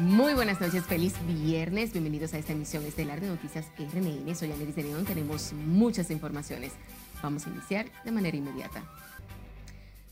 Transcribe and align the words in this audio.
Muy 0.00 0.34
buenas 0.34 0.60
noches, 0.60 0.84
feliz 0.84 1.14
viernes. 1.26 1.92
Bienvenidos 1.92 2.34
a 2.34 2.38
esta 2.38 2.52
emisión 2.52 2.84
estelar 2.84 3.20
de 3.20 3.28
Noticias 3.28 3.66
RNN. 3.78 4.34
Soy 4.34 4.50
Anelis 4.50 4.74
de 4.74 4.82
León. 4.82 5.04
Tenemos 5.04 5.52
muchas 5.52 6.10
informaciones. 6.10 6.72
Vamos 7.22 7.46
a 7.46 7.50
iniciar 7.50 7.86
de 8.04 8.10
manera 8.10 8.36
inmediata. 8.36 8.82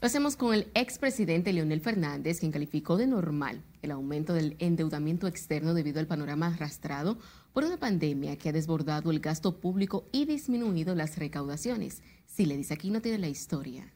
Lo 0.01 0.07
hacemos 0.07 0.37
con 0.37 0.55
el 0.55 0.71
expresidente 0.75 1.53
Leonel 1.53 1.81
Fernández, 1.81 2.39
quien 2.39 2.53
calificó 2.53 2.97
de 2.97 3.07
normal 3.07 3.63
el 3.83 3.91
aumento 3.91 4.35
del 4.35 4.57
endeudamiento 4.61 5.27
externo 5.27 5.75
debido 5.75 5.99
al 5.99 6.07
panorama 6.07 6.49
arrastrado 6.49 7.19
por 7.53 7.65
una 7.65 7.79
pandemia 7.79 8.37
que 8.37 8.51
ha 8.51 8.53
desbordado 8.53 9.11
el 9.11 9.21
gasto 9.21 9.59
público 9.59 10.09
y 10.13 10.27
disminuido 10.27 10.95
las 10.95 11.19
recaudaciones. 11.19 12.03
Si 12.27 12.47
le 12.47 12.57
dice 12.57 12.75
aquí, 12.75 12.91
no 12.91 13.01
tiene 13.01 13.19
la 13.19 13.29
historia. 13.29 13.93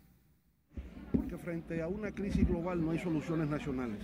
Porque 1.13 1.39
frente 1.39 1.81
a 1.83 1.89
una 1.89 2.11
crisis 2.11 2.47
global 2.47 2.85
no 2.85 2.91
hay 2.91 2.99
soluciones 2.99 3.49
nacionales. 3.49 4.01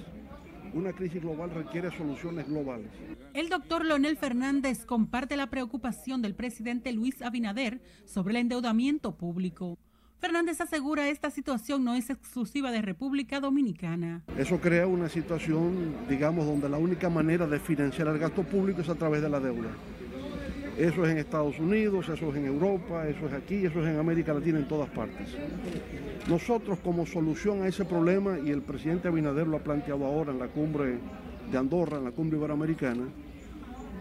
Una 0.75 0.93
crisis 0.93 1.21
global 1.21 1.51
requiere 1.51 1.95
soluciones 1.97 2.49
globales. 2.49 2.89
El 3.35 3.51
doctor 3.51 3.85
Leonel 3.85 4.17
Fernández 4.17 4.87
comparte 4.87 5.37
la 5.37 5.51
preocupación 5.51 6.23
del 6.23 6.35
presidente 6.35 6.93
Luis 6.93 7.21
Abinader 7.21 7.81
sobre 8.07 8.33
el 8.33 8.39
endeudamiento 8.39 9.17
público. 9.17 9.79
Fernández 10.19 10.61
asegura 10.61 11.09
esta 11.09 11.31
situación 11.31 11.85
no 11.85 11.95
es 11.95 12.09
exclusiva 12.09 12.71
de 12.71 12.81
República 12.81 13.41
Dominicana. 13.41 14.23
Eso 14.39 14.61
crea 14.61 14.87
una 14.87 15.09
situación, 15.09 15.95
digamos, 16.09 16.47
donde 16.47 16.69
la 16.69 16.79
única 16.79 17.11
manera 17.11 17.47
de 17.47 17.59
financiar 17.59 18.07
el 18.09 18.19
gasto 18.19 18.45
público 18.45 18.81
es 18.81 18.89
a 18.89 18.95
través 18.95 19.21
de 19.21 19.29
la 19.29 19.41
deuda. 19.41 19.69
Eso 20.79 21.05
es 21.05 21.11
en 21.11 21.19
Estados 21.19 21.59
Unidos, 21.59 22.09
eso 22.09 22.31
es 22.31 22.37
en 22.37 22.47
Europa, 22.47 23.07
eso 23.07 23.27
es 23.27 23.33
aquí, 23.35 23.67
eso 23.67 23.83
es 23.83 23.89
en 23.89 23.99
América 23.99 24.33
Latina, 24.33 24.59
en 24.59 24.67
todas 24.67 24.89
partes. 24.91 25.29
Nosotros 26.29 26.79
como 26.81 27.05
solución 27.05 27.63
a 27.63 27.69
ese 27.69 27.85
problema, 27.85 28.39
y 28.39 28.51
el 28.51 28.63
presidente 28.63 29.09
Abinader 29.09 29.47
lo 29.47 29.59
ha 29.59 29.63
planteado 29.63 30.07
ahora 30.07 30.33
en 30.33 30.39
la 30.39 30.49
cumbre 30.49 30.99
de 31.51 31.59
Andorra, 31.59 31.99
en 31.99 32.05
la 32.05 32.13
cumbre 32.13 32.39
iberoamericana, 32.39 33.05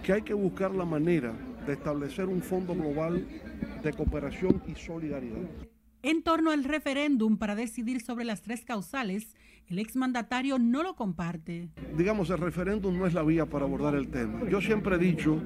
que 0.02 0.14
hay 0.14 0.22
que 0.22 0.34
buscar 0.34 0.74
la 0.74 0.86
manera 0.86 1.34
de 1.68 1.74
establecer 1.74 2.26
un 2.26 2.42
fondo 2.42 2.74
global 2.74 3.26
de 3.84 3.94
cooperación 3.94 4.62
y 4.68 4.76
solidaridad. 4.76 5.38
En 6.04 6.24
torno 6.24 6.52
al 6.52 6.64
referéndum 6.64 7.38
para 7.38 7.56
decidir 7.56 8.02
sobre 8.02 8.26
las 8.26 8.42
tres 8.42 8.66
causales, 8.66 9.36
el 9.68 9.80
exmandatario 9.80 10.60
no 10.60 10.84
lo 10.84 10.96
comparte. 10.96 11.70
Digamos, 11.98 12.30
el 12.30 12.38
referéndum 12.38 12.98
no 12.98 13.08
es 13.08 13.14
la 13.14 13.24
vía 13.24 13.46
para 13.46 13.66
abordar 13.66 13.96
el 13.96 14.10
tema. 14.10 14.42
Yo 14.50 14.62
siempre 14.62 14.96
he 14.96 15.00
dicho 15.00 15.42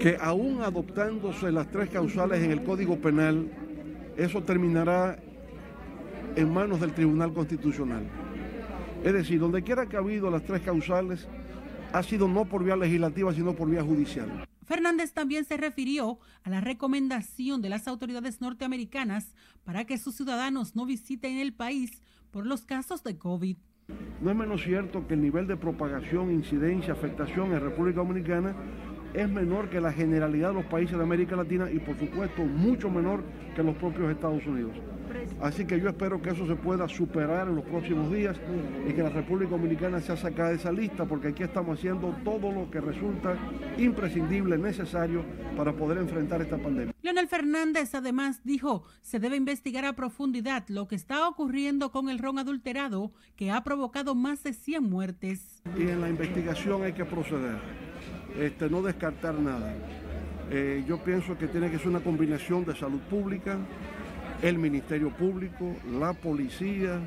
que 0.00 0.16
aún 0.20 0.62
adoptándose 0.62 1.50
las 1.50 1.70
tres 1.70 1.90
causales 1.90 2.42
en 2.42 2.50
el 2.50 2.62
Código 2.62 3.00
Penal, 3.00 3.50
eso 4.16 4.42
terminará 4.42 5.18
en 6.36 6.52
manos 6.52 6.80
del 6.80 6.92
Tribunal 6.92 7.32
Constitucional. 7.32 8.06
Es 9.02 9.12
decir, 9.12 9.40
donde 9.40 9.62
quiera 9.62 9.86
que 9.86 9.96
ha 9.96 10.00
habido 10.00 10.30
las 10.30 10.44
tres 10.44 10.60
causales, 10.62 11.26
ha 11.92 12.02
sido 12.02 12.28
no 12.28 12.44
por 12.44 12.64
vía 12.64 12.76
legislativa, 12.76 13.32
sino 13.32 13.54
por 13.54 13.68
vía 13.68 13.82
judicial. 13.82 14.46
Fernández 14.70 15.12
también 15.12 15.44
se 15.44 15.56
refirió 15.56 16.20
a 16.44 16.50
la 16.50 16.60
recomendación 16.60 17.60
de 17.60 17.68
las 17.68 17.88
autoridades 17.88 18.40
norteamericanas 18.40 19.34
para 19.64 19.84
que 19.84 19.98
sus 19.98 20.14
ciudadanos 20.14 20.76
no 20.76 20.86
visiten 20.86 21.38
el 21.38 21.52
país 21.52 22.02
por 22.30 22.46
los 22.46 22.62
casos 22.62 23.02
de 23.02 23.18
COVID. 23.18 23.56
No 24.20 24.30
es 24.30 24.36
menos 24.36 24.62
cierto 24.62 25.06
que 25.06 25.14
el 25.14 25.22
nivel 25.22 25.46
de 25.46 25.56
propagación, 25.56 26.30
incidencia, 26.30 26.92
afectación 26.92 27.52
en 27.52 27.60
República 27.60 28.00
Dominicana 28.00 28.54
es 29.14 29.28
menor 29.28 29.68
que 29.68 29.80
la 29.80 29.92
generalidad 29.92 30.48
de 30.48 30.54
los 30.54 30.64
países 30.66 30.96
de 30.96 31.02
América 31.02 31.36
Latina 31.36 31.70
y 31.70 31.78
por 31.78 31.98
supuesto 31.98 32.44
mucho 32.44 32.90
menor 32.90 33.22
que 33.54 33.62
los 33.62 33.76
propios 33.76 34.10
Estados 34.10 34.46
Unidos. 34.46 34.72
Así 35.40 35.64
que 35.64 35.80
yo 35.80 35.88
espero 35.88 36.22
que 36.22 36.30
eso 36.30 36.46
se 36.46 36.54
pueda 36.54 36.88
superar 36.88 37.48
en 37.48 37.56
los 37.56 37.64
próximos 37.64 38.12
días 38.12 38.36
y 38.88 38.92
que 38.92 39.02
la 39.02 39.08
República 39.08 39.50
Dominicana 39.50 40.00
sea 40.00 40.16
sacada 40.16 40.50
de 40.50 40.56
esa 40.56 40.70
lista 40.70 41.04
porque 41.04 41.28
aquí 41.28 41.42
estamos 41.42 41.78
haciendo 41.78 42.14
todo 42.24 42.52
lo 42.52 42.70
que 42.70 42.80
resulta 42.80 43.36
imprescindible, 43.76 44.56
necesario 44.56 45.24
para 45.56 45.72
poder 45.72 45.98
enfrentar 45.98 46.40
esta 46.42 46.58
pandemia. 46.58 46.94
Leonel 47.02 47.26
Fernández 47.28 47.94
además 47.94 48.40
dijo, 48.44 48.84
se 49.02 49.18
debe 49.18 49.36
investigar 49.36 49.84
a 49.84 49.94
profundidad 49.94 50.64
lo 50.68 50.86
que 50.86 50.94
está 50.94 51.26
ocurriendo 51.28 51.90
con 51.90 52.08
el 52.08 52.18
ron 52.18 52.38
adulterado 52.38 53.12
que 53.36 53.50
ha 53.50 53.64
provocado 53.64 54.14
más 54.14 54.42
de 54.44 54.52
100 54.52 54.84
muertes. 54.84 55.62
Y 55.76 55.82
en 55.82 56.00
la 56.00 56.08
investigación 56.08 56.84
hay 56.84 56.92
que 56.92 57.04
proceder 57.04 57.58
este, 58.38 58.68
no 58.68 58.82
descartar 58.82 59.34
nada. 59.34 59.74
Eh, 60.50 60.84
yo 60.86 60.98
pienso 61.02 61.38
que 61.38 61.46
tiene 61.46 61.70
que 61.70 61.78
ser 61.78 61.88
una 61.88 62.00
combinación 62.00 62.64
de 62.64 62.74
salud 62.74 63.00
pública, 63.00 63.58
el 64.42 64.58
Ministerio 64.58 65.10
Público, 65.10 65.76
la 65.98 66.12
policía, 66.12 67.00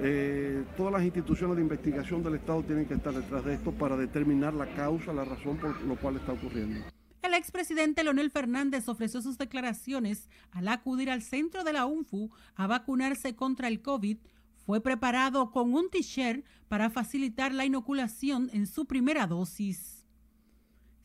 eh, 0.00 0.64
todas 0.76 0.92
las 0.92 1.02
instituciones 1.02 1.56
de 1.56 1.62
investigación 1.62 2.22
del 2.22 2.36
Estado 2.36 2.62
tienen 2.62 2.86
que 2.86 2.94
estar 2.94 3.12
detrás 3.12 3.44
de 3.44 3.54
esto 3.54 3.72
para 3.72 3.96
determinar 3.96 4.54
la 4.54 4.66
causa, 4.74 5.12
la 5.12 5.24
razón 5.24 5.58
por 5.58 5.80
lo 5.82 5.96
cual 5.96 6.16
está 6.16 6.32
ocurriendo. 6.32 6.80
El 7.22 7.34
expresidente 7.34 8.02
Leonel 8.02 8.30
Fernández 8.30 8.88
ofreció 8.88 9.22
sus 9.22 9.38
declaraciones 9.38 10.28
al 10.50 10.66
acudir 10.68 11.10
al 11.10 11.22
centro 11.22 11.62
de 11.62 11.72
la 11.72 11.86
UNFU 11.86 12.30
a 12.56 12.66
vacunarse 12.66 13.36
contra 13.36 13.68
el 13.68 13.80
COVID. 13.80 14.18
Fue 14.66 14.80
preparado 14.80 15.50
con 15.50 15.72
un 15.74 15.88
t-shirt 15.90 16.44
para 16.68 16.90
facilitar 16.90 17.52
la 17.52 17.64
inoculación 17.64 18.50
en 18.52 18.66
su 18.66 18.86
primera 18.86 19.26
dosis. 19.26 20.01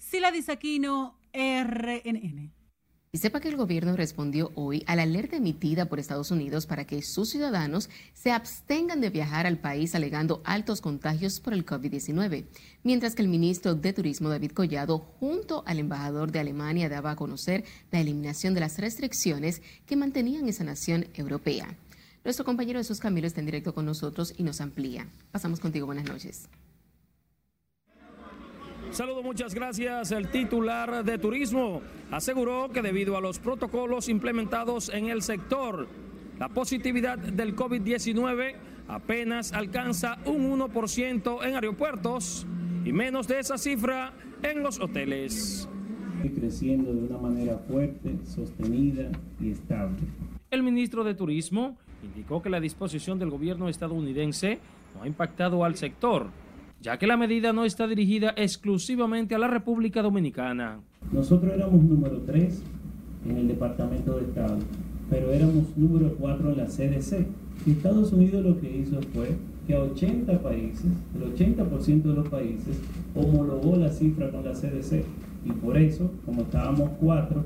Sila 0.10 0.32
Disaquino, 0.32 1.20
RNN. 1.34 2.54
Y 3.12 3.18
sepa 3.18 3.42
que 3.42 3.50
el 3.50 3.58
gobierno 3.58 3.94
respondió 3.98 4.54
hoy 4.56 4.82
a 4.88 4.96
la 4.96 5.04
alerta 5.04 5.36
emitida 5.36 5.90
por 5.90 6.00
Estados 6.00 6.32
Unidos 6.32 6.66
para 6.66 6.88
que 6.88 7.02
sus 7.02 7.30
ciudadanos 7.30 7.90
se 8.14 8.32
abstengan 8.32 9.02
de 9.02 9.10
viajar 9.10 9.46
al 9.46 9.60
país 9.60 9.96
alegando 9.96 10.42
altos 10.46 10.80
contagios 10.80 11.42
por 11.42 11.54
el 11.54 11.66
COVID-19, 11.66 12.46
mientras 12.84 13.16
que 13.16 13.22
el 13.22 13.28
ministro 13.28 13.76
de 13.76 13.92
Turismo 13.92 14.30
David 14.30 14.52
Collado 14.52 15.00
junto 15.00 15.64
al 15.66 15.80
embajador 15.80 16.32
de 16.32 16.40
Alemania 16.40 16.88
daba 16.88 17.12
a 17.12 17.16
conocer 17.18 17.66
la 17.92 18.00
eliminación 18.00 18.54
de 18.54 18.62
las 18.62 18.78
restricciones 18.80 19.62
que 19.86 19.98
mantenían 19.98 20.48
esa 20.48 20.64
nación 20.64 21.08
europea. 21.16 21.76
Nuestro 22.24 22.46
compañero 22.46 22.80
Jesús 22.80 23.02
Camilo 23.02 23.28
está 23.28 23.42
en 23.42 23.48
directo 23.48 23.74
con 23.74 23.86
nosotros 23.86 24.34
y 24.38 24.44
nos 24.44 24.62
amplía. 24.62 25.06
Pasamos 25.32 25.60
contigo, 25.60 25.86
buenas 25.86 26.06
noches. 26.06 26.48
Saludo, 28.92 29.22
muchas 29.22 29.54
gracias. 29.54 30.12
El 30.12 30.30
titular 30.30 31.04
de 31.04 31.18
turismo 31.18 31.82
aseguró 32.10 32.70
que 32.70 32.82
debido 32.82 33.18
a 33.18 33.22
los 33.22 33.38
protocolos 33.38 34.10
implementados 34.10 34.90
en 34.90 35.10
el 35.10 35.22
sector, 35.22 35.88
la 36.40 36.50
positividad 36.50 37.18
del 37.18 37.56
COVID-19 37.56 38.56
apenas 38.88 39.52
alcanza 39.54 40.18
un 40.26 40.58
1% 40.58 41.46
en 41.46 41.56
aeropuertos 41.56 42.48
y 42.86 42.94
menos 42.94 43.28
de 43.28 43.40
esa 43.40 43.58
cifra 43.58 44.14
en 44.42 44.64
los 44.64 44.80
hoteles. 44.80 45.68
Creciendo 46.36 46.94
de 46.94 47.04
una 47.04 47.18
manera 47.18 47.58
fuerte, 47.58 48.18
sostenida 48.26 49.12
y 49.40 49.52
estable. 49.52 49.98
El 50.50 50.64
ministro 50.64 51.04
de 51.04 51.14
Turismo 51.14 51.78
indicó 52.02 52.42
que 52.42 52.50
la 52.50 52.60
disposición 52.60 53.20
del 53.20 53.30
gobierno 53.30 53.70
estadounidense 53.70 54.60
no 54.96 55.04
ha 55.04 55.08
impactado 55.08 55.64
al 55.66 55.76
sector 55.76 56.30
ya 56.88 56.98
que 56.98 57.06
la 57.06 57.18
medida 57.18 57.52
no 57.52 57.66
está 57.66 57.86
dirigida 57.86 58.34
exclusivamente 58.38 59.36
a 59.36 59.40
la 59.40 59.50
República 59.50 60.02
Dominicana. 60.02 60.80
Nosotros 61.12 61.52
éramos 61.54 61.84
número 61.84 62.22
3 62.26 62.62
en 63.28 63.36
el 63.36 63.50
Departamento 63.50 64.16
de 64.16 64.24
Estado, 64.24 64.58
pero 65.10 65.34
éramos 65.34 65.76
número 65.76 66.16
4 66.18 66.50
en 66.50 66.58
la 66.58 66.68
CDC. 66.68 67.28
Y 67.66 67.72
Estados 67.72 68.14
Unidos 68.14 68.46
lo 68.46 68.58
que 68.62 68.74
hizo 68.74 69.02
fue 69.14 69.36
que 69.68 69.76
a 69.76 69.82
80 69.82 70.42
países, 70.42 70.86
el 71.14 71.36
80% 71.36 72.04
de 72.04 72.14
los 72.14 72.30
países, 72.30 72.80
homologó 73.14 73.76
la 73.76 73.90
cifra 73.90 74.32
con 74.32 74.46
la 74.46 74.54
CDC. 74.54 75.04
Y 75.44 75.52
por 75.52 75.78
eso, 75.78 76.10
como 76.26 76.44
estábamos 76.44 76.90
4, 77.02 77.44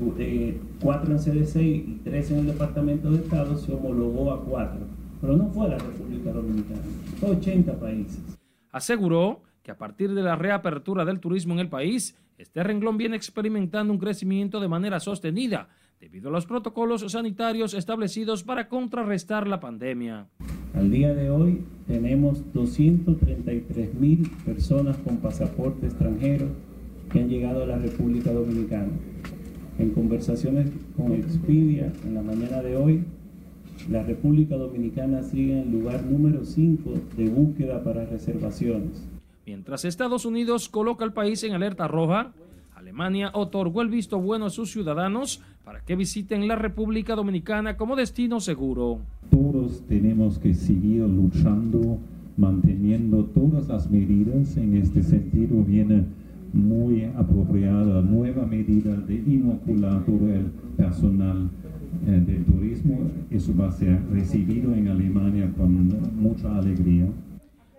4 0.00 0.18
eh, 0.18 0.58
en 0.80 1.18
CDC 1.18 1.56
y 1.56 2.00
3 2.04 2.30
en 2.30 2.38
el 2.38 2.46
Departamento 2.46 3.10
de 3.10 3.18
Estado, 3.18 3.54
se 3.58 3.70
homologó 3.70 4.32
a 4.32 4.42
4. 4.42 4.78
Pero 5.20 5.36
no 5.36 5.50
fue 5.50 5.66
a 5.66 5.68
la 5.72 5.78
República 5.78 6.32
Dominicana, 6.32 6.80
fue 7.20 7.28
a 7.28 7.32
80 7.32 7.74
países. 7.74 8.37
Aseguró 8.70 9.42
que 9.62 9.70
a 9.70 9.78
partir 9.78 10.14
de 10.14 10.22
la 10.22 10.36
reapertura 10.36 11.04
del 11.04 11.20
turismo 11.20 11.54
en 11.54 11.60
el 11.60 11.68
país, 11.68 12.16
este 12.38 12.62
renglón 12.62 12.96
viene 12.96 13.16
experimentando 13.16 13.92
un 13.92 13.98
crecimiento 13.98 14.60
de 14.60 14.68
manera 14.68 15.00
sostenida 15.00 15.68
debido 16.00 16.28
a 16.28 16.32
los 16.32 16.46
protocolos 16.46 17.04
sanitarios 17.10 17.74
establecidos 17.74 18.44
para 18.44 18.68
contrarrestar 18.68 19.48
la 19.48 19.58
pandemia. 19.58 20.28
Al 20.74 20.90
día 20.90 21.12
de 21.12 21.30
hoy 21.30 21.64
tenemos 21.86 22.52
233 22.52 23.94
mil 23.94 24.30
personas 24.44 24.96
con 24.98 25.16
pasaporte 25.16 25.86
extranjero 25.86 26.46
que 27.10 27.20
han 27.20 27.28
llegado 27.28 27.64
a 27.64 27.66
la 27.66 27.78
República 27.78 28.32
Dominicana. 28.32 28.92
En 29.78 29.90
conversaciones 29.90 30.70
con 30.96 31.12
Expedia 31.12 31.92
en 32.04 32.14
la 32.14 32.22
mañana 32.22 32.62
de 32.62 32.76
hoy, 32.76 33.04
la 33.90 34.02
República 34.02 34.56
Dominicana 34.56 35.22
sigue 35.22 35.52
en 35.52 35.68
el 35.68 35.72
lugar 35.72 36.04
número 36.04 36.44
5 36.44 36.90
de 37.16 37.28
búsqueda 37.28 37.82
para 37.82 38.04
reservaciones. 38.04 39.06
Mientras 39.46 39.84
Estados 39.84 40.26
Unidos 40.26 40.68
coloca 40.68 41.04
al 41.04 41.14
país 41.14 41.42
en 41.44 41.54
alerta 41.54 41.88
roja, 41.88 42.32
Alemania 42.74 43.30
otorgó 43.32 43.82
el 43.82 43.88
visto 43.88 44.20
bueno 44.20 44.46
a 44.46 44.50
sus 44.50 44.70
ciudadanos 44.70 45.40
para 45.64 45.80
que 45.80 45.96
visiten 45.96 46.46
la 46.46 46.56
República 46.56 47.14
Dominicana 47.14 47.76
como 47.76 47.96
destino 47.96 48.40
seguro. 48.40 49.00
Todos 49.30 49.82
tenemos 49.88 50.38
que 50.38 50.54
seguir 50.54 51.02
luchando 51.02 51.98
manteniendo 52.36 53.24
todas 53.24 53.68
las 53.68 53.90
medidas. 53.90 54.56
En 54.56 54.76
este 54.76 55.02
sentido 55.02 55.62
viene 55.64 56.04
muy 56.52 57.04
apropiada 57.04 58.00
nueva 58.02 58.46
medida 58.46 58.96
de 58.96 59.14
inocular 59.14 60.04
todo 60.04 60.32
el 60.32 60.46
personal 60.76 61.50
del 62.04 62.44
turismo. 62.44 63.10
Eso 63.30 63.54
va 63.56 63.68
a 63.68 63.72
ser 63.72 64.00
recibido 64.10 64.74
en 64.74 64.88
Alemania 64.88 65.50
con 65.56 66.16
mucha 66.16 66.56
alegría. 66.56 67.06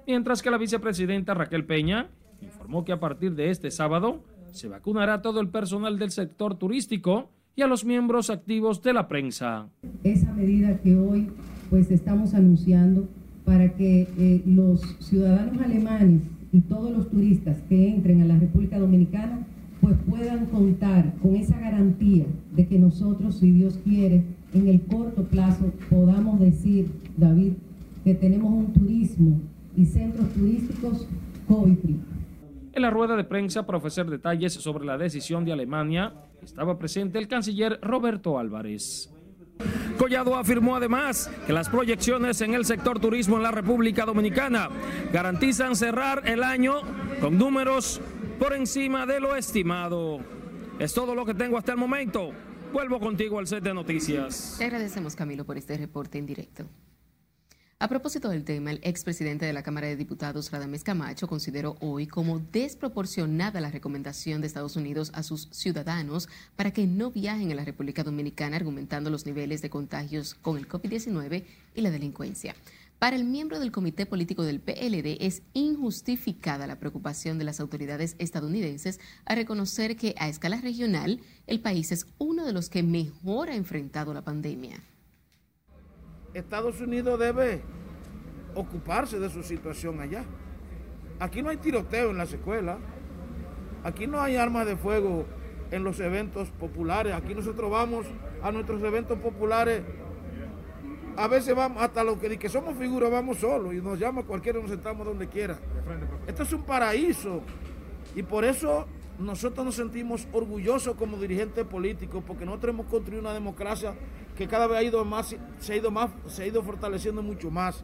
Mientras 0.05 0.41
que 0.41 0.49
la 0.49 0.57
vicepresidenta 0.57 1.33
Raquel 1.33 1.65
Peña 1.65 2.07
informó 2.41 2.83
que 2.83 2.91
a 2.91 2.99
partir 2.99 3.35
de 3.35 3.49
este 3.51 3.71
sábado 3.71 4.23
se 4.51 4.67
vacunará 4.67 5.15
a 5.15 5.21
todo 5.21 5.39
el 5.41 5.49
personal 5.49 5.99
del 5.99 6.11
sector 6.11 6.55
turístico 6.55 7.29
y 7.55 7.61
a 7.61 7.67
los 7.67 7.85
miembros 7.85 8.29
activos 8.29 8.81
de 8.81 8.93
la 8.93 9.07
prensa. 9.07 9.67
Esa 10.03 10.33
medida 10.33 10.77
que 10.79 10.95
hoy 10.95 11.29
pues 11.69 11.91
estamos 11.91 12.33
anunciando 12.33 13.07
para 13.45 13.73
que 13.73 14.07
eh, 14.17 14.41
los 14.45 14.81
ciudadanos 14.99 15.61
alemanes 15.61 16.21
y 16.51 16.61
todos 16.61 16.91
los 16.91 17.09
turistas 17.09 17.57
que 17.67 17.89
entren 17.89 18.21
a 18.21 18.25
la 18.25 18.37
República 18.37 18.79
Dominicana 18.79 19.45
pues 19.81 19.95
puedan 20.09 20.45
contar 20.47 21.13
con 21.21 21.35
esa 21.35 21.57
garantía 21.57 22.25
de 22.55 22.67
que 22.67 22.77
nosotros, 22.77 23.35
si 23.35 23.51
Dios 23.51 23.79
quiere, 23.83 24.23
en 24.53 24.67
el 24.67 24.81
corto 24.81 25.23
plazo 25.23 25.71
podamos 25.89 26.39
decir, 26.39 26.91
David, 27.17 27.53
que 28.03 28.15
tenemos 28.15 28.51
un 28.51 28.73
turismo 28.73 29.39
y 29.75 29.85
centros 29.85 30.29
turísticos 30.33 31.07
COVID 31.47 31.77
free. 31.77 31.99
En 32.73 32.81
la 32.81 32.89
rueda 32.89 33.15
de 33.15 33.23
prensa 33.23 33.65
para 33.65 33.77
ofrecer 33.77 34.09
detalles 34.09 34.53
sobre 34.53 34.85
la 34.85 34.97
decisión 34.97 35.45
de 35.45 35.53
Alemania, 35.53 36.13
estaba 36.43 36.77
presente 36.77 37.19
el 37.19 37.27
canciller 37.27 37.79
Roberto 37.81 38.39
Álvarez. 38.39 39.11
Collado 39.97 40.37
afirmó 40.37 40.77
además 40.77 41.29
que 41.45 41.51
las 41.51 41.67
proyecciones 41.67 42.39
en 42.39 42.53
el 42.53 42.63
sector 42.63 42.99
turismo 42.99 43.35
en 43.35 43.43
la 43.43 43.51
República 43.51 44.05
Dominicana 44.05 44.69
garantizan 45.11 45.75
cerrar 45.75 46.21
el 46.25 46.41
año 46.41 46.75
con 47.19 47.37
números 47.37 47.99
por 48.39 48.53
encima 48.53 49.05
de 49.05 49.19
lo 49.19 49.35
estimado. 49.35 50.19
Es 50.79 50.93
todo 50.93 51.13
lo 51.13 51.25
que 51.25 51.33
tengo 51.33 51.57
hasta 51.57 51.73
el 51.73 51.77
momento. 51.77 52.31
Vuelvo 52.71 52.99
contigo 52.99 53.37
al 53.37 53.47
set 53.47 53.63
de 53.63 53.73
noticias. 53.73 54.55
Te 54.57 54.65
agradecemos, 54.65 55.15
Camilo, 55.15 55.45
por 55.45 55.57
este 55.57 55.77
reporte 55.77 56.17
en 56.17 56.25
directo. 56.25 56.65
A 57.81 57.87
propósito 57.87 58.29
del 58.29 58.43
tema, 58.43 58.71
el 58.71 58.81
expresidente 58.83 59.45
de 59.45 59.53
la 59.53 59.63
Cámara 59.63 59.87
de 59.87 59.95
Diputados, 59.95 60.51
Radamés 60.51 60.83
Camacho, 60.83 61.27
consideró 61.27 61.77
hoy 61.79 62.07
como 62.07 62.39
desproporcionada 62.39 63.61
la 63.61 63.71
recomendación 63.71 64.41
de 64.41 64.47
Estados 64.47 64.75
Unidos 64.75 65.11
a 65.13 65.23
sus 65.23 65.47
ciudadanos 65.51 66.27
para 66.57 66.71
que 66.71 66.87
no 66.87 67.09
viajen 67.09 67.51
a 67.53 67.55
la 67.55 67.63
República 67.63 68.03
Dominicana, 68.03 68.57
argumentando 68.57 69.09
los 69.09 69.25
niveles 69.25 69.61
de 69.61 69.69
contagios 69.69 70.33
con 70.35 70.57
el 70.57 70.67
COVID-19 70.67 71.45
y 71.73 71.81
la 71.81 71.89
delincuencia. 71.89 72.53
Para 72.99 73.15
el 73.15 73.23
miembro 73.23 73.59
del 73.59 73.71
Comité 73.71 74.05
Político 74.05 74.43
del 74.43 74.59
PLD 74.59 75.19
es 75.21 75.41
injustificada 75.53 76.67
la 76.67 76.79
preocupación 76.79 77.37
de 77.37 77.45
las 77.45 77.61
autoridades 77.61 78.17
estadounidenses 78.19 78.99
a 79.23 79.35
reconocer 79.35 79.95
que 79.95 80.15
a 80.17 80.27
escala 80.27 80.59
regional 80.59 81.21
el 81.47 81.61
país 81.61 81.93
es 81.93 82.07
uno 82.17 82.45
de 82.45 82.51
los 82.51 82.69
que 82.69 82.83
mejor 82.83 83.47
ha 83.49 83.55
enfrentado 83.55 84.13
la 84.13 84.21
pandemia. 84.21 84.83
Estados 86.33 86.81
Unidos 86.81 87.17
debe 87.17 87.61
ocuparse 88.53 89.17
de 89.17 89.29
su 89.29 89.43
situación 89.43 90.01
allá. 90.01 90.25
Aquí 91.21 91.41
no 91.41 91.51
hay 91.51 91.57
tiroteo 91.57 92.11
en 92.11 92.17
las 92.17 92.33
escuelas, 92.33 92.79
aquí 93.85 94.07
no 94.07 94.19
hay 94.19 94.35
armas 94.35 94.65
de 94.65 94.75
fuego 94.75 95.25
en 95.71 95.85
los 95.85 96.01
eventos 96.01 96.49
populares, 96.49 97.13
aquí 97.13 97.33
nosotros 97.33 97.71
vamos 97.71 98.05
a 98.43 98.51
nuestros 98.51 98.83
eventos 98.83 99.17
populares, 99.19 99.83
a 101.19 101.27
veces 101.27 101.53
vamos 101.53 101.83
hasta 101.83 102.01
lo 102.01 102.17
que, 102.17 102.37
que 102.37 102.47
somos 102.47 102.77
figuras, 102.77 103.11
vamos 103.11 103.39
solos 103.39 103.73
y 103.73 103.81
nos 103.81 103.99
llama 103.99 104.23
cualquiera, 104.23 104.57
nos 104.59 104.69
sentamos 104.69 105.05
donde 105.05 105.27
quiera. 105.27 105.59
Esto 106.25 106.43
es 106.43 106.53
un 106.53 106.63
paraíso 106.63 107.41
y 108.15 108.23
por 108.23 108.45
eso 108.45 108.85
nosotros 109.19 109.65
nos 109.65 109.75
sentimos 109.75 110.29
orgullosos 110.31 110.95
como 110.95 111.17
dirigentes 111.17 111.65
políticos 111.65 112.23
porque 112.25 112.45
nosotros 112.45 112.73
hemos 112.73 112.85
construido 112.85 113.21
una 113.21 113.33
democracia 113.33 113.95
que 114.37 114.47
cada 114.47 114.65
vez 114.67 114.77
ha 114.77 114.83
ido 114.83 115.03
más, 115.03 115.35
se 115.59 115.73
ha 115.73 115.75
ido 115.75 115.91
más, 115.91 116.09
se 116.27 116.43
ha 116.43 116.47
ido 116.47 116.63
fortaleciendo 116.63 117.21
mucho 117.21 117.51
más. 117.51 117.83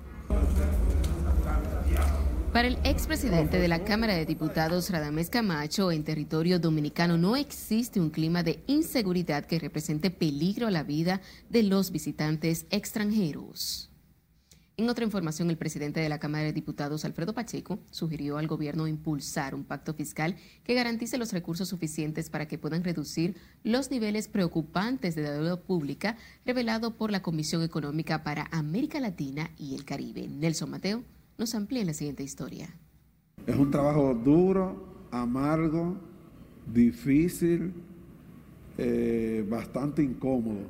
Para 2.55 2.69
el 2.69 2.77
expresidente 2.85 3.59
de 3.59 3.67
la 3.67 3.83
Cámara 3.83 4.13
de 4.13 4.25
Diputados, 4.25 4.89
Radamés 4.89 5.29
Camacho, 5.29 5.91
en 5.91 6.05
territorio 6.05 6.57
dominicano 6.57 7.17
no 7.17 7.35
existe 7.35 7.99
un 7.99 8.09
clima 8.09 8.43
de 8.43 8.63
inseguridad 8.67 9.43
que 9.43 9.59
represente 9.59 10.09
peligro 10.09 10.65
a 10.65 10.71
la 10.71 10.83
vida 10.83 11.19
de 11.49 11.63
los 11.63 11.91
visitantes 11.91 12.65
extranjeros. 12.69 13.91
En 14.77 14.87
otra 14.87 15.03
información, 15.03 15.49
el 15.49 15.57
presidente 15.57 15.99
de 15.99 16.07
la 16.07 16.19
Cámara 16.19 16.45
de 16.45 16.53
Diputados, 16.53 17.03
Alfredo 17.03 17.33
Pacheco, 17.33 17.79
sugirió 17.91 18.37
al 18.37 18.47
gobierno 18.47 18.87
impulsar 18.87 19.53
un 19.53 19.65
pacto 19.65 19.93
fiscal 19.93 20.37
que 20.63 20.75
garantice 20.75 21.17
los 21.17 21.33
recursos 21.33 21.67
suficientes 21.67 22.29
para 22.29 22.47
que 22.47 22.57
puedan 22.57 22.85
reducir 22.85 23.35
los 23.63 23.91
niveles 23.91 24.29
preocupantes 24.29 25.15
de 25.15 25.23
deuda 25.23 25.59
pública 25.59 26.15
revelado 26.45 26.95
por 26.95 27.11
la 27.11 27.21
Comisión 27.21 27.63
Económica 27.63 28.23
para 28.23 28.47
América 28.53 29.01
Latina 29.01 29.51
y 29.57 29.75
el 29.75 29.83
Caribe. 29.83 30.29
Nelson 30.29 30.69
Mateo 30.69 31.03
nos 31.37 31.55
amplía 31.55 31.81
en 31.81 31.87
la 31.87 31.93
siguiente 31.93 32.23
historia. 32.23 32.75
Es 33.45 33.55
un 33.55 33.71
trabajo 33.71 34.13
duro, 34.13 35.07
amargo, 35.11 35.97
difícil, 36.71 37.73
eh, 38.77 39.45
bastante 39.49 40.01
incómodo, 40.03 40.67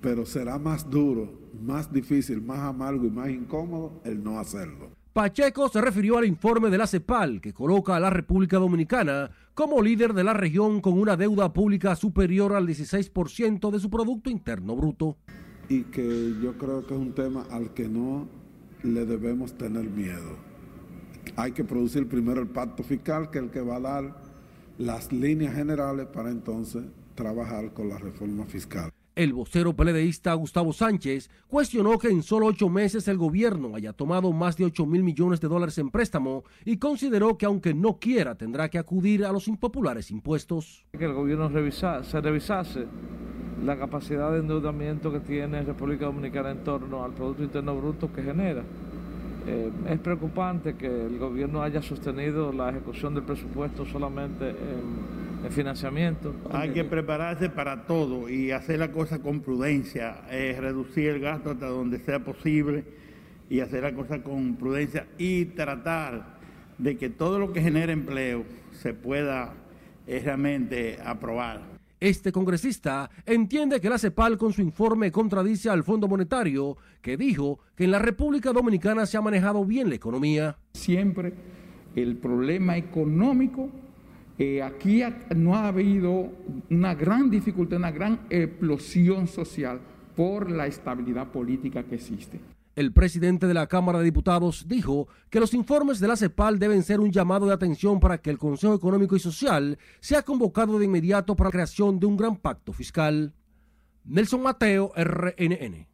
pero 0.00 0.26
será 0.26 0.58
más 0.58 0.88
duro 0.88 1.44
más 1.62 1.92
difícil, 1.92 2.42
más 2.42 2.58
amargo 2.60 3.06
y 3.06 3.10
más 3.10 3.30
incómodo 3.30 3.92
el 4.04 4.22
no 4.22 4.38
hacerlo. 4.38 4.90
Pacheco 5.12 5.68
se 5.68 5.80
refirió 5.80 6.18
al 6.18 6.24
informe 6.24 6.70
de 6.70 6.78
la 6.78 6.88
CEPAL 6.88 7.40
que 7.40 7.52
coloca 7.52 7.94
a 7.94 8.00
la 8.00 8.10
República 8.10 8.58
Dominicana 8.58 9.30
como 9.54 9.80
líder 9.80 10.12
de 10.12 10.24
la 10.24 10.34
región 10.34 10.80
con 10.80 10.98
una 10.98 11.16
deuda 11.16 11.52
pública 11.52 11.94
superior 11.94 12.52
al 12.54 12.66
16% 12.66 13.70
de 13.70 13.78
su 13.78 13.90
Producto 13.90 14.28
Interno 14.28 14.74
Bruto. 14.74 15.16
Y 15.68 15.82
que 15.84 16.34
yo 16.42 16.58
creo 16.58 16.84
que 16.84 16.94
es 16.94 17.00
un 17.00 17.14
tema 17.14 17.46
al 17.50 17.72
que 17.72 17.88
no 17.88 18.26
le 18.84 19.06
debemos 19.06 19.54
tener 19.54 19.88
miedo. 19.88 20.36
Hay 21.36 21.52
que 21.52 21.64
producir 21.64 22.06
primero 22.06 22.40
el 22.40 22.48
pacto 22.48 22.82
fiscal, 22.82 23.30
que 23.30 23.38
es 23.38 23.44
el 23.44 23.50
que 23.50 23.60
va 23.60 23.76
a 23.76 23.80
dar 23.80 24.16
las 24.78 25.12
líneas 25.12 25.54
generales 25.54 26.06
para 26.06 26.30
entonces 26.30 26.84
trabajar 27.14 27.72
con 27.72 27.88
la 27.88 27.98
reforma 27.98 28.44
fiscal. 28.44 28.90
El 29.16 29.32
vocero 29.32 29.74
peledeísta 29.74 30.34
Gustavo 30.34 30.72
Sánchez 30.72 31.30
cuestionó 31.46 31.98
que 31.98 32.08
en 32.08 32.24
solo 32.24 32.46
ocho 32.46 32.68
meses 32.68 33.06
el 33.06 33.16
gobierno 33.16 33.76
haya 33.76 33.92
tomado 33.92 34.32
más 34.32 34.56
de 34.56 34.64
8 34.64 34.86
mil 34.86 35.04
millones 35.04 35.40
de 35.40 35.46
dólares 35.46 35.78
en 35.78 35.90
préstamo 35.90 36.42
y 36.64 36.78
consideró 36.78 37.38
que 37.38 37.46
aunque 37.46 37.74
no 37.74 38.00
quiera 38.00 38.34
tendrá 38.34 38.68
que 38.68 38.78
acudir 38.78 39.24
a 39.24 39.30
los 39.30 39.46
impopulares 39.46 40.10
impuestos. 40.10 40.84
Que 40.98 41.04
el 41.04 41.12
gobierno 41.12 41.48
se 41.48 42.20
revisase 42.20 42.86
la 43.64 43.78
capacidad 43.78 44.32
de 44.32 44.40
endeudamiento 44.40 45.12
que 45.12 45.20
tiene 45.20 45.62
República 45.62 46.06
Dominicana 46.06 46.50
en 46.50 46.64
torno 46.64 47.04
al 47.04 47.12
Producto 47.12 47.44
Interno 47.44 47.76
Bruto 47.76 48.12
que 48.12 48.22
genera. 48.22 48.64
Eh, 49.46 49.70
es 49.90 50.00
preocupante 50.00 50.74
que 50.74 50.86
el 50.86 51.18
gobierno 51.18 51.62
haya 51.62 51.82
sostenido 51.82 52.52
la 52.52 52.70
ejecución 52.70 53.14
del 53.14 53.24
presupuesto 53.24 53.84
solamente 53.84 54.50
en 54.50 55.24
financiamiento. 55.50 56.34
Hay 56.50 56.70
que 56.70 56.84
prepararse 56.84 57.50
para 57.50 57.86
todo 57.86 58.28
y 58.28 58.50
hacer 58.50 58.78
la 58.78 58.90
cosa 58.90 59.20
con 59.20 59.40
prudencia, 59.40 60.22
eh, 60.30 60.56
reducir 60.58 61.10
el 61.10 61.20
gasto 61.20 61.50
hasta 61.50 61.66
donde 61.66 61.98
sea 61.98 62.20
posible 62.20 62.84
y 63.50 63.60
hacer 63.60 63.82
la 63.82 63.94
cosa 63.94 64.22
con 64.22 64.56
prudencia 64.56 65.06
y 65.18 65.46
tratar 65.46 66.38
de 66.78 66.96
que 66.96 67.10
todo 67.10 67.38
lo 67.38 67.52
que 67.52 67.60
genere 67.60 67.92
empleo 67.92 68.44
se 68.72 68.94
pueda 68.94 69.52
eh, 70.06 70.20
realmente 70.24 70.98
aprobar. 71.04 71.73
Este 72.00 72.32
congresista 72.32 73.08
entiende 73.24 73.80
que 73.80 73.88
la 73.88 73.98
CEPAL 73.98 74.36
con 74.36 74.52
su 74.52 74.60
informe 74.62 75.10
contradice 75.10 75.70
al 75.70 75.84
Fondo 75.84 76.08
Monetario, 76.08 76.76
que 77.00 77.16
dijo 77.16 77.60
que 77.74 77.84
en 77.84 77.92
la 77.92 77.98
República 77.98 78.52
Dominicana 78.52 79.06
se 79.06 79.16
ha 79.16 79.22
manejado 79.22 79.64
bien 79.64 79.88
la 79.88 79.94
economía. 79.94 80.58
Siempre 80.74 81.32
el 81.94 82.16
problema 82.16 82.76
económico 82.76 83.70
eh, 84.38 84.62
aquí 84.62 85.02
no 85.36 85.54
ha 85.54 85.68
habido 85.68 86.32
una 86.70 86.94
gran 86.94 87.30
dificultad, 87.30 87.78
una 87.78 87.92
gran 87.92 88.20
explosión 88.30 89.28
social 89.28 89.80
por 90.16 90.50
la 90.50 90.66
estabilidad 90.66 91.28
política 91.30 91.84
que 91.84 91.94
existe. 91.94 92.40
El 92.76 92.92
presidente 92.92 93.46
de 93.46 93.54
la 93.54 93.68
Cámara 93.68 93.98
de 93.98 94.04
Diputados 94.04 94.66
dijo 94.66 95.06
que 95.30 95.38
los 95.38 95.54
informes 95.54 96.00
de 96.00 96.08
la 96.08 96.16
CEPAL 96.16 96.58
deben 96.58 96.82
ser 96.82 96.98
un 96.98 97.12
llamado 97.12 97.46
de 97.46 97.54
atención 97.54 98.00
para 98.00 98.18
que 98.18 98.30
el 98.30 98.38
Consejo 98.38 98.74
Económico 98.74 99.14
y 99.14 99.20
Social 99.20 99.78
sea 100.00 100.22
convocado 100.22 100.78
de 100.80 100.86
inmediato 100.86 101.36
para 101.36 101.48
la 101.48 101.52
creación 101.52 102.00
de 102.00 102.06
un 102.06 102.16
gran 102.16 102.36
pacto 102.36 102.72
fiscal. 102.72 103.32
Nelson 104.04 104.42
Mateo, 104.42 104.92
RNN. 104.96 105.86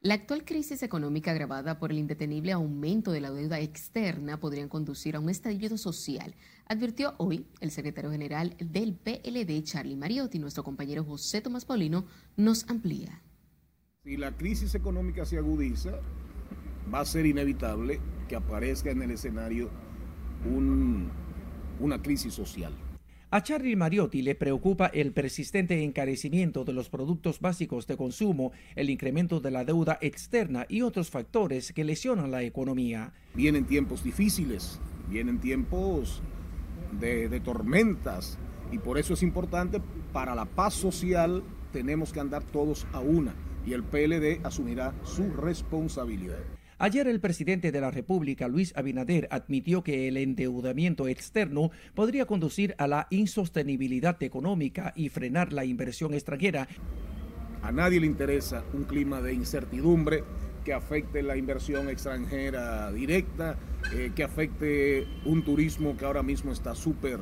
La 0.00 0.14
actual 0.14 0.44
crisis 0.44 0.82
económica 0.82 1.30
agravada 1.30 1.78
por 1.78 1.92
el 1.92 1.98
indetenible 1.98 2.52
aumento 2.52 3.12
de 3.12 3.20
la 3.20 3.30
deuda 3.30 3.60
externa 3.60 4.40
podrían 4.40 4.68
conducir 4.68 5.14
a 5.14 5.20
un 5.20 5.28
estallido 5.28 5.76
social, 5.76 6.34
advirtió 6.66 7.14
hoy 7.18 7.46
el 7.60 7.70
secretario 7.70 8.10
general 8.10 8.56
del 8.58 8.94
PLD, 8.94 9.62
Charlie 9.62 9.94
Mariotti. 9.94 10.38
Nuestro 10.40 10.64
compañero 10.64 11.04
José 11.04 11.42
Tomás 11.42 11.66
Paulino 11.66 12.06
nos 12.36 12.68
amplía. 12.68 13.22
Si 14.04 14.16
la 14.16 14.32
crisis 14.32 14.74
económica 14.74 15.24
se 15.24 15.38
agudiza, 15.38 15.92
va 16.92 16.98
a 16.98 17.04
ser 17.04 17.24
inevitable 17.24 18.00
que 18.28 18.34
aparezca 18.34 18.90
en 18.90 19.00
el 19.00 19.12
escenario 19.12 19.70
una 21.78 22.02
crisis 22.02 22.34
social. 22.34 22.74
A 23.30 23.44
Charlie 23.44 23.76
Mariotti 23.76 24.22
le 24.22 24.34
preocupa 24.34 24.88
el 24.88 25.12
persistente 25.12 25.84
encarecimiento 25.84 26.64
de 26.64 26.72
los 26.72 26.88
productos 26.88 27.38
básicos 27.38 27.86
de 27.86 27.96
consumo, 27.96 28.50
el 28.74 28.90
incremento 28.90 29.38
de 29.38 29.52
la 29.52 29.64
deuda 29.64 29.98
externa 30.00 30.66
y 30.68 30.82
otros 30.82 31.08
factores 31.08 31.72
que 31.72 31.84
lesionan 31.84 32.32
la 32.32 32.42
economía. 32.42 33.12
Vienen 33.34 33.66
tiempos 33.66 34.02
difíciles, 34.02 34.80
vienen 35.08 35.38
tiempos 35.38 36.22
de, 36.98 37.28
de 37.28 37.38
tormentas 37.38 38.36
y 38.72 38.78
por 38.78 38.98
eso 38.98 39.14
es 39.14 39.22
importante 39.22 39.80
para 40.12 40.34
la 40.34 40.46
paz 40.46 40.74
social 40.74 41.44
tenemos 41.72 42.12
que 42.12 42.18
andar 42.18 42.42
todos 42.42 42.84
a 42.92 42.98
una 42.98 43.32
y 43.66 43.72
el 43.72 43.82
PLD 43.82 44.44
asumirá 44.44 44.94
su 45.04 45.30
responsabilidad. 45.30 46.38
Ayer 46.78 47.06
el 47.06 47.20
presidente 47.20 47.70
de 47.70 47.80
la 47.80 47.92
República, 47.92 48.48
Luis 48.48 48.72
Abinader, 48.76 49.28
admitió 49.30 49.84
que 49.84 50.08
el 50.08 50.16
endeudamiento 50.16 51.06
externo 51.06 51.70
podría 51.94 52.26
conducir 52.26 52.74
a 52.76 52.88
la 52.88 53.06
insostenibilidad 53.10 54.20
económica 54.20 54.92
y 54.96 55.08
frenar 55.08 55.52
la 55.52 55.64
inversión 55.64 56.12
extranjera. 56.12 56.66
A 57.62 57.70
nadie 57.70 58.00
le 58.00 58.06
interesa 58.06 58.64
un 58.72 58.82
clima 58.82 59.20
de 59.20 59.32
incertidumbre 59.32 60.24
que 60.64 60.72
afecte 60.72 61.22
la 61.22 61.36
inversión 61.36 61.88
extranjera 61.88 62.90
directa, 62.90 63.56
eh, 63.94 64.10
que 64.14 64.24
afecte 64.24 65.06
un 65.24 65.44
turismo 65.44 65.96
que 65.96 66.04
ahora 66.04 66.24
mismo 66.24 66.50
está 66.50 66.74
súper 66.74 67.20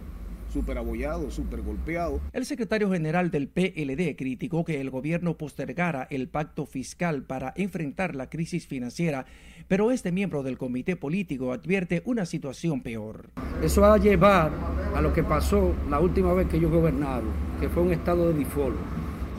súper 0.52 0.78
abollado, 0.78 1.30
súper 1.30 1.62
golpeado. 1.62 2.20
El 2.32 2.44
secretario 2.44 2.90
general 2.90 3.30
del 3.30 3.48
PLD 3.48 4.16
criticó 4.16 4.64
que 4.64 4.80
el 4.80 4.90
gobierno 4.90 5.36
postergara 5.36 6.06
el 6.10 6.28
pacto 6.28 6.66
fiscal 6.66 7.22
para 7.22 7.52
enfrentar 7.56 8.14
la 8.14 8.28
crisis 8.28 8.66
financiera, 8.66 9.26
pero 9.68 9.90
este 9.90 10.12
miembro 10.12 10.42
del 10.42 10.58
comité 10.58 10.96
político 10.96 11.52
advierte 11.52 12.02
una 12.04 12.26
situación 12.26 12.82
peor. 12.82 13.30
Eso 13.62 13.82
va 13.82 13.94
a 13.94 13.98
llevar 13.98 14.50
a 14.94 15.00
lo 15.00 15.12
que 15.12 15.22
pasó 15.22 15.74
la 15.88 16.00
última 16.00 16.32
vez 16.34 16.48
que 16.48 16.56
ellos 16.56 16.70
gobernaron, 16.70 17.30
que 17.60 17.68
fue 17.68 17.82
un 17.82 17.92
estado 17.92 18.28
de 18.28 18.38
default, 18.38 18.76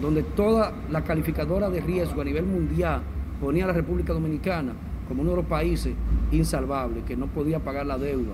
donde 0.01 0.23
toda 0.23 0.73
la 0.89 1.03
calificadora 1.03 1.69
de 1.69 1.81
riesgo 1.81 2.21
a 2.21 2.25
nivel 2.25 2.45
mundial 2.45 3.01
ponía 3.39 3.65
a 3.65 3.67
la 3.67 3.73
República 3.73 4.13
Dominicana 4.13 4.73
como 5.07 5.23
uno 5.23 5.31
de 5.31 5.37
los 5.37 5.45
países 5.45 5.93
insalvables, 6.31 7.03
que 7.03 7.17
no 7.17 7.27
podía 7.27 7.59
pagar 7.59 7.85
la 7.85 7.97
deuda, 7.97 8.31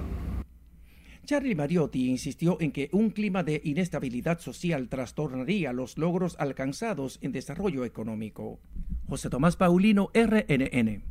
Charlie 1.27 1.55
Mariotti 1.55 2.07
insistió 2.07 2.55
en 2.61 2.71
que 2.71 2.89
un 2.93 3.09
clima 3.09 3.43
de 3.43 3.59
inestabilidad 3.65 4.39
social 4.39 4.87
trastornaría 4.87 5.73
los 5.73 5.97
logros 5.97 6.37
alcanzados 6.39 7.19
en 7.21 7.33
desarrollo 7.33 7.83
económico. 7.83 8.61
José 9.09 9.29
Tomás 9.29 9.57
Paulino, 9.57 10.09
RNN. 10.13 11.03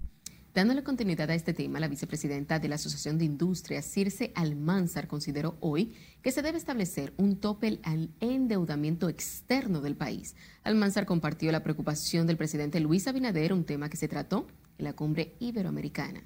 Dándole 0.54 0.82
continuidad 0.82 1.28
a 1.28 1.34
este 1.34 1.52
tema, 1.52 1.80
la 1.80 1.88
vicepresidenta 1.88 2.58
de 2.58 2.66
la 2.66 2.76
Asociación 2.76 3.18
de 3.18 3.26
Industrias, 3.26 3.84
Circe 3.84 4.32
Almanzar, 4.34 5.06
consideró 5.06 5.58
hoy 5.60 5.92
que 6.22 6.32
se 6.32 6.40
debe 6.40 6.56
establecer 6.56 7.12
un 7.18 7.38
tope 7.38 7.78
al 7.82 8.08
endeudamiento 8.20 9.10
externo 9.10 9.82
del 9.82 9.96
país. 9.96 10.34
Almanzar 10.62 11.04
compartió 11.04 11.52
la 11.52 11.62
preocupación 11.62 12.26
del 12.26 12.38
presidente 12.38 12.80
Luis 12.80 13.06
Abinader, 13.06 13.52
un 13.52 13.64
tema 13.64 13.90
que 13.90 13.98
se 13.98 14.08
trató 14.08 14.46
en 14.78 14.84
la 14.86 14.94
cumbre 14.94 15.34
iberoamericana. 15.40 16.22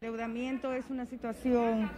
El 0.00 0.08
endeudamiento 0.08 0.72
es 0.72 0.90
una 0.90 1.06
situación 1.06 1.88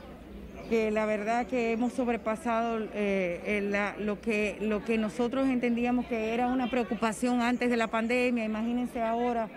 que 0.68 0.90
la 0.90 1.06
verdad 1.06 1.46
que 1.46 1.72
hemos 1.72 1.92
sobrepasado 1.92 2.86
eh, 2.94 3.94
lo, 3.98 4.20
que, 4.20 4.56
lo 4.60 4.84
que 4.84 4.98
nosotros 4.98 5.48
entendíamos 5.48 6.06
que 6.06 6.34
era 6.34 6.48
una 6.48 6.70
preocupación 6.70 7.42
antes 7.42 7.70
de 7.70 7.76
la 7.76 7.88
pandemia, 7.88 8.44
imagínense 8.44 9.00
ahora 9.00 9.48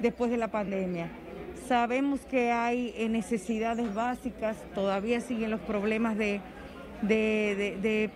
después 0.00 0.30
de 0.30 0.36
la 0.36 0.48
pandemia. 0.48 1.08
Sabemos 1.68 2.20
que 2.20 2.52
hay 2.52 2.94
eh, 2.96 3.08
necesidades 3.08 3.92
básicas, 3.94 4.56
todavía 4.74 5.20
siguen 5.20 5.50
los 5.50 5.60
problemas 5.60 6.16
de, 6.16 6.40
de 7.02 8.10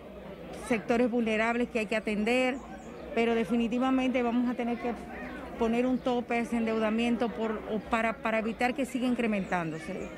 sectores 0.69 1.11
vulnerables 1.11 1.69
que 1.69 1.81
hay 1.81 1.87
que 1.87 1.97
atender, 1.97 2.57
pero 3.15 3.35
definitivamente 3.35 4.23
vamos 4.23 4.49
a 4.49 4.55
tener 4.55 4.79
que 4.79 4.93
poner 5.59 5.85
un 5.85 5.99
tope 5.99 6.37
a 6.37 6.39
ese 6.39 6.57
endeudamiento 6.57 7.29
por, 7.29 7.61
para, 7.91 8.15
para 8.15 8.39
evitar 8.39 8.73
que 8.73 8.87
siga 8.87 9.07
incrementándose. 9.07 10.09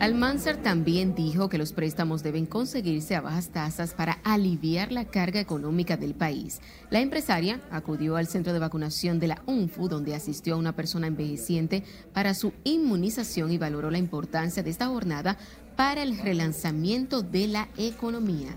Almanzar 0.00 0.58
también 0.62 1.16
dijo 1.16 1.48
que 1.48 1.58
los 1.58 1.72
préstamos 1.72 2.22
deben 2.22 2.46
conseguirse 2.46 3.16
a 3.16 3.20
bajas 3.20 3.48
tasas 3.48 3.94
para 3.94 4.12
aliviar 4.22 4.92
la 4.92 5.06
carga 5.06 5.40
económica 5.40 5.96
del 5.96 6.14
país. 6.14 6.60
La 6.88 7.00
empresaria 7.00 7.60
acudió 7.72 8.14
al 8.14 8.28
centro 8.28 8.52
de 8.52 8.60
vacunación 8.60 9.18
de 9.18 9.26
la 9.26 9.42
UNFU, 9.46 9.88
donde 9.88 10.14
asistió 10.14 10.54
a 10.54 10.58
una 10.58 10.76
persona 10.76 11.08
envejeciente 11.08 11.82
para 12.12 12.34
su 12.34 12.52
inmunización 12.62 13.50
y 13.50 13.58
valoró 13.58 13.90
la 13.90 13.98
importancia 13.98 14.62
de 14.62 14.70
esta 14.70 14.86
jornada 14.86 15.36
para 15.74 16.04
el 16.04 16.16
relanzamiento 16.16 17.22
de 17.22 17.48
la 17.48 17.68
economía. 17.76 18.54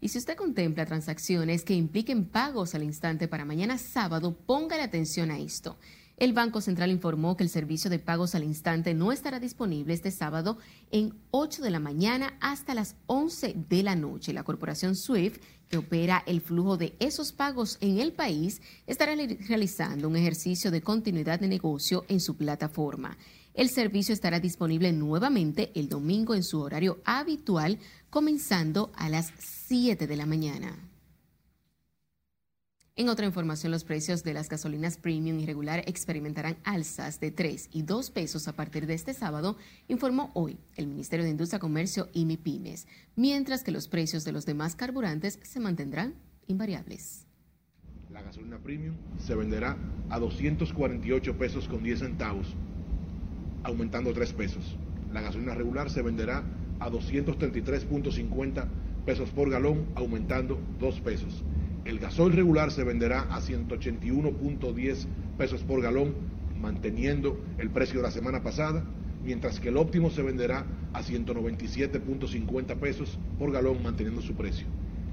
Y 0.00 0.08
si 0.08 0.18
usted 0.18 0.36
contempla 0.36 0.84
transacciones 0.84 1.64
que 1.64 1.74
impliquen 1.74 2.24
pagos 2.24 2.74
al 2.74 2.82
instante 2.82 3.28
para 3.28 3.44
mañana 3.44 3.78
sábado, 3.78 4.36
póngale 4.36 4.82
atención 4.82 5.30
a 5.30 5.38
esto. 5.38 5.78
El 6.16 6.32
Banco 6.32 6.60
Central 6.60 6.92
informó 6.92 7.36
que 7.36 7.42
el 7.42 7.50
servicio 7.50 7.90
de 7.90 7.98
pagos 7.98 8.36
al 8.36 8.44
instante 8.44 8.94
no 8.94 9.10
estará 9.10 9.40
disponible 9.40 9.94
este 9.94 10.12
sábado 10.12 10.58
en 10.92 11.12
8 11.32 11.60
de 11.60 11.70
la 11.70 11.80
mañana 11.80 12.38
hasta 12.40 12.74
las 12.74 12.94
11 13.06 13.56
de 13.68 13.82
la 13.82 13.96
noche. 13.96 14.32
La 14.32 14.44
corporación 14.44 14.94
SWIFT, 14.94 15.42
que 15.68 15.78
opera 15.78 16.22
el 16.26 16.40
flujo 16.40 16.76
de 16.76 16.94
esos 17.00 17.32
pagos 17.32 17.78
en 17.80 17.98
el 17.98 18.12
país, 18.12 18.62
estará 18.86 19.14
realizando 19.48 20.08
un 20.08 20.14
ejercicio 20.14 20.70
de 20.70 20.82
continuidad 20.82 21.40
de 21.40 21.48
negocio 21.48 22.04
en 22.06 22.20
su 22.20 22.36
plataforma. 22.36 23.18
El 23.52 23.68
servicio 23.68 24.12
estará 24.12 24.38
disponible 24.38 24.92
nuevamente 24.92 25.72
el 25.74 25.88
domingo 25.88 26.34
en 26.34 26.44
su 26.44 26.60
horario 26.60 27.00
habitual, 27.04 27.80
comenzando 28.10 28.92
a 28.94 29.08
las 29.08 29.32
7 29.38 30.06
de 30.06 30.16
la 30.16 30.26
mañana. 30.26 30.93
En 32.96 33.08
otra 33.08 33.26
información, 33.26 33.72
los 33.72 33.82
precios 33.82 34.22
de 34.22 34.34
las 34.34 34.48
gasolinas 34.48 34.98
premium 34.98 35.40
y 35.40 35.46
regular 35.46 35.82
experimentarán 35.88 36.56
alzas 36.62 37.18
de 37.18 37.32
3 37.32 37.70
y 37.72 37.82
2 37.82 38.12
pesos 38.12 38.46
a 38.46 38.52
partir 38.52 38.86
de 38.86 38.94
este 38.94 39.14
sábado, 39.14 39.56
informó 39.88 40.30
hoy 40.32 40.60
el 40.76 40.86
Ministerio 40.86 41.24
de 41.24 41.32
Industria, 41.32 41.58
Comercio 41.58 42.08
y 42.12 42.24
MIPIMES, 42.24 42.86
mientras 43.16 43.64
que 43.64 43.72
los 43.72 43.88
precios 43.88 44.24
de 44.24 44.30
los 44.30 44.46
demás 44.46 44.76
carburantes 44.76 45.40
se 45.42 45.58
mantendrán 45.58 46.14
invariables. 46.46 47.26
La 48.12 48.22
gasolina 48.22 48.58
premium 48.58 48.94
se 49.18 49.34
venderá 49.34 49.76
a 50.08 50.20
248 50.20 51.36
pesos 51.36 51.66
con 51.66 51.82
10 51.82 51.98
centavos, 51.98 52.54
aumentando 53.64 54.12
3 54.12 54.32
pesos. 54.34 54.76
La 55.12 55.20
gasolina 55.20 55.56
regular 55.56 55.90
se 55.90 56.00
venderá 56.00 56.44
a 56.78 56.88
233.50 56.90 58.68
pesos 59.04 59.30
por 59.30 59.50
galón, 59.50 59.84
aumentando 59.96 60.60
2 60.78 61.00
pesos. 61.00 61.42
El 61.84 61.98
gasoil 61.98 62.32
regular 62.32 62.70
se 62.70 62.82
venderá 62.82 63.26
a 63.30 63.40
181.10 63.40 65.06
pesos 65.36 65.62
por 65.64 65.82
galón, 65.82 66.14
manteniendo 66.58 67.38
el 67.58 67.68
precio 67.68 67.98
de 67.98 68.04
la 68.04 68.10
semana 68.10 68.42
pasada, 68.42 68.82
mientras 69.22 69.60
que 69.60 69.68
el 69.68 69.76
óptimo 69.76 70.08
se 70.10 70.22
venderá 70.22 70.64
a 70.94 71.02
197.50 71.02 72.76
pesos 72.76 73.18
por 73.38 73.52
galón, 73.52 73.82
manteniendo 73.82 74.22
su 74.22 74.34
precio. 74.34 74.66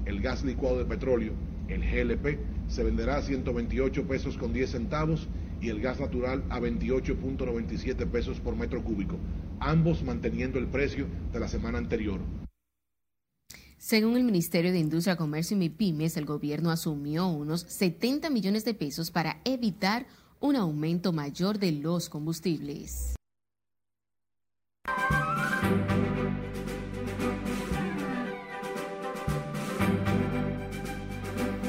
El 0.06 0.22
gas 0.22 0.44
licuado 0.44 0.78
de 0.78 0.86
petróleo, 0.86 1.34
el 1.68 1.82
GLP, 1.82 2.38
se 2.68 2.82
venderá 2.82 3.18
a 3.18 3.22
128 3.22 4.06
pesos 4.06 4.38
con 4.38 4.54
10 4.54 4.70
centavos 4.70 5.28
y 5.60 5.68
el 5.68 5.80
gas 5.80 6.00
natural 6.00 6.42
a 6.48 6.58
28.97 6.58 8.06
pesos 8.06 8.40
por 8.40 8.56
metro 8.56 8.82
cúbico, 8.82 9.18
ambos 9.60 10.02
manteniendo 10.02 10.58
el 10.58 10.68
precio 10.68 11.06
de 11.32 11.40
la 11.40 11.48
semana 11.48 11.76
anterior. 11.76 12.20
Según 13.82 14.16
el 14.16 14.22
Ministerio 14.22 14.70
de 14.70 14.78
Industria, 14.78 15.16
Comercio 15.16 15.56
y 15.56 15.58
MIPIMES, 15.58 16.16
el 16.16 16.24
gobierno 16.24 16.70
asumió 16.70 17.26
unos 17.26 17.62
70 17.62 18.30
millones 18.30 18.64
de 18.64 18.74
pesos 18.74 19.10
para 19.10 19.40
evitar 19.44 20.06
un 20.38 20.54
aumento 20.54 21.12
mayor 21.12 21.58
de 21.58 21.72
los 21.72 22.08
combustibles. 22.08 23.16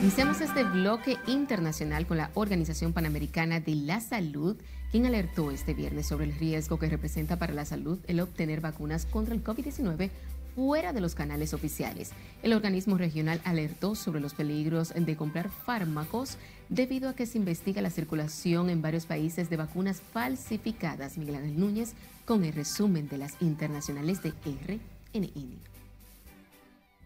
Iniciamos 0.04 0.42
este 0.42 0.66
bloque 0.66 1.18
internacional 1.26 2.06
con 2.06 2.18
la 2.18 2.30
Organización 2.36 2.94
Panamericana 2.94 3.60
de 3.60 3.74
la 3.74 4.02
Salud, 4.02 4.56
quien 4.92 5.08
alertó 5.08 5.50
este 5.50 5.74
viernes 5.74 6.06
sobre 6.06 6.26
el 6.26 6.36
riesgo 6.36 6.78
que 6.78 6.90
representa 6.90 7.40
para 7.40 7.54
la 7.54 7.66
salud 7.66 7.98
el 8.06 8.20
obtener 8.20 8.62
vacunas 8.62 9.08
contra 9.08 9.34
el 9.34 9.44
COVID-19 9.44 10.12
fuera 10.56 10.94
de 10.94 11.02
los 11.02 11.16
canales 11.16 11.54
oficiales. 11.54 12.12
El 12.42 12.54
organismo 12.54 12.98
regional 12.98 13.42
alertó 13.44 13.96
sobre 13.96 14.22
los 14.22 14.34
peligros 14.34 14.94
de 14.96 15.16
comprar 15.16 15.50
fármacos 15.50 16.38
debido 16.70 17.10
a 17.10 17.14
que 17.14 17.26
se 17.26 17.38
investiga 17.38 17.82
la 17.82 17.90
circulación 17.90 18.70
en 18.70 18.82
varios 18.82 19.06
países 19.06 19.50
de 19.50 19.58
vacunas 19.58 20.02
falsificadas. 20.14 21.18
Miguel 21.18 21.36
Ángel 21.36 21.60
Núñez 21.60 21.94
con 22.26 22.44
el 22.44 22.54
resumen 22.54 23.08
de 23.10 23.18
las 23.18 23.42
internacionales 23.42 24.22
de 24.24 24.34
RNN. 24.46 25.74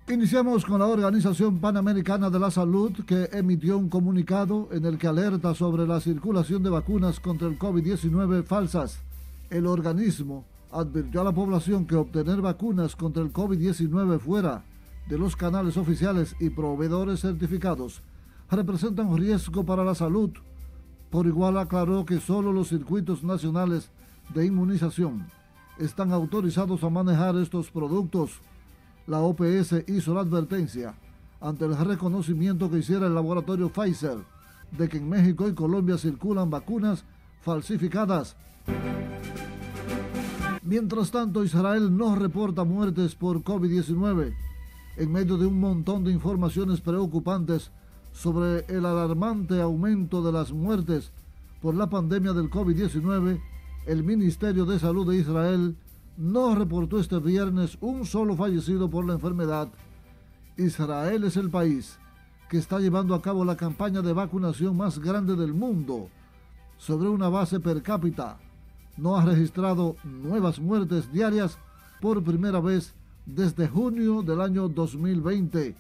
Iniciamos 0.10 0.64
con 0.64 0.80
la 0.80 0.88
Organización 0.88 1.60
Panamericana 1.60 2.30
de 2.30 2.40
la 2.40 2.50
Salud 2.50 2.94
que 3.06 3.28
emitió 3.34 3.78
un 3.78 3.90
comunicado 3.90 4.70
en 4.72 4.86
el 4.86 4.98
que 4.98 5.08
alerta 5.08 5.54
sobre 5.54 5.86
la 5.86 6.00
circulación 6.00 6.64
de 6.64 6.70
vacunas 6.70 7.20
contra 7.20 7.48
el 7.50 7.60
COVID-19 7.60 8.46
falsas. 8.46 9.00
El 9.50 9.68
organismo 9.68 10.46
advirtió 10.72 11.22
a 11.22 11.24
la 11.24 11.32
población 11.32 11.86
que 11.86 11.96
obtener 11.96 12.42
vacunas 12.42 12.96
contra 12.96 13.24
el 13.24 13.32
COVID-19 13.32 14.20
fuera 14.20 14.64
de 15.08 15.18
los 15.18 15.36
canales 15.36 15.78
oficiales 15.78 16.36
y 16.40 16.50
proveedores 16.50 17.22
certificados 17.22 18.02
representa 18.50 19.04
un 19.04 19.18
riesgo 19.18 19.66
para 19.66 19.84
la 19.84 19.96
salud. 19.96 20.32
Por 21.10 21.26
igual 21.26 21.58
aclaró 21.58 22.06
que 22.06 22.20
solo 22.20 22.52
los 22.52 22.70
circuitos 22.70 23.24
nacionales 23.24 23.92
de 24.34 24.46
inmunización 24.46 25.28
están 25.78 26.12
autorizados 26.12 26.84
a 26.84 26.90
manejar 26.90 27.36
estos 27.38 27.72
productos 27.72 28.42
la 29.08 29.20
OPS 29.20 29.86
hizo 29.88 30.14
la 30.14 30.22
advertencia 30.22 30.94
ante 31.40 31.64
el 31.66 31.78
reconocimiento 31.78 32.70
que 32.70 32.80
hiciera 32.80 33.08
el 33.08 33.16
laboratorio 33.16 33.70
Pfizer 33.70 34.18
de 34.72 34.90
que 34.90 34.98
en 34.98 35.08
México 35.08 35.48
y 35.48 35.54
Colombia 35.54 35.98
circulan 35.98 36.50
vacunas 36.50 37.06
falsificadas. 37.42 38.36
Mientras 40.68 41.12
tanto, 41.12 41.46
Israel 41.46 41.96
no 41.96 42.14
reporta 42.18 42.66
muertes 42.66 43.16
por 43.16 43.42
COVID-19 43.42 44.36
en 44.98 45.12
medio 45.14 45.38
de 45.38 45.46
un 45.46 45.62
montón 45.62 46.04
de 46.04 46.12
informaciones 46.12 46.82
preocupantes 46.82 47.72
sobre 48.12 48.66
el 48.68 48.86
alarmante 48.86 49.62
aumento 49.62 50.22
de 50.22 50.34
las 50.34 50.52
muertes 50.52 51.14
por 51.62 51.74
la 51.74 51.90
pandemia 51.90 52.34
del 52.34 52.50
COVID-19, 52.50 53.40
el 53.86 54.04
Ministerio 54.04 54.66
de 54.66 54.78
Salud 54.78 55.10
de 55.10 55.20
Israel 55.20 55.78
no 56.18 56.54
reportó 56.54 57.00
este 57.00 57.20
viernes 57.20 57.78
un 57.80 58.06
solo 58.06 58.36
fallecido 58.36 58.90
por 58.90 59.06
la 59.06 59.14
enfermedad. 59.14 59.70
Israel 60.58 61.24
es 61.24 61.38
el 61.38 61.50
país 61.50 61.98
que 62.50 62.58
está 62.58 62.82
llevando 62.82 63.16
a 63.16 63.22
cabo 63.22 63.46
la 63.46 63.56
campaña 63.56 64.02
de 64.02 64.12
vacunación 64.12 64.76
más 64.76 65.00
grande 65.00 65.38
del 65.38 65.54
mundo 65.54 66.10
sobre 66.76 67.08
una 67.08 67.30
base 67.30 67.62
per 67.62 67.82
cápita. 67.82 68.40
No 68.98 69.16
ha 69.16 69.24
registrado 69.24 69.96
nuevas 70.04 70.60
muertes 70.60 71.12
diarias 71.12 71.60
por 72.02 72.24
primera 72.24 72.60
vez 72.60 72.96
desde 73.28 73.68
junio 73.68 74.24
del 74.24 74.42
año 74.42 74.68
2020. 74.68 75.76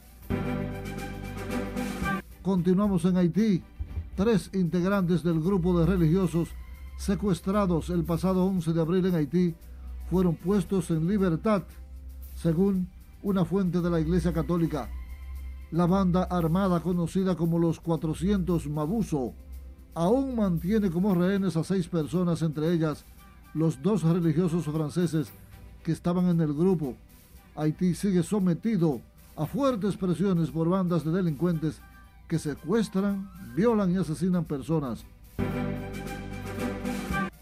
Continuamos 2.43 3.05
en 3.05 3.17
Haití. 3.17 3.63
Tres 4.15 4.51
integrantes 4.53 5.23
del 5.23 5.41
grupo 5.41 5.79
de 5.79 5.85
religiosos 5.85 6.49
secuestrados 6.97 7.89
el 7.89 8.03
pasado 8.03 8.45
11 8.45 8.73
de 8.73 8.81
abril 8.81 9.05
en 9.07 9.15
Haití 9.15 9.55
fueron 10.09 10.35
puestos 10.35 10.89
en 10.91 11.07
libertad, 11.07 11.63
según 12.35 12.87
una 13.23 13.45
fuente 13.45 13.81
de 13.81 13.89
la 13.89 13.99
Iglesia 13.99 14.31
Católica. 14.31 14.89
La 15.71 15.85
banda 15.85 16.23
armada 16.23 16.81
conocida 16.81 17.35
como 17.35 17.59
los 17.59 17.79
400 17.79 18.69
Mabuso 18.69 19.33
aún 19.97 20.35
mantiene 20.35 20.91
como 20.91 21.15
rehenes 21.15 21.57
a 21.57 21.63
seis 21.63 21.87
personas, 21.87 22.43
entre 22.43 22.71
ellas 22.71 23.03
los 23.55 23.81
dos 23.81 24.03
religiosos 24.03 24.65
franceses 24.65 25.29
que 25.83 25.91
estaban 25.91 26.29
en 26.29 26.39
el 26.39 26.53
grupo. 26.53 26.95
Haití 27.55 27.95
sigue 27.95 28.21
sometido 28.21 29.01
a 29.35 29.47
fuertes 29.47 29.97
presiones 29.97 30.51
por 30.51 30.69
bandas 30.69 31.03
de 31.03 31.11
delincuentes 31.11 31.81
que 32.27 32.37
secuestran, 32.37 33.27
violan 33.55 33.91
y 33.91 33.97
asesinan 33.97 34.45
personas. 34.45 35.03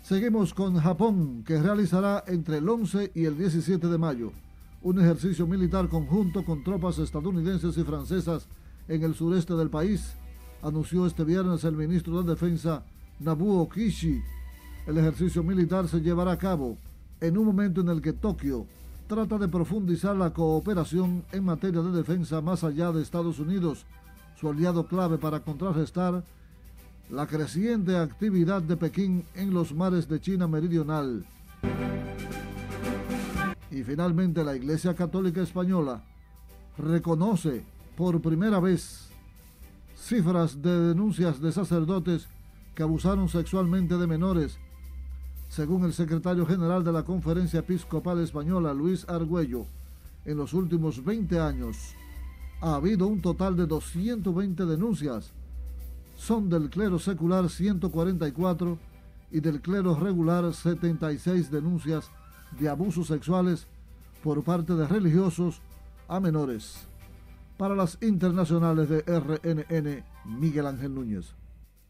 Seguimos 0.02 0.54
con 0.54 0.80
Japón, 0.80 1.44
que 1.46 1.62
realizará 1.62 2.24
entre 2.26 2.60
el 2.60 2.70
11 2.70 3.12
y 3.16 3.26
el 3.26 3.38
17 3.38 3.86
de 3.88 3.98
mayo 3.98 4.32
un 4.82 5.02
ejercicio 5.02 5.46
militar 5.46 5.90
conjunto 5.90 6.46
con 6.46 6.64
tropas 6.64 7.00
estadounidenses 7.00 7.78
y 7.78 7.84
francesas 7.84 8.48
en 8.88 9.04
el 9.04 9.14
sureste 9.14 9.56
del 9.56 9.70
país, 9.70 10.16
anunció 10.66 11.06
este 11.06 11.24
viernes 11.24 11.64
el 11.64 11.76
ministro 11.76 12.24
de 12.24 12.32
Defensa 12.32 12.84
Nabuo 13.20 13.70
Kishi. 13.70 14.24
El 14.88 14.98
ejercicio 14.98 15.44
militar 15.44 15.88
se 15.88 16.02
llevará 16.02 16.32
a 16.32 16.38
cabo 16.40 16.78
en 17.22 17.38
un 17.38 17.46
momento 17.46 17.82
en 17.82 17.90
el 17.90 18.02
que 18.02 18.14
Tokio 18.14 18.66
trata 19.08 19.38
de 19.38 19.48
profundizar 19.48 20.16
la 20.16 20.34
cooperación 20.34 21.24
en 21.32 21.46
materia 21.46 21.82
de 21.82 21.92
defensa 21.92 22.42
más 22.42 22.64
allá 22.64 22.92
de 22.92 23.04
Estados 23.04 23.38
Unidos, 23.38 23.86
su 24.40 24.50
aliado 24.50 24.88
clave 24.88 25.20
para 25.20 25.42
contrarrestar 25.42 26.24
la 27.12 27.28
creciente 27.28 27.96
actividad 27.96 28.64
de 28.64 28.76
Pekín 28.76 29.24
en 29.36 29.54
los 29.54 29.72
mares 29.72 30.10
de 30.10 30.20
China 30.20 30.48
Meridional. 30.48 31.24
Y 33.70 33.84
finalmente 33.84 34.44
la 34.44 34.56
Iglesia 34.56 34.96
Católica 34.96 35.44
Española 35.44 36.04
reconoce 36.80 37.64
por 37.96 38.20
primera 38.20 38.60
vez 38.60 39.05
cifras 40.06 40.62
de 40.62 40.90
denuncias 40.90 41.42
de 41.42 41.52
sacerdotes 41.52 42.28
que 42.76 42.84
abusaron 42.84 43.28
sexualmente 43.28 43.98
de 43.98 44.06
menores. 44.06 44.60
Según 45.50 45.84
el 45.84 45.94
secretario 45.94 46.46
general 46.46 46.84
de 46.84 46.92
la 46.92 47.04
Conferencia 47.04 47.62
Episcopal 47.62 48.20
Española, 48.20 48.72
Luis 48.72 49.10
Argüello, 49.10 49.66
en 50.26 50.38
los 50.38 50.54
últimos 50.54 51.04
20 51.04 51.40
años 51.40 51.96
ha 52.62 52.76
habido 52.76 53.08
un 53.08 53.20
total 53.20 53.58
de 53.58 53.66
220 53.66 54.66
denuncias 54.66 55.34
son 56.16 56.50
del 56.50 56.70
clero 56.70 57.00
secular 57.00 57.50
144 57.50 58.78
y 59.32 59.40
del 59.40 59.62
clero 59.62 59.96
regular 59.96 60.54
76 60.54 61.52
denuncias 61.52 62.10
de 62.60 62.70
abusos 62.70 63.08
sexuales 63.08 63.68
por 64.24 64.44
parte 64.44 64.74
de 64.74 64.88
religiosos 64.88 65.62
a 66.08 66.20
menores. 66.20 66.88
Para 67.58 67.74
las 67.74 67.98
internacionales 68.02 68.90
de 68.90 69.02
RNN, 69.04 70.04
Miguel 70.26 70.68
Ángel 70.68 70.94
Núñez. 70.94 71.36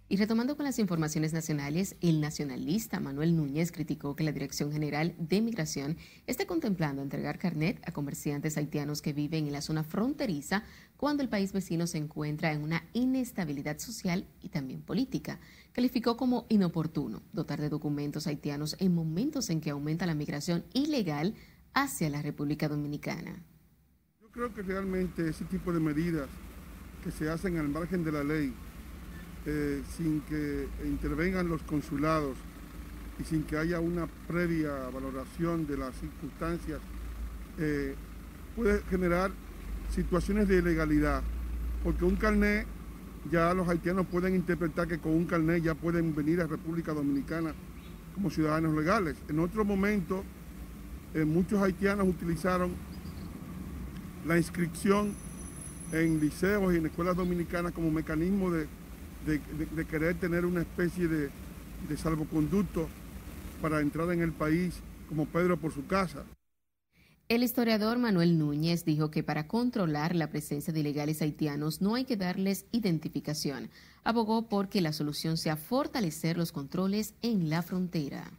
Y 0.08 0.18
retomando 0.18 0.56
con 0.56 0.66
las 0.66 0.78
informaciones 0.78 1.34
nacionales, 1.34 1.96
el 2.02 2.22
nacionalista 2.22 3.00
Manuel 3.00 3.36
Núñez 3.36 3.72
criticó 3.72 4.16
que 4.16 4.24
la 4.24 4.32
Dirección 4.32 4.72
General 4.72 5.16
de 5.18 5.42
Migración 5.42 5.98
esté 6.28 6.46
contemplando 6.46 7.02
entregar 7.02 7.40
carnet 7.40 7.82
a 7.88 7.92
comerciantes 7.92 8.58
haitianos 8.58 9.02
que 9.02 9.14
viven 9.14 9.48
en 9.48 9.54
la 9.54 9.62
zona 9.62 9.84
fronteriza 9.84 10.64
cuando 10.98 11.24
el 11.24 11.30
país 11.30 11.52
vecino 11.54 11.88
se 11.88 11.98
encuentra 11.98 12.54
en 12.54 12.62
una 12.62 12.84
inestabilidad 12.94 13.80
social 13.80 14.28
y 14.44 14.50
también 14.50 14.84
política. 14.84 15.40
Calificó 15.72 16.16
como 16.16 16.46
inoportuno 16.50 17.24
dotar 17.34 17.60
de 17.60 17.70
documentos 17.70 18.28
haitianos 18.28 18.76
en 18.78 18.94
momentos 18.94 19.50
en 19.50 19.62
que 19.62 19.72
aumenta 19.72 20.06
la 20.06 20.14
migración 20.14 20.64
ilegal 20.74 21.34
hacia 21.74 22.12
la 22.12 22.22
República 22.22 22.70
Dominicana. 22.70 23.44
Creo 24.36 24.54
que 24.54 24.64
realmente 24.64 25.30
ese 25.30 25.46
tipo 25.46 25.72
de 25.72 25.80
medidas 25.80 26.28
que 27.06 27.10
se 27.10 27.30
hacen 27.30 27.58
al 27.58 27.70
margen 27.70 28.04
de 28.04 28.12
la 28.12 28.22
ley 28.22 28.54
eh, 29.46 29.82
sin 29.96 30.20
que 30.28 30.68
intervengan 30.84 31.48
los 31.48 31.62
consulados 31.62 32.36
y 33.18 33.24
sin 33.24 33.44
que 33.44 33.58
haya 33.58 33.80
una 33.80 34.08
previa 34.28 34.90
valoración 34.94 35.66
de 35.66 35.78
las 35.78 35.96
circunstancias, 35.96 36.82
eh, 37.60 37.96
puede 38.58 38.82
generar 38.90 39.32
situaciones 39.90 40.50
de 40.50 40.58
ilegalidad, 40.58 41.22
porque 41.82 42.04
un 42.04 42.18
carnet, 42.18 42.68
ya 43.32 43.54
los 43.54 43.70
haitianos 43.70 44.06
pueden 44.06 44.36
interpretar 44.36 44.86
que 44.90 45.00
con 45.00 45.14
un 45.14 45.28
carnet 45.28 45.64
ya 45.64 45.76
pueden 45.76 46.14
venir 46.14 46.42
a 46.42 46.48
República 46.48 46.92
Dominicana 46.92 47.54
como 48.14 48.30
ciudadanos 48.30 48.76
legales. 48.76 49.16
En 49.30 49.40
otro 49.40 49.64
momento, 49.64 50.26
eh, 51.14 51.24
muchos 51.24 51.62
haitianos 51.62 52.06
utilizaron 52.06 52.72
la 54.26 54.38
inscripción 54.38 55.14
en 55.92 56.20
liceos 56.20 56.74
y 56.74 56.78
en 56.78 56.86
escuelas 56.88 57.16
dominicanas 57.16 57.72
como 57.74 57.92
mecanismo 57.92 58.52
de 58.52 58.68
de, 59.26 59.86
querer 59.86 60.16
tener 60.20 60.46
una 60.46 60.62
especie 60.62 61.08
de, 61.08 61.30
de 61.90 61.98
salvoconducto 61.98 62.88
para 63.62 63.82
entrar 63.82 64.12
en 64.12 64.22
el 64.22 64.32
país 64.32 64.76
como 65.10 65.26
Pedro 65.26 65.58
por 65.58 65.74
su 65.74 65.86
casa. 65.88 66.24
El 67.28 67.42
historiador 67.42 67.98
Manuel 67.98 68.38
Núñez 68.38 68.86
dijo 68.86 69.10
que 69.10 69.24
para 69.24 69.48
controlar 69.48 70.16
la 70.16 70.30
presencia 70.30 70.72
de 70.72 70.82
ilegales 70.82 71.24
haitianos 71.24 71.82
no 71.82 71.96
hay 71.96 72.06
que 72.06 72.18
darles 72.18 72.66
identificación. 72.72 73.72
Abogó 74.04 74.48
porque 74.48 74.80
la 74.80 74.94
solución 74.94 75.38
sea 75.38 75.58
fortalecer 75.58 76.38
los 76.38 76.52
controles 76.52 77.16
en 77.24 77.50
la 77.50 77.64
frontera. 77.64 78.32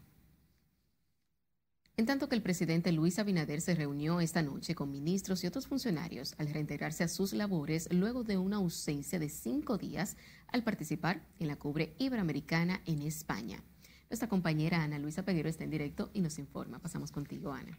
En 1.98 2.04
tanto 2.04 2.28
que 2.28 2.34
el 2.34 2.42
presidente 2.42 2.92
Luis 2.92 3.18
Abinader 3.18 3.62
se 3.62 3.74
reunió 3.74 4.20
esta 4.20 4.42
noche 4.42 4.74
con 4.74 4.90
ministros 4.90 5.42
y 5.42 5.46
otros 5.46 5.66
funcionarios 5.66 6.34
al 6.36 6.52
reintegrarse 6.52 7.04
a 7.04 7.08
sus 7.08 7.32
labores 7.32 7.88
luego 7.90 8.22
de 8.22 8.36
una 8.36 8.56
ausencia 8.56 9.18
de 9.18 9.30
cinco 9.30 9.78
días 9.78 10.18
al 10.48 10.62
participar 10.62 11.22
en 11.38 11.48
la 11.48 11.56
cubre 11.56 11.94
iberoamericana 11.96 12.82
en 12.84 13.00
España. 13.00 13.64
Nuestra 14.10 14.28
compañera 14.28 14.82
Ana 14.82 14.98
Luisa 14.98 15.24
Peguero 15.24 15.48
está 15.48 15.64
en 15.64 15.70
directo 15.70 16.10
y 16.12 16.20
nos 16.20 16.38
informa. 16.38 16.80
Pasamos 16.80 17.10
contigo, 17.12 17.50
Ana. 17.50 17.78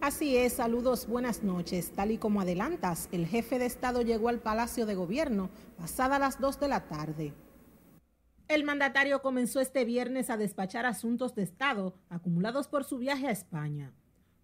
Así 0.00 0.38
es, 0.38 0.54
saludos, 0.54 1.06
buenas 1.06 1.42
noches. 1.42 1.90
Tal 1.90 2.12
y 2.12 2.16
como 2.16 2.40
adelantas, 2.40 3.10
el 3.12 3.26
jefe 3.26 3.58
de 3.58 3.66
Estado 3.66 4.00
llegó 4.00 4.30
al 4.30 4.40
Palacio 4.40 4.86
de 4.86 4.94
Gobierno 4.94 5.50
pasada 5.76 6.18
las 6.18 6.40
2 6.40 6.60
de 6.60 6.68
la 6.68 6.88
tarde. 6.88 7.34
El 8.48 8.62
mandatario 8.62 9.22
comenzó 9.22 9.60
este 9.60 9.84
viernes 9.84 10.30
a 10.30 10.36
despachar 10.36 10.86
asuntos 10.86 11.34
de 11.34 11.42
Estado 11.42 11.94
acumulados 12.08 12.68
por 12.68 12.84
su 12.84 12.96
viaje 12.96 13.26
a 13.26 13.32
España. 13.32 13.92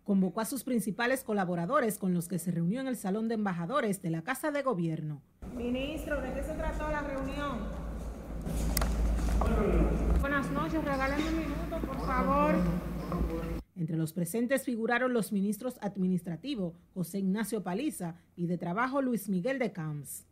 convocó 0.03 0.41
a 0.41 0.45
sus 0.45 0.65
principales 0.65 1.23
colaboradores 1.23 1.97
con 1.97 2.13
los 2.13 2.27
que 2.27 2.41
se 2.41 2.51
reunió 2.51 2.81
en 2.81 2.89
el 2.89 2.97
Salón 2.97 3.29
de 3.29 3.35
Embajadores 3.35 4.03
de 4.03 4.11
la 4.11 4.23
Casa 4.23 4.51
de 4.51 4.63
Gobierno. 4.63 5.23
Ministro, 5.57 6.21
¿de 6.21 6.33
qué 6.33 6.43
se 6.43 6.55
trató 6.55 6.91
la 6.91 7.03
reunión? 7.03 7.61
Buenas 10.21 10.51
noches, 10.51 10.85
regálenme 10.85 11.29
un 11.29 11.39
minuto, 11.39 11.87
por 11.87 12.05
favor. 12.05 12.57
Entre 13.77 13.97
los 13.97 14.13
presentes 14.13 14.65
figuraron 14.65 15.13
los 15.13 15.31
ministros 15.31 15.79
administrativos 15.81 16.75
José 16.95 17.21
Ignacio 17.21 17.63
Paliza 17.63 18.17
y 18.35 18.49
de 18.49 18.59
Trabajo 18.59 19.01
Luis 19.01 19.29
Miguel 19.29 19.61
de 19.61 19.71
Camps. 19.71 20.27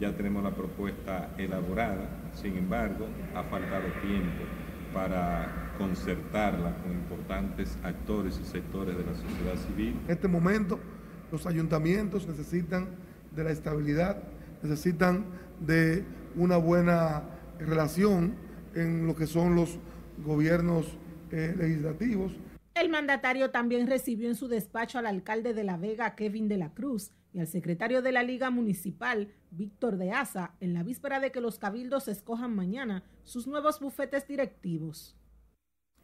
Ya 0.00 0.12
tenemos 0.14 0.42
la 0.42 0.50
propuesta 0.50 1.30
elaborada, 1.38 2.08
sin 2.34 2.56
embargo, 2.56 3.06
ha 3.34 3.42
faltado 3.44 3.86
tiempo 4.02 4.44
para 4.92 5.72
concertarla 5.78 6.76
con 6.82 6.92
importantes 6.92 7.78
actores 7.82 8.38
y 8.42 8.44
sectores 8.44 8.96
de 8.96 9.04
la 9.04 9.14
sociedad 9.14 9.56
civil. 9.66 9.98
En 10.06 10.10
este 10.10 10.28
momento, 10.28 10.78
los 11.32 11.46
ayuntamientos 11.46 12.26
necesitan 12.26 12.88
de 13.34 13.44
la 13.44 13.50
estabilidad, 13.50 14.22
necesitan 14.62 15.24
de 15.60 16.04
una 16.34 16.56
buena 16.56 17.22
relación 17.58 18.34
en 18.74 19.06
lo 19.06 19.16
que 19.16 19.26
son 19.26 19.54
los 19.54 19.78
gobiernos 20.24 20.98
eh, 21.30 21.54
legislativos. 21.56 22.32
El 22.74 22.90
mandatario 22.90 23.50
también 23.50 23.86
recibió 23.86 24.28
en 24.28 24.34
su 24.34 24.48
despacho 24.48 24.98
al 24.98 25.06
alcalde 25.06 25.54
de 25.54 25.64
La 25.64 25.78
Vega, 25.78 26.14
Kevin 26.14 26.48
de 26.48 26.58
la 26.58 26.70
Cruz, 26.70 27.10
y 27.36 27.40
al 27.40 27.48
secretario 27.48 28.00
de 28.00 28.12
la 28.12 28.22
Liga 28.22 28.48
Municipal, 28.48 29.30
Víctor 29.50 29.98
de 29.98 30.10
Asa, 30.10 30.54
en 30.58 30.72
la 30.72 30.82
víspera 30.82 31.20
de 31.20 31.30
que 31.30 31.42
los 31.42 31.58
cabildos 31.58 32.08
escojan 32.08 32.56
mañana 32.56 33.04
sus 33.24 33.46
nuevos 33.46 33.78
bufetes 33.78 34.26
directivos. 34.26 35.18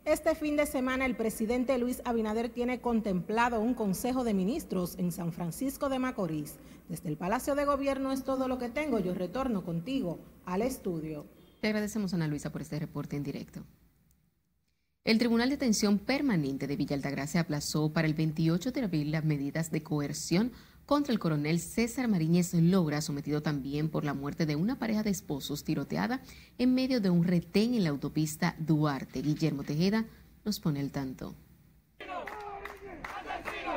Este 0.05 0.35
fin 0.35 0.57
de 0.59 0.66
semana 0.66 1.07
el 1.07 1.16
presidente 1.16 1.79
Luis 1.79 2.03
Abinader 2.05 2.51
tiene 2.51 2.83
contemplado 2.83 3.62
un 3.62 3.73
consejo 3.73 4.25
de 4.25 4.35
ministros 4.35 4.99
en 4.99 5.11
San 5.11 5.33
Francisco 5.33 5.88
de 5.88 5.99
Macorís. 5.99 6.59
Desde 6.90 7.09
el 7.09 7.16
Palacio 7.16 7.55
de 7.55 7.64
Gobierno 7.64 8.12
es 8.12 8.25
todo 8.25 8.47
lo 8.47 8.59
que 8.59 8.68
tengo. 8.68 8.99
Yo 8.99 9.14
retorno 9.14 9.64
contigo 9.64 10.18
al 10.45 10.61
estudio. 10.61 11.25
Te 11.62 11.68
agradecemos, 11.68 12.12
Ana 12.12 12.29
Luisa, 12.29 12.53
por 12.53 12.61
este 12.61 12.79
reporte 12.79 13.16
en 13.16 13.23
directo. 13.23 13.64
El 15.05 15.18
Tribunal 15.18 15.49
de 15.49 15.57
Atención 15.57 15.99
Permanente 15.99 16.66
de 16.66 16.77
Villa 16.77 16.95
Altagracia 16.95 17.40
aplazó 17.40 17.92
para 17.92 18.07
el 18.07 18.14
28 18.14 18.71
de 18.71 18.83
abril 18.83 19.11
las 19.11 19.25
medidas 19.25 19.71
de 19.71 19.83
coerción 19.83 20.53
contra 20.87 21.12
el 21.12 21.18
coronel 21.18 21.59
César 21.61 22.09
Mariñez 22.09 22.55
Logra, 22.55 23.01
sometido 23.01 23.42
también 23.42 23.88
por 23.88 24.05
la 24.05 24.14
muerte 24.14 24.47
de 24.47 24.57
una 24.57 24.79
pareja 24.79 25.03
de 25.03 25.11
esposos 25.11 25.64
tiroteada 25.64 26.21
en 26.59 26.75
medio 26.75 27.01
de 27.01 27.11
un 27.11 27.25
retén 27.25 27.75
en 27.75 27.85
la 27.85 27.90
autopista 27.90 28.55
Duarte. 28.59 29.23
Guillermo 29.23 29.62
Tejeda 29.62 30.05
nos 30.45 30.61
pone 30.61 30.81
el 30.81 30.90
tanto. 30.90 31.35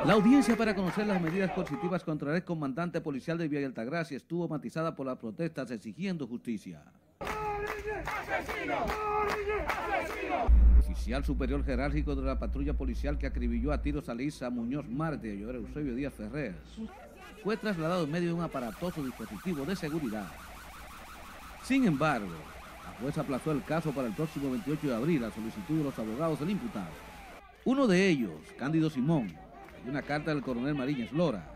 La 0.04 0.12
audiencia 0.12 0.56
para 0.56 0.74
conocer 0.74 1.06
las 1.06 1.20
medidas 1.20 1.50
coercitivas 1.52 2.04
contra 2.04 2.36
el 2.36 2.44
comandante 2.44 3.00
policial 3.00 3.38
de 3.38 3.48
Villa 3.48 3.66
Altagracia 3.66 4.16
estuvo 4.16 4.46
matizada 4.46 4.94
por 4.94 5.06
las 5.06 5.18
protestas 5.18 5.70
exigiendo 5.70 6.26
justicia. 6.26 6.84
Oficial 10.86 11.24
superior 11.24 11.64
jerárquico 11.64 12.14
de 12.14 12.22
la 12.22 12.38
patrulla 12.38 12.72
policial 12.72 13.18
que 13.18 13.26
acribilló 13.26 13.72
a 13.72 13.82
tiros 13.82 14.08
a 14.08 14.14
Lisa 14.14 14.50
Muñoz 14.50 14.86
Marte 14.86 15.34
y 15.34 15.42
a 15.42 15.46
Eusebio 15.46 15.96
Díaz 15.96 16.14
Ferrer 16.14 16.54
fue 17.42 17.56
trasladado 17.56 18.04
en 18.04 18.10
medio 18.12 18.28
de 18.28 18.34
un 18.34 18.42
aparatoso 18.42 19.02
dispositivo 19.02 19.64
de 19.64 19.74
seguridad. 19.74 20.28
Sin 21.64 21.86
embargo, 21.86 22.30
la 22.84 23.00
jueza 23.00 23.22
aplazó 23.22 23.50
el 23.50 23.64
caso 23.64 23.90
para 23.90 24.06
el 24.06 24.14
próximo 24.14 24.48
28 24.52 24.86
de 24.86 24.94
abril 24.94 25.24
a 25.24 25.32
solicitud 25.32 25.78
de 25.78 25.84
los 25.84 25.98
abogados 25.98 26.38
del 26.38 26.50
imputado. 26.50 26.92
Uno 27.64 27.88
de 27.88 28.08
ellos, 28.08 28.40
Cándido 28.56 28.88
Simón, 28.88 29.34
y 29.84 29.88
una 29.88 30.02
carta 30.02 30.32
del 30.32 30.44
coronel 30.44 30.76
Mariñez 30.76 31.10
Lora, 31.10 31.52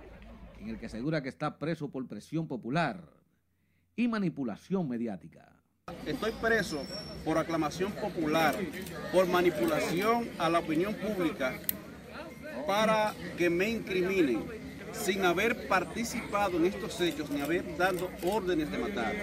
en 0.59 0.71
el 0.71 0.79
que 0.79 0.87
asegura 0.87 1.23
que 1.23 1.29
está 1.29 1.57
preso 1.57 1.89
por 1.89 2.05
presión 2.09 2.49
popular 2.49 3.01
y 3.95 4.09
manipulación 4.09 4.89
mediática. 4.89 5.60
Estoy 6.07 6.33
preso 6.33 6.83
por 7.25 7.39
aclamación 7.39 7.93
popular, 7.93 8.55
por 9.13 9.27
manipulación 9.27 10.29
a 10.39 10.49
la 10.49 10.61
opinión 10.61 10.95
pública 10.95 11.59
para 12.67 13.15
que 13.37 13.51
me 13.51 13.69
incriminen 13.69 14.45
sin 14.93 15.25
haber 15.25 15.69
participado 15.69 16.57
en 16.57 16.67
estos 16.67 17.01
hechos 17.01 17.31
ni 17.31 17.41
haber 17.41 17.77
dado 17.77 18.11
órdenes 18.23 18.71
de 18.71 18.79
matar. 18.79 19.15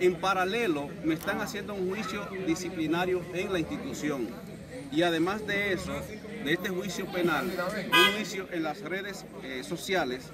En 0.00 0.14
paralelo 0.14 0.88
me 1.04 1.14
están 1.14 1.40
haciendo 1.40 1.74
un 1.74 1.88
juicio 1.88 2.28
disciplinario 2.46 3.22
en 3.34 3.52
la 3.52 3.58
institución 3.58 4.28
y 4.92 5.02
además 5.02 5.46
de 5.46 5.72
eso, 5.72 5.92
de 6.44 6.52
este 6.52 6.68
juicio 6.68 7.06
penal, 7.06 7.46
un 7.46 8.16
juicio 8.16 8.48
en 8.52 8.62
las 8.62 8.80
redes 8.80 9.24
eh, 9.42 9.62
sociales 9.64 10.30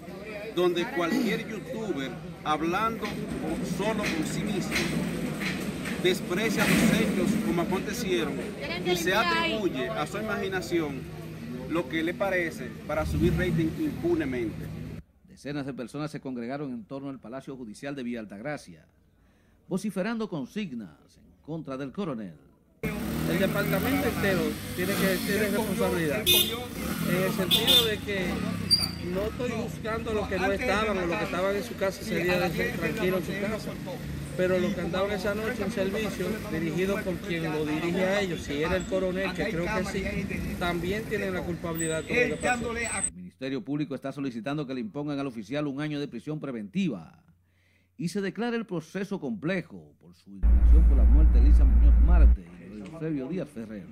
donde 0.54 0.84
cualquier 0.92 1.48
youtuber 1.48 2.10
hablando 2.44 3.04
solo 3.76 4.02
por 4.02 4.26
sí 4.26 4.42
mismo 4.42 4.74
desprecia 6.02 6.64
los 6.66 7.00
hechos 7.00 7.30
como 7.46 7.62
acontecieron 7.62 8.34
y 8.84 8.96
se 8.96 9.14
atribuye 9.14 9.88
a 9.88 10.06
su 10.06 10.18
imaginación 10.18 11.00
lo 11.70 11.88
que 11.88 12.02
le 12.02 12.12
parece 12.12 12.70
para 12.86 13.06
subir 13.06 13.32
rating 13.38 13.70
impunemente. 13.78 14.66
Decenas 15.26 15.66
de 15.66 15.72
personas 15.72 16.10
se 16.10 16.20
congregaron 16.20 16.72
en 16.72 16.84
torno 16.84 17.08
al 17.08 17.18
Palacio 17.18 17.56
Judicial 17.56 17.94
de 17.94 18.02
Villa 18.02 18.20
Altagracia, 18.20 18.86
vociferando 19.66 20.28
consignas 20.28 21.16
en 21.16 21.42
contra 21.44 21.76
del 21.76 21.90
coronel. 21.90 22.34
El 23.30 23.38
departamento 23.38 24.08
entero 24.08 24.42
tiene 24.76 24.92
que 24.94 25.16
tener 25.26 25.50
responsabilidad, 25.52 26.20
en 26.20 27.22
el 27.22 27.32
sentido 27.32 27.84
de 27.87 27.98
que 27.98 28.26
no 29.12 29.22
estoy 29.22 29.50
buscando 29.62 30.12
lo 30.12 30.28
que 30.28 30.38
no 30.38 30.52
estaban 30.52 30.98
o 30.98 31.06
lo 31.06 31.18
que 31.18 31.24
estaban 31.24 31.56
en 31.56 31.64
su 31.64 31.74
casa 31.76 32.02
sería 32.02 32.48
de 32.48 32.68
tranquilo 32.70 33.18
en 33.18 33.24
su 33.24 33.32
casa. 33.40 33.70
Pero 34.37 34.58
los 34.58 34.74
que 34.74 34.80
andaban 34.80 35.12
esa 35.12 35.34
noche 35.34 35.62
en 35.62 35.70
servicio, 35.70 36.26
dirigido 36.50 36.96
por 37.02 37.14
quien 37.18 37.44
lo 37.44 37.64
dirige 37.64 38.04
a 38.04 38.20
ellos, 38.20 38.42
si 38.42 38.62
era 38.62 38.76
el 38.76 38.84
coronel, 38.87 39.32
que 39.32 39.48
creo 39.48 39.64
que 39.64 39.84
sí, 39.84 40.04
también 40.58 41.04
tienen 41.04 41.34
la 41.34 41.42
culpabilidad. 41.42 42.04
El 42.08 42.38
Ministerio 43.14 43.64
Público 43.64 43.94
está 43.94 44.12
solicitando 44.12 44.66
que 44.66 44.74
le 44.74 44.80
impongan 44.80 45.18
al 45.18 45.26
oficial 45.26 45.66
un 45.66 45.80
año 45.80 46.00
de 46.00 46.08
prisión 46.08 46.40
preventiva 46.40 47.22
y 47.96 48.08
se 48.08 48.20
declare 48.20 48.56
el 48.56 48.66
proceso 48.66 49.20
complejo 49.20 49.94
por 50.00 50.14
su 50.14 50.30
indignación 50.30 50.84
por 50.88 50.96
la 50.96 51.04
muerte 51.04 51.38
de 51.38 51.46
Elisa 51.46 51.64
Muñoz 51.64 51.94
Marte 52.04 52.63
Eusebio 52.94 53.28
Díaz 53.28 53.48
Ferrer. 53.48 53.85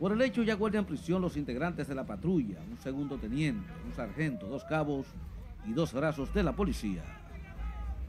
Por 0.00 0.12
el 0.12 0.22
hecho 0.22 0.42
ya 0.42 0.54
guardan 0.54 0.84
prisión 0.84 1.22
los 1.22 1.36
integrantes 1.36 1.86
de 1.86 1.94
la 1.94 2.04
patrulla, 2.04 2.58
un 2.68 2.78
segundo 2.78 3.18
teniente, 3.18 3.72
un 3.86 3.94
sargento, 3.94 4.48
dos 4.48 4.64
cabos 4.64 5.06
y 5.64 5.72
dos 5.72 5.92
brazos 5.92 6.34
de 6.34 6.42
la 6.42 6.56
policía. 6.56 7.04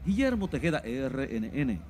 Guillermo 0.04 0.48
Tejeda, 0.48 0.80
RNN. 0.80 1.80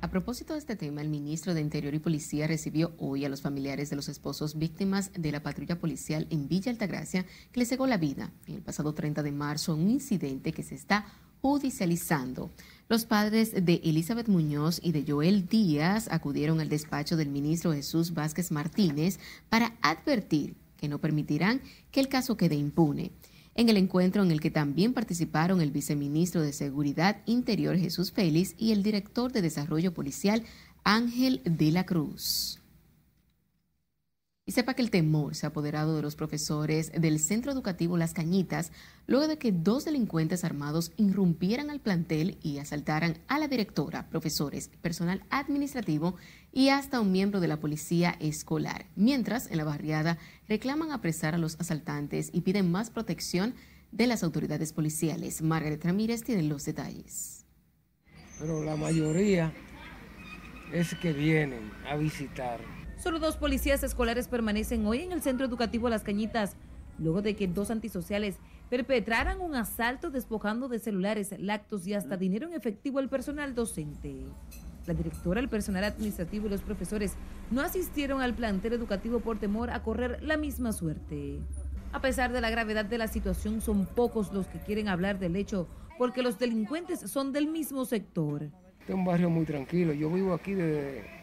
A 0.00 0.08
propósito 0.08 0.52
de 0.52 0.60
este 0.60 0.76
tema, 0.76 1.00
el 1.00 1.08
ministro 1.08 1.52
de 1.52 1.60
Interior 1.60 1.92
y 1.92 1.98
Policía 1.98 2.46
recibió 2.46 2.94
hoy 2.98 3.24
a 3.24 3.28
los 3.28 3.42
familiares 3.42 3.90
de 3.90 3.96
los 3.96 4.08
esposos 4.08 4.56
víctimas 4.56 5.10
de 5.12 5.32
la 5.32 5.42
patrulla 5.42 5.80
policial 5.80 6.28
en 6.30 6.46
Villa 6.46 6.70
Altagracia 6.70 7.26
que 7.50 7.58
le 7.58 7.66
cegó 7.66 7.88
la 7.88 7.96
vida 7.96 8.30
en 8.46 8.54
el 8.54 8.62
pasado 8.62 8.94
30 8.94 9.24
de 9.24 9.32
marzo 9.32 9.74
un 9.74 9.90
incidente 9.90 10.52
que 10.52 10.62
se 10.62 10.76
está 10.76 11.06
judicializando. 11.42 12.50
Los 12.88 13.04
padres 13.04 13.52
de 13.52 13.82
Elizabeth 13.84 14.28
Muñoz 14.28 14.80
y 14.82 14.92
de 14.92 15.04
Joel 15.06 15.46
Díaz 15.46 16.08
acudieron 16.10 16.60
al 16.60 16.70
despacho 16.70 17.18
del 17.18 17.28
ministro 17.28 17.74
Jesús 17.74 18.14
Vázquez 18.14 18.50
Martínez 18.50 19.18
para 19.50 19.74
advertir 19.82 20.54
que 20.78 20.88
no 20.88 20.98
permitirán 20.98 21.60
que 21.90 22.00
el 22.00 22.08
caso 22.08 22.38
quede 22.38 22.54
impune 22.54 23.10
en 23.54 23.68
el 23.68 23.76
encuentro 23.76 24.22
en 24.22 24.30
el 24.30 24.40
que 24.40 24.50
también 24.50 24.94
participaron 24.94 25.60
el 25.60 25.70
viceministro 25.70 26.40
de 26.40 26.54
Seguridad 26.54 27.18
Interior 27.26 27.76
Jesús 27.76 28.10
Félix 28.10 28.54
y 28.56 28.72
el 28.72 28.82
director 28.82 29.32
de 29.32 29.42
Desarrollo 29.42 29.92
Policial 29.92 30.44
Ángel 30.82 31.42
de 31.44 31.70
la 31.72 31.84
Cruz. 31.84 32.58
Y 34.48 34.52
sepa 34.52 34.72
que 34.72 34.80
el 34.80 34.90
temor 34.90 35.34
se 35.34 35.44
ha 35.44 35.50
apoderado 35.50 35.94
de 35.94 36.00
los 36.00 36.16
profesores 36.16 36.90
del 36.98 37.20
centro 37.20 37.52
educativo 37.52 37.98
Las 37.98 38.14
Cañitas 38.14 38.72
luego 39.06 39.28
de 39.28 39.36
que 39.36 39.52
dos 39.52 39.84
delincuentes 39.84 40.42
armados 40.42 40.90
irrumpieran 40.96 41.68
al 41.68 41.80
plantel 41.80 42.38
y 42.42 42.56
asaltaran 42.56 43.18
a 43.28 43.38
la 43.38 43.46
directora, 43.46 44.08
profesores, 44.08 44.70
personal 44.80 45.22
administrativo 45.28 46.16
y 46.50 46.70
hasta 46.70 46.98
un 46.98 47.12
miembro 47.12 47.40
de 47.40 47.48
la 47.48 47.60
policía 47.60 48.16
escolar. 48.20 48.86
Mientras, 48.96 49.50
en 49.50 49.58
la 49.58 49.64
barriada 49.64 50.16
reclaman 50.48 50.92
apresar 50.92 51.34
a 51.34 51.38
los 51.38 51.60
asaltantes 51.60 52.30
y 52.32 52.40
piden 52.40 52.72
más 52.72 52.88
protección 52.88 53.54
de 53.92 54.06
las 54.06 54.22
autoridades 54.22 54.72
policiales. 54.72 55.42
Margaret 55.42 55.84
Ramírez 55.84 56.24
tiene 56.24 56.44
los 56.44 56.64
detalles. 56.64 57.44
Pero 58.38 58.64
la 58.64 58.76
mayoría 58.76 59.52
es 60.72 60.94
que 60.94 61.12
vienen 61.12 61.70
a 61.86 61.96
visitar 61.96 62.77
Solo 62.98 63.20
dos 63.20 63.36
policías 63.36 63.84
escolares 63.84 64.26
permanecen 64.26 64.84
hoy 64.84 65.02
en 65.02 65.12
el 65.12 65.22
centro 65.22 65.46
educativo 65.46 65.88
Las 65.88 66.02
Cañitas, 66.02 66.56
luego 66.98 67.22
de 67.22 67.36
que 67.36 67.46
dos 67.46 67.70
antisociales 67.70 68.36
perpetraran 68.70 69.40
un 69.40 69.54
asalto 69.54 70.10
despojando 70.10 70.68
de 70.68 70.80
celulares, 70.80 71.32
lactos 71.38 71.86
y 71.86 71.94
hasta 71.94 72.16
dinero 72.16 72.48
en 72.48 72.54
efectivo 72.54 72.98
al 72.98 73.08
personal 73.08 73.54
docente. 73.54 74.16
La 74.86 74.94
directora, 74.94 75.38
el 75.38 75.48
personal 75.48 75.84
administrativo 75.84 76.46
y 76.46 76.50
los 76.50 76.62
profesores 76.62 77.14
no 77.52 77.60
asistieron 77.60 78.20
al 78.20 78.34
plantel 78.34 78.72
educativo 78.72 79.20
por 79.20 79.38
temor 79.38 79.70
a 79.70 79.82
correr 79.84 80.20
la 80.24 80.36
misma 80.36 80.72
suerte. 80.72 81.38
A 81.92 82.00
pesar 82.00 82.32
de 82.32 82.40
la 82.40 82.50
gravedad 82.50 82.84
de 82.84 82.98
la 82.98 83.06
situación, 83.06 83.60
son 83.60 83.86
pocos 83.86 84.32
los 84.32 84.48
que 84.48 84.58
quieren 84.58 84.88
hablar 84.88 85.20
del 85.20 85.36
hecho 85.36 85.68
porque 85.98 86.22
los 86.22 86.38
delincuentes 86.38 87.00
son 87.00 87.32
del 87.32 87.46
mismo 87.46 87.84
sector. 87.84 88.42
Este 88.80 88.92
es 88.92 88.98
un 88.98 89.04
barrio 89.04 89.30
muy 89.30 89.44
tranquilo. 89.44 89.92
Yo 89.92 90.10
vivo 90.10 90.34
aquí 90.34 90.52
desde, 90.52 91.17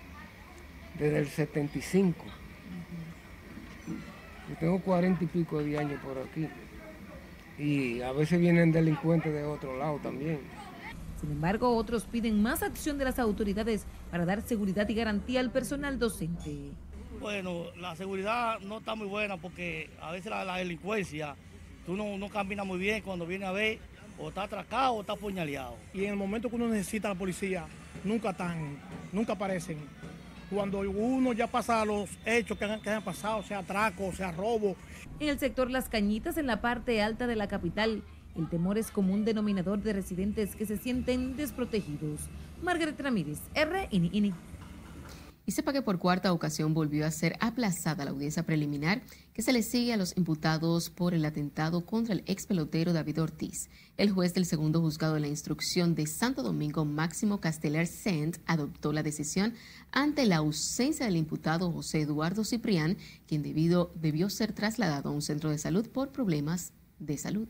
desde 0.99 1.19
el 1.19 1.27
75. 1.27 2.25
Yo 4.49 4.55
tengo 4.59 4.79
cuarenta 4.79 5.23
y 5.23 5.27
pico 5.27 5.61
de 5.61 5.77
años 5.77 5.99
por 6.01 6.17
aquí. 6.17 6.47
Y 7.57 8.01
a 8.01 8.11
veces 8.11 8.39
vienen 8.39 8.71
delincuentes 8.71 9.33
de 9.33 9.43
otro 9.43 9.77
lado 9.77 9.99
también. 9.99 10.39
Sin 11.19 11.31
embargo, 11.31 11.75
otros 11.75 12.05
piden 12.05 12.41
más 12.41 12.61
acción 12.61 12.97
de 12.97 13.05
las 13.05 13.17
autoridades 13.17 13.85
para 14.11 14.25
dar 14.25 14.41
seguridad 14.41 14.87
y 14.89 14.93
garantía 14.93 15.39
al 15.39 15.51
personal 15.51 15.97
docente. 15.97 16.71
Bueno, 17.19 17.65
la 17.79 17.95
seguridad 17.95 18.59
no 18.59 18.79
está 18.79 18.95
muy 18.95 19.07
buena 19.07 19.37
porque 19.37 19.89
a 20.01 20.11
veces 20.11 20.29
la, 20.29 20.43
la 20.43 20.57
delincuencia, 20.57 21.35
tú 21.85 21.95
no, 21.95 22.17
no 22.17 22.29
caminas 22.29 22.65
muy 22.65 22.77
bien 22.77 23.01
cuando 23.01 23.25
viene 23.25 23.45
a 23.45 23.51
ver 23.51 23.79
o 24.19 24.29
está 24.29 24.43
atracado 24.43 24.93
o 24.93 25.01
está 25.01 25.13
apuñaleado. 25.13 25.75
Y 25.93 26.03
en 26.03 26.11
el 26.11 26.17
momento 26.17 26.49
que 26.49 26.55
uno 26.57 26.67
necesita 26.67 27.07
a 27.07 27.13
la 27.13 27.17
policía, 27.17 27.65
nunca 28.03 28.31
están, 28.31 28.77
nunca 29.11 29.33
aparecen. 29.33 29.77
Cuando 30.49 30.79
uno 30.79 31.33
ya 31.33 31.47
pasa 31.47 31.83
los 31.85 32.09
hechos 32.25 32.57
que 32.57 32.65
han, 32.65 32.81
que 32.81 32.89
han 32.89 33.03
pasado, 33.03 33.41
sea 33.43 33.59
atraco, 33.59 34.11
sea 34.13 34.31
robo. 34.31 34.75
En 35.19 35.29
el 35.29 35.39
sector 35.39 35.71
Las 35.71 35.89
Cañitas, 35.89 36.37
en 36.37 36.47
la 36.47 36.61
parte 36.61 37.01
alta 37.01 37.25
de 37.25 37.35
la 37.35 37.47
capital, 37.47 38.03
el 38.35 38.49
temor 38.49 38.77
es 38.77 38.91
como 38.91 39.13
un 39.13 39.25
denominador 39.25 39.81
de 39.81 39.93
residentes 39.93 40.55
que 40.55 40.65
se 40.65 40.77
sienten 40.77 41.35
desprotegidos. 41.35 42.19
Margaret 42.61 42.99
Ramírez, 42.99 43.39
RNN. 43.55 44.33
Y 45.47 45.51
sepa 45.51 45.73
que 45.73 45.83
por 45.83 45.99
cuarta 45.99 46.33
ocasión 46.33 46.73
volvió 46.73 47.05
a 47.05 47.11
ser 47.11 47.37
aplazada 47.39 48.03
la 48.03 48.11
audiencia 48.11 48.43
preliminar 48.43 49.03
que 49.33 49.43
se 49.43 49.53
le 49.53 49.61
sigue 49.61 49.93
a 49.93 49.97
los 49.97 50.17
imputados 50.17 50.89
por 50.89 51.13
el 51.13 51.23
atentado 51.23 51.85
contra 51.85 52.13
el 52.13 52.23
ex 52.25 52.47
pelotero 52.47 52.93
David 52.93 53.21
Ortiz. 53.21 53.69
El 53.97 54.11
juez 54.11 54.33
del 54.33 54.45
segundo 54.45 54.81
juzgado 54.81 55.13
de 55.13 55.19
la 55.19 55.27
instrucción 55.27 55.93
de 55.93 56.07
Santo 56.07 56.41
Domingo, 56.41 56.83
Máximo 56.83 57.39
Castelar 57.39 57.85
Sent, 57.85 58.37
adoptó 58.47 58.91
la 58.91 59.03
decisión 59.03 59.53
ante 59.91 60.25
la 60.25 60.37
ausencia 60.37 61.05
del 61.05 61.17
imputado 61.17 61.71
José 61.71 62.01
Eduardo 62.01 62.43
Ciprián, 62.43 62.97
quien 63.27 63.43
debido, 63.43 63.91
debió 63.95 64.29
ser 64.29 64.51
trasladado 64.51 65.09
a 65.09 65.13
un 65.13 65.21
centro 65.21 65.51
de 65.51 65.59
salud 65.59 65.87
por 65.89 66.11
problemas 66.11 66.73
de 66.99 67.17
salud 67.17 67.47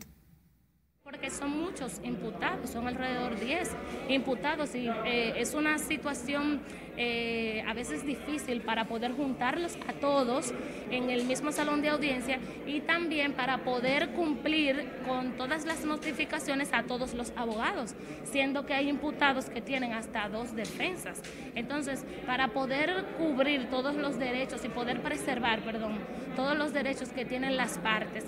porque 1.06 1.30
son 1.30 1.50
muchos 1.50 2.00
imputados, 2.02 2.70
son 2.70 2.88
alrededor 2.88 3.38
de 3.38 3.44
10 3.44 3.70
imputados 4.08 4.74
y 4.74 4.88
eh, 4.88 5.34
es 5.36 5.54
una 5.54 5.78
situación 5.78 6.60
eh, 6.96 7.62
a 7.64 7.74
veces 7.74 8.04
difícil 8.04 8.60
para 8.62 8.88
poder 8.88 9.12
juntarlos 9.12 9.78
a 9.86 9.92
todos 9.92 10.52
en 10.90 11.08
el 11.08 11.24
mismo 11.24 11.52
salón 11.52 11.80
de 11.80 11.90
audiencia 11.90 12.40
y 12.66 12.80
también 12.80 13.34
para 13.34 13.58
poder 13.58 14.08
cumplir 14.14 14.84
con 15.06 15.36
todas 15.36 15.64
las 15.64 15.84
notificaciones 15.84 16.70
a 16.72 16.82
todos 16.82 17.14
los 17.14 17.32
abogados, 17.36 17.94
siendo 18.24 18.66
que 18.66 18.74
hay 18.74 18.88
imputados 18.88 19.48
que 19.48 19.60
tienen 19.60 19.92
hasta 19.92 20.28
dos 20.28 20.56
defensas. 20.56 21.22
Entonces, 21.54 22.04
para 22.26 22.48
poder 22.48 23.04
cubrir 23.16 23.70
todos 23.70 23.94
los 23.94 24.18
derechos 24.18 24.64
y 24.64 24.68
poder 24.68 25.02
preservar, 25.02 25.60
perdón, 25.60 26.00
todos 26.34 26.58
los 26.58 26.72
derechos 26.72 27.10
que 27.10 27.24
tienen 27.24 27.56
las 27.56 27.78
partes, 27.78 28.24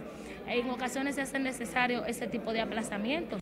en 0.51 0.71
ocasiones 0.71 1.15
se 1.15 1.23
hace 1.23 1.39
necesario 1.39 2.05
ese 2.05 2.27
tipo 2.27 2.53
de 2.53 2.61
aplazamiento. 2.61 3.39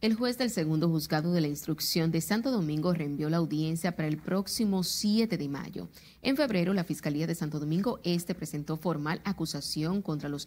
El 0.00 0.14
juez 0.14 0.38
del 0.38 0.50
segundo 0.50 0.88
juzgado 0.88 1.32
de 1.32 1.40
la 1.40 1.48
instrucción 1.48 2.12
de 2.12 2.20
Santo 2.20 2.52
Domingo 2.52 2.92
reenvió 2.92 3.28
la 3.28 3.38
audiencia 3.38 3.96
para 3.96 4.06
el 4.06 4.16
próximo 4.16 4.84
7 4.84 5.36
de 5.36 5.48
mayo. 5.48 5.88
En 6.22 6.36
febrero, 6.36 6.72
la 6.72 6.84
Fiscalía 6.84 7.26
de 7.26 7.34
Santo 7.34 7.58
Domingo 7.58 7.98
Este 8.04 8.32
presentó 8.32 8.76
formal 8.76 9.20
acusación 9.24 10.00
contra 10.00 10.28
los 10.28 10.46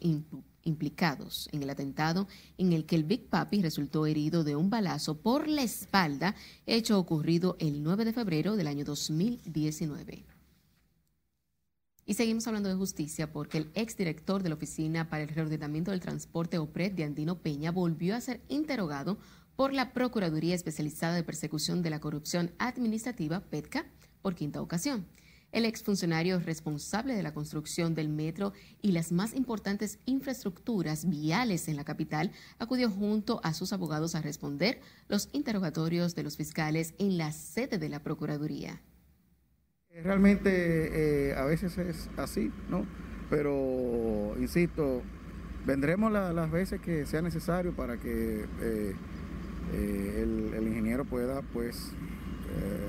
implicados 0.64 1.50
en 1.52 1.64
el 1.64 1.70
atentado 1.70 2.30
en 2.58 2.72
el 2.72 2.86
que 2.86 2.96
el 2.96 3.04
Big 3.04 3.28
Papi 3.28 3.62
resultó 3.62 4.06
herido 4.06 4.46
de 4.46 4.56
un 4.56 4.70
balazo 4.70 5.18
por 5.18 5.50
la 5.50 5.64
espalda, 5.64 6.34
hecho 6.66 6.98
ocurrido 6.98 7.58
el 7.60 7.84
9 7.84 8.06
de 8.06 8.14
febrero 8.14 8.56
del 8.56 8.68
año 8.68 8.86
2019. 8.86 10.31
Y 12.06 12.16
seguimos 12.16 12.48
hablando 12.48 12.70
de 12.70 12.76
justicia 12.76 13.32
porque 13.32 13.60
el 13.60 13.72
exdirector 13.76 14.42
de 14.42 14.50
la 14.50 14.56
Oficina 14.56 15.10
para 15.10 15.24
el 15.24 15.30
Reordenamiento 15.30 15.92
del 15.92 16.00
Transporte 16.00 16.58
OPRED 16.58 16.94
de 16.94 17.04
Andino 17.04 17.40
Peña 17.40 17.72
volvió 17.72 18.16
a 18.16 18.22
ser 18.22 18.42
interrogado 18.48 19.20
por 19.56 19.74
la 19.74 19.94
Procuraduría 19.94 20.56
Especializada 20.56 21.14
de 21.14 21.24
Persecución 21.24 21.84
de 21.84 21.92
la 21.92 22.00
Corrupción 22.00 22.52
Administrativa, 22.58 23.42
PETCA, 23.42 23.86
por 24.22 24.34
quinta 24.34 24.62
ocasión. 24.62 25.06
El 25.52 25.66
exfuncionario 25.66 26.40
responsable 26.40 27.14
de 27.14 27.24
la 27.24 27.34
construcción 27.34 27.94
del 27.94 28.08
metro 28.08 28.54
y 28.82 28.94
las 28.94 29.12
más 29.12 29.36
importantes 29.36 30.00
infraestructuras 30.06 31.10
viales 31.10 31.68
en 31.68 31.76
la 31.76 31.84
capital 31.84 32.32
acudió 32.58 32.90
junto 32.90 33.42
a 33.44 33.54
sus 33.54 33.74
abogados 33.74 34.16
a 34.16 34.22
responder 34.22 34.80
los 35.10 35.30
interrogatorios 35.34 36.16
de 36.16 36.24
los 36.24 36.38
fiscales 36.38 36.94
en 37.00 37.18
la 37.18 37.34
sede 37.34 37.78
de 37.78 37.90
la 37.90 38.02
Procuraduría. 38.02 38.82
Realmente 39.94 41.30
eh, 41.30 41.36
a 41.36 41.44
veces 41.44 41.78
es 41.78 42.10
así, 42.18 42.52
¿no? 42.70 42.86
Pero, 43.30 44.36
insisto, 44.40 45.02
vendremos 45.66 46.12
las 46.12 46.50
veces 46.50 46.80
que 46.80 47.06
sea 47.06 47.22
necesario 47.22 47.74
para 47.74 47.98
que 47.98 48.46
eh, 48.62 48.96
eh, 49.74 50.26
el, 50.56 50.68
ingeniero 50.68 51.06
pueda, 51.06 51.42
pues, 51.42 51.94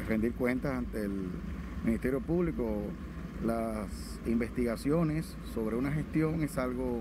rendir 0.09 0.33
cuentas 0.33 0.73
ante 0.73 1.05
el 1.05 1.31
Ministerio 1.85 2.21
Público. 2.21 2.83
Las 3.45 4.21
investigaciones 4.27 5.37
sobre 5.53 5.75
una 5.77 5.91
gestión 5.91 6.43
es 6.43 6.57
algo 6.57 7.01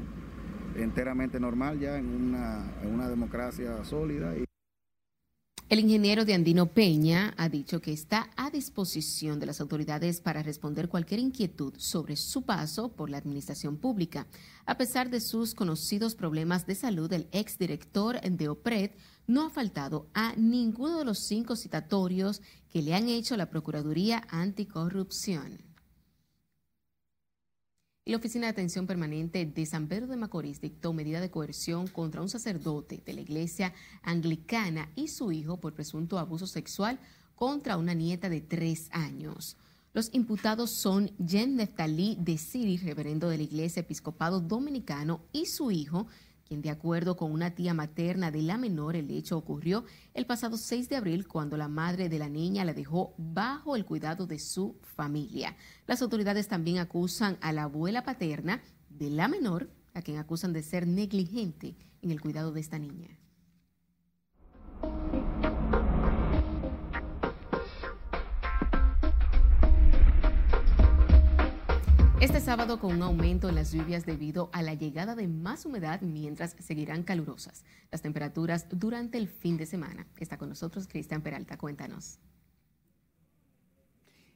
enteramente 0.76 1.40
normal 1.40 1.80
ya 1.80 1.98
en 1.98 2.08
una, 2.08 2.64
en 2.82 2.94
una 2.94 3.08
democracia 3.08 3.84
sólida. 3.84 4.36
Y 4.36 4.46
el 5.72 5.80
ingeniero 5.80 6.26
de 6.26 6.34
Andino 6.34 6.66
Peña 6.66 7.34
ha 7.38 7.48
dicho 7.48 7.80
que 7.80 7.94
está 7.94 8.30
a 8.36 8.50
disposición 8.50 9.40
de 9.40 9.46
las 9.46 9.62
autoridades 9.62 10.20
para 10.20 10.44
responder 10.44 10.90
cualquier 10.90 11.22
inquietud 11.22 11.74
sobre 11.78 12.18
su 12.18 12.42
paso 12.42 12.90
por 12.92 13.10
la 13.10 13.18
administración 13.18 13.78
pública. 13.78 14.28
A 14.66 14.76
pesar 14.76 15.10
de 15.10 15.22
sus 15.22 15.56
conocidos 15.56 16.14
problemas 16.14 16.68
de 16.68 16.76
salud, 16.76 17.14
el 17.14 17.30
exdirector 17.32 18.20
de 18.20 18.50
OPRED 18.50 18.92
no 19.28 19.46
ha 19.46 19.50
faltado 19.50 20.10
a 20.14 20.34
ninguno 20.36 21.00
de 21.00 21.06
los 21.06 21.20
cinco 21.20 21.56
citatorios 21.56 22.42
que 22.68 22.82
le 22.82 22.94
han 22.94 23.08
hecho 23.08 23.38
la 23.38 23.50
Procuraduría 23.50 24.28
Anticorrupción. 24.28 25.71
La 28.04 28.18
Oficina 28.18 28.48
de 28.48 28.52
Atención 28.52 28.88
Permanente 28.88 29.46
de 29.46 29.66
San 29.68 29.88
Pedro 29.88 30.08
de 30.08 30.18
Macorís 30.18 30.60
dictó 30.60 30.92
medida 30.92 31.22
de 31.22 31.30
coerción 31.30 31.86
contra 31.86 32.24
un 32.24 32.30
sacerdote 32.30 33.04
de 33.06 33.14
la 33.14 33.22
iglesia 33.22 33.76
anglicana 34.02 34.90
y 34.96 35.08
su 35.08 35.32
hijo 35.32 35.58
por 35.58 35.76
presunto 35.76 36.18
abuso 36.18 36.48
sexual 36.48 36.98
contra 37.36 37.78
una 37.78 37.94
nieta 37.94 38.28
de 38.28 38.42
tres 38.42 38.90
años. 38.92 39.56
Los 39.94 40.10
imputados 40.16 40.72
son 40.72 41.12
Jen 41.24 41.58
Neftalí 41.58 42.18
de 42.20 42.40
Siri, 42.40 42.78
reverendo 42.78 43.30
de 43.30 43.38
la 43.38 43.44
Iglesia 43.44 43.82
Episcopado 43.82 44.40
Dominicano, 44.40 45.22
y 45.32 45.46
su 45.46 45.70
hijo, 45.70 46.08
de 46.60 46.70
acuerdo 46.70 47.16
con 47.16 47.32
una 47.32 47.52
tía 47.52 47.74
materna 47.74 48.30
de 48.30 48.42
la 48.42 48.58
menor, 48.58 48.98
el 48.98 49.10
hecho 49.10 49.38
ocurrió 49.38 49.86
el 50.14 50.26
pasado 50.26 50.58
6 50.58 50.90
de 50.90 50.98
abril 50.98 51.26
cuando 51.26 51.56
la 51.56 51.70
madre 51.70 52.10
de 52.10 52.20
la 52.20 52.28
niña 52.28 52.66
la 52.66 52.74
dejó 52.74 53.14
bajo 53.18 53.78
el 53.78 53.86
cuidado 53.86 54.28
de 54.28 54.40
su 54.40 54.76
familia. 54.82 55.56
Las 55.88 56.02
autoridades 56.02 56.50
también 56.50 56.80
acusan 56.80 57.38
a 57.40 57.54
la 57.54 57.64
abuela 57.64 58.04
paterna 58.04 58.62
de 58.90 59.10
la 59.10 59.30
menor, 59.30 59.70
a 59.94 60.02
quien 60.02 60.18
acusan 60.18 60.52
de 60.52 60.64
ser 60.64 60.88
negligente 60.88 61.78
en 62.02 62.12
el 62.12 62.20
cuidado 62.20 62.52
de 62.52 62.60
esta 62.60 62.80
niña. 62.80 63.18
Este 72.22 72.40
sábado 72.40 72.80
con 72.80 72.94
un 72.94 73.02
aumento 73.02 73.50
en 73.50 73.56
las 73.56 73.72
lluvias 73.72 74.06
debido 74.06 74.52
a 74.54 74.62
la 74.62 74.76
llegada 74.76 75.16
de 75.16 75.28
más 75.28 75.66
humedad 75.66 76.02
mientras 76.02 76.56
seguirán 76.60 77.02
calurosas 77.02 77.66
las 77.90 78.04
temperaturas 78.04 78.68
durante 78.70 79.18
el 79.18 79.28
fin 79.28 79.58
de 79.58 79.66
semana. 79.66 80.06
Está 80.20 80.38
con 80.38 80.50
nosotros 80.50 80.88
Cristian 80.88 81.24
Peralta, 81.24 81.58
cuéntanos. 81.58 82.20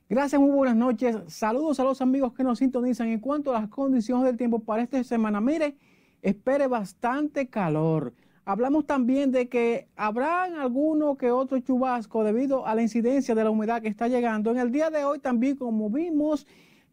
Gracias, 0.10 0.42
muy 0.42 0.50
buenas 0.50 0.76
noches. 0.76 1.16
Saludos 1.28 1.80
a 1.80 1.84
los 1.84 2.02
amigos 2.02 2.34
que 2.34 2.44
nos 2.44 2.58
sintonizan. 2.58 3.10
En 3.10 3.20
cuanto 3.20 3.56
a 3.56 3.62
las 3.62 3.70
condiciones 3.70 4.26
del 4.26 4.36
tiempo 4.36 4.58
para 4.58 4.82
esta 4.82 5.04
semana, 5.04 5.40
mire, 5.40 5.78
espere 6.24 6.66
bastante 6.66 7.50
calor. 7.50 8.16
Hablamos 8.46 8.88
también 8.88 9.32
de 9.32 9.48
que 9.48 9.90
habrán 9.96 10.56
alguno 10.56 11.18
que 11.18 11.30
otro 11.30 11.60
chubasco 11.60 12.24
debido 12.24 12.66
a 12.66 12.74
la 12.74 12.82
incidencia 12.82 13.36
de 13.36 13.44
la 13.44 13.52
humedad 13.52 13.84
que 13.84 13.90
está 13.90 14.08
llegando. 14.08 14.50
En 14.50 14.58
el 14.58 14.72
día 14.72 14.90
de 14.90 15.06
hoy 15.06 15.20
también, 15.20 15.56
como 15.56 15.92
vimos, 15.92 16.48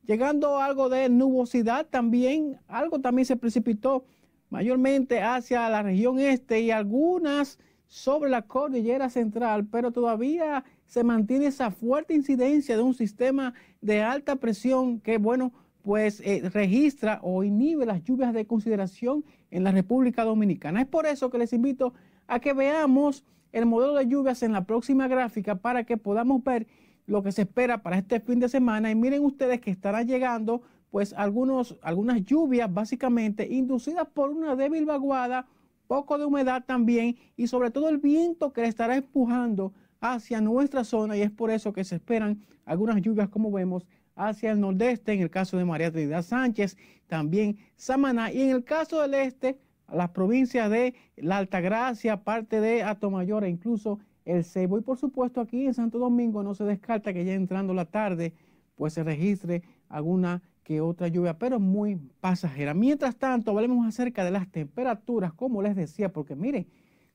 llegando 0.07 0.59
algo 0.59 0.89
de 0.89 1.09
nubosidad 1.09 1.87
también, 1.87 2.61
algo 2.69 3.01
también 3.01 3.27
se 3.27 3.37
precipitó 3.37 4.05
mayormente 4.51 5.23
hacia 5.23 5.69
la 5.69 5.83
región 5.83 6.19
este 6.19 6.61
y 6.61 6.71
algunas 6.71 7.59
sobre 7.87 8.31
la 8.31 8.43
cordillera 8.43 9.11
central, 9.11 9.67
pero 9.67 9.93
todavía 9.93 10.65
se 10.87 11.05
mantiene 11.05 11.47
esa 11.47 11.71
fuerte 11.71 12.15
incidencia 12.15 12.77
de 12.77 12.83
un 12.83 12.95
sistema 12.95 13.55
de 13.81 14.03
alta 14.03 14.37
presión 14.37 15.01
que, 15.01 15.19
bueno, 15.19 15.53
pues 15.83 16.21
eh, 16.21 16.49
registra 16.53 17.19
o 17.23 17.45
inhibe 17.45 17.87
las 17.87 18.03
lluvias 18.05 18.33
de 18.33 18.47
consideración 18.47 19.25
en 19.51 19.65
la 19.65 19.73
República 19.73 20.25
Dominicana. 20.25 20.81
Es 20.81 20.87
por 20.87 21.07
eso 21.07 21.31
que 21.31 21.39
les 21.39 21.53
invito 21.53 21.93
a 22.27 22.41
que 22.41 22.53
veamos 22.53 23.25
el 23.53 23.67
modelo 23.67 23.95
de 23.95 24.07
lluvias 24.07 24.43
en 24.43 24.53
la 24.53 24.65
próxima 24.65 25.09
gráfica 25.09 25.57
para 25.57 25.85
que 25.85 25.97
podamos 25.97 26.43
ver 26.43 26.67
lo 27.07 27.23
que 27.23 27.33
se 27.33 27.43
espera 27.43 27.83
para 27.83 27.99
este 27.99 28.21
fin 28.21 28.41
de 28.41 28.49
semana. 28.49 28.91
Y 28.91 28.95
miren 28.95 29.25
ustedes 29.25 29.61
que 29.61 29.71
estarán 29.71 30.07
llegando 30.07 30.63
pues 30.91 31.15
algunos, 31.15 31.79
algunas 31.83 32.23
lluvias 32.25 32.73
básicamente 32.73 33.47
inducidas 33.51 34.07
por 34.13 34.31
una 34.31 34.55
débil 34.57 34.85
vaguada, 34.85 35.47
poco 35.87 36.19
de 36.19 36.27
humedad 36.27 36.65
también 36.67 37.17
y 37.37 37.47
sobre 37.47 37.71
todo 37.71 37.89
el 37.89 37.99
viento 37.99 38.53
que 38.53 38.65
estará 38.65 38.97
empujando 38.97 39.73
hacia 40.01 40.41
nuestra 40.41 40.85
zona 40.85 41.17
y 41.17 41.23
es 41.23 41.31
por 41.31 41.51
eso 41.51 41.73
que 41.73 41.85
se 41.85 41.97
esperan 41.97 42.45
algunas 42.67 43.01
lluvias 43.01 43.29
como 43.29 43.51
vemos 43.51 43.87
hacia 44.15 44.53
el 44.53 44.61
nordeste, 44.61 45.13
en 45.13 45.21
el 45.23 45.31
caso 45.31 45.57
de 45.57 45.65
María 45.65 45.91
Trinidad 45.91 46.23
Sánchez, 46.23 46.77
también 47.07 47.57
Samaná 47.77 48.31
y 48.31 48.43
en 48.43 48.51
el 48.51 48.65
caso 48.65 49.01
del 49.01 49.15
este, 49.15 49.59
las 49.91 50.11
provincias 50.11 50.71
de 50.71 50.95
La 51.17 51.39
Altagracia, 51.39 52.23
parte 52.23 52.61
de 52.61 52.83
Atomayor 52.83 53.45
e 53.45 53.49
incluso 53.49 53.99
el 54.25 54.45
Cebo. 54.45 54.79
Y 54.79 54.83
por 54.83 54.99
supuesto 54.99 55.41
aquí 55.41 55.67
en 55.67 55.75
Santo 55.75 55.99
Domingo 55.99 56.43
no 56.43 56.55
se 56.55 56.65
descarta 56.65 57.13
que 57.13 57.25
ya 57.25 57.35
entrando 57.35 57.75
la 57.75 57.85
tarde 57.85 58.33
pues 58.77 58.95
se 58.95 59.05
registre 59.05 59.63
alguna 59.89 60.43
que 60.65 60.81
otra 60.81 61.09
lluvia, 61.09 61.39
pero 61.39 61.59
muy 61.59 61.97
pasajera. 62.21 62.73
Mientras 62.75 63.17
tanto, 63.17 63.51
hablemos 63.51 63.87
acerca 63.87 64.25
de 64.25 64.31
las 64.31 64.51
temperaturas, 64.51 65.33
como 65.33 65.61
les 65.61 65.75
decía, 65.75 66.13
porque 66.13 66.37
miren, 66.37 66.67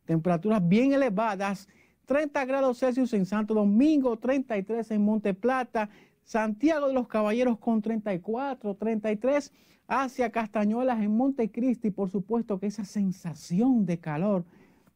temperaturas 0.06 0.68
bien 0.68 0.94
elevadas, 0.94 1.68
30 2.06 2.46
grados 2.46 2.80
Celsius 2.80 3.14
en 3.14 3.26
Santo 3.26 3.54
Domingo, 3.54 4.18
33 4.18 4.92
en 4.92 5.04
Monte 5.04 5.34
Plata, 5.34 5.90
Santiago 6.24 6.88
de 6.88 6.94
los 6.94 7.08
Caballeros 7.08 7.58
con 7.58 7.82
34, 7.82 8.76
33 8.76 9.54
hacia 9.88 10.30
Castañuelas 10.30 11.02
en 11.02 11.16
Montecristi, 11.16 11.92
por 11.92 12.10
supuesto 12.10 12.60
que 12.60 12.68
esa 12.68 12.84
sensación 12.84 13.86
de 13.86 14.00
calor 14.00 14.44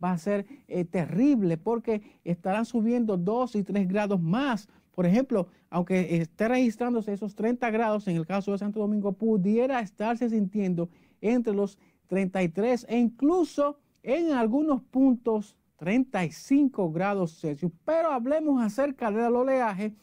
va 0.03 0.11
a 0.11 0.17
ser 0.17 0.45
eh, 0.67 0.85
terrible 0.85 1.57
porque 1.57 2.01
estarán 2.23 2.65
subiendo 2.65 3.17
2 3.17 3.55
y 3.55 3.63
3 3.63 3.87
grados 3.87 4.21
más. 4.21 4.67
Por 4.93 5.05
ejemplo, 5.05 5.47
aunque 5.69 6.17
esté 6.17 6.47
registrándose 6.47 7.13
esos 7.13 7.35
30 7.35 7.69
grados 7.71 8.07
en 8.07 8.17
el 8.17 8.25
caso 8.25 8.51
de 8.51 8.57
Santo 8.57 8.79
Domingo, 8.79 9.13
pudiera 9.13 9.79
estarse 9.79 10.29
sintiendo 10.29 10.89
entre 11.21 11.53
los 11.53 11.77
33 12.07 12.87
e 12.89 12.97
incluso 12.97 13.79
en 14.03 14.33
algunos 14.33 14.81
puntos 14.81 15.55
35 15.77 16.91
grados 16.91 17.39
Celsius. 17.39 17.71
Pero 17.85 18.11
hablemos 18.11 18.61
acerca 18.61 19.11
del 19.11 19.35
oleaje 19.35 19.93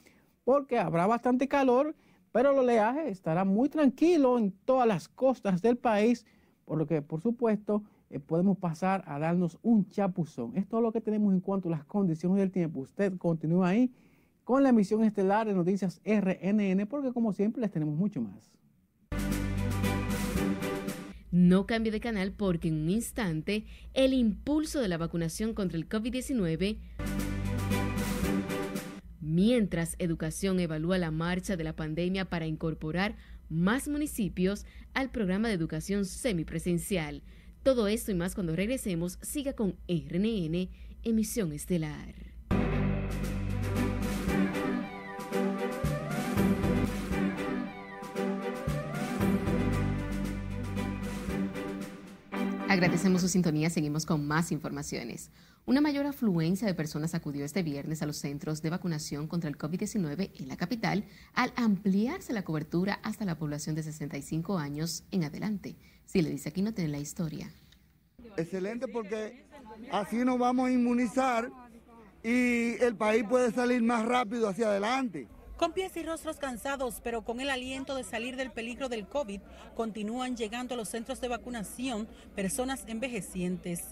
porque 0.45 0.79
habrá 0.79 1.07
bastante 1.07 1.47
calor, 1.47 1.95
pero 2.33 2.53
el 2.53 2.59
oleaje 2.59 3.11
estará 3.11 3.45
muy 3.45 3.69
tranquilo 3.69 4.39
en 4.39 4.53
todas 4.65 4.89
las 4.89 5.09
costas 5.09 5.61
del 5.61 5.77
país, 5.77 6.25
por 6.65 6.79
lo 6.79 6.87
que 6.87 7.03
por 7.03 7.21
supuesto 7.21 7.83
eh, 8.11 8.21
podemos 8.21 8.59
pasar 8.59 9.05
a 9.07 9.19
darnos 9.19 9.59
un 9.63 9.89
chapuzón. 9.89 10.57
Es 10.57 10.67
lo 10.71 10.93
que 10.93 11.01
tenemos 11.01 11.33
en 11.33 11.41
cuanto 11.41 11.69
a 11.69 11.73
las 11.73 11.85
condiciones 11.85 12.39
del 12.39 12.51
tiempo. 12.51 12.81
Usted 12.81 13.17
continúa 13.19 13.69
ahí 13.69 13.93
con 14.45 14.63
la 14.63 14.71
emisión 14.71 15.05
estelar 15.05 15.47
de 15.47 15.55
Noticias 15.55 16.01
RNN, 16.05 16.87
porque 16.87 17.13
como 17.13 17.33
siempre 17.33 17.61
les 17.61 17.71
tenemos 17.71 17.97
mucho 17.97 18.21
más. 18.23 18.51
No 21.31 21.67
cambie 21.67 21.93
de 21.93 22.01
canal 22.01 22.33
porque 22.33 22.69
en 22.69 22.83
un 22.83 22.91
instante 22.91 23.67
el 23.93 24.15
impulso 24.15 24.81
de 24.81 24.89
la 24.89 24.97
vacunación 24.97 25.53
contra 25.53 25.77
el 25.77 25.89
COVID-19 25.89 26.79
mientras 29.29 29.95
Educación 29.99 30.59
evalúa 30.59 30.99
la 30.99 31.11
marcha 31.11 31.57
de 31.57 31.65
la 31.65 31.77
pandemia 31.77 32.25
para 32.25 32.47
incorporar 32.47 33.17
más 33.51 33.87
municipios 33.87 34.65
al 34.95 35.11
programa 35.11 35.49
de 35.49 35.55
educación 35.55 36.05
semipresencial. 36.07 37.23
Todo 37.63 37.89
esto 37.89 38.11
y 38.11 38.15
más 38.15 38.35
cuando 38.35 38.57
regresemos, 38.57 39.19
siga 39.23 39.53
con 39.53 39.77
RNN, 39.89 40.69
emisión 41.03 41.53
estelar. 41.53 42.15
Agradecemos 52.69 53.23
su 53.23 53.29
sintonía, 53.29 53.71
seguimos 53.71 54.07
con 54.07 54.27
más 54.27 54.53
informaciones. 54.53 55.31
Una 55.65 55.81
mayor 55.81 56.07
afluencia 56.07 56.67
de 56.67 56.75
personas 56.75 57.15
acudió 57.15 57.45
este 57.45 57.63
viernes 57.63 58.03
a 58.03 58.07
los 58.07 58.19
centros 58.19 58.63
de 58.63 58.71
vacunación 58.71 59.27
contra 59.27 59.51
el 59.51 59.59
COVID-19 59.59 60.31
en 60.39 60.49
la 60.49 60.57
capital 60.57 61.05
al 61.35 61.53
ampliarse 61.57 62.33
la 62.33 62.45
cobertura 62.45 63.01
hasta 63.03 63.25
la 63.25 63.37
población 63.37 63.75
de 63.75 63.83
65 63.83 64.59
años 64.59 65.05
en 65.11 65.25
adelante. 65.25 65.77
Si 66.09 66.23
le 66.23 66.31
dice 66.31 66.49
aquí 66.49 66.63
no 66.63 66.73
tiene 66.73 66.91
la 66.91 66.99
historia. 66.99 67.53
Excelente 68.39 68.89
porque 68.89 69.45
así 69.93 70.17
nos 70.25 70.39
vamos 70.39 70.69
a 70.69 70.73
inmunizar 70.73 71.51
y 72.23 72.83
el 72.83 72.97
país 72.97 73.25
puede 73.29 73.53
salir 73.53 73.83
más 73.83 74.07
rápido 74.07 74.49
hacia 74.49 74.69
adelante. 74.69 75.29
Con 75.59 75.75
pies 75.75 75.95
y 75.99 76.03
rostros 76.03 76.39
cansados, 76.39 77.01
pero 77.05 77.23
con 77.23 77.41
el 77.41 77.51
aliento 77.51 77.95
de 77.95 78.05
salir 78.05 78.37
del 78.37 78.51
peligro 78.53 78.89
del 78.89 79.07
COVID, 79.07 79.43
continúan 79.75 80.35
llegando 80.35 80.75
a 80.75 80.77
los 80.79 80.89
centros 80.89 81.21
de 81.21 81.29
vacunación 81.29 82.09
personas 82.35 82.85
envejecientes. 82.87 83.85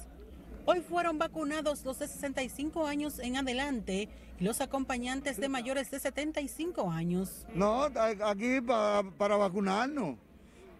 Hoy 0.65 0.81
fueron 0.81 1.19
vacunados 1.19 1.85
los 1.85 1.99
de 1.99 2.09
65 2.09 2.87
años 2.87 3.19
en 3.19 3.37
adelante 3.37 4.09
y 4.41 4.45
los 4.45 4.63
acompañantes 4.63 5.37
de 5.37 5.51
mayores 5.51 5.91
de 5.91 6.01
75 6.01 6.91
años. 6.91 7.47
No, 7.53 7.83
aquí 7.85 8.61
para 8.63 9.37
vacunarnos. 9.37 10.17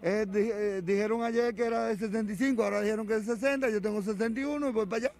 Eh, 0.03 0.25
eh, 0.31 0.81
dijeron 0.83 1.23
ayer 1.23 1.55
que 1.55 1.65
era 1.65 1.85
de 1.85 1.97
65, 1.97 2.63
ahora 2.63 2.81
dijeron 2.81 3.07
que 3.07 3.15
es 3.15 3.25
de 3.25 3.33
60, 3.33 3.69
yo 3.69 3.81
tengo 3.81 4.01
61 4.01 4.69
y 4.69 4.71
voy 4.71 4.85
para 4.85 4.97
allá. 4.97 5.11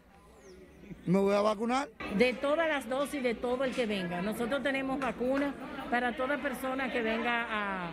Me 1.06 1.20
voy 1.20 1.34
a 1.34 1.42
vacunar. 1.42 1.88
De 2.18 2.34
todas 2.34 2.68
las 2.68 2.88
dosis, 2.88 3.24
de 3.24 3.34
todo 3.34 3.64
el 3.64 3.74
que 3.74 3.86
venga. 3.86 4.22
Nosotros 4.22 4.62
tenemos 4.62 5.00
vacunas 5.00 5.54
para 5.90 6.16
toda 6.16 6.38
persona 6.38 6.92
que 6.92 7.02
venga 7.02 7.48
a, 7.50 7.90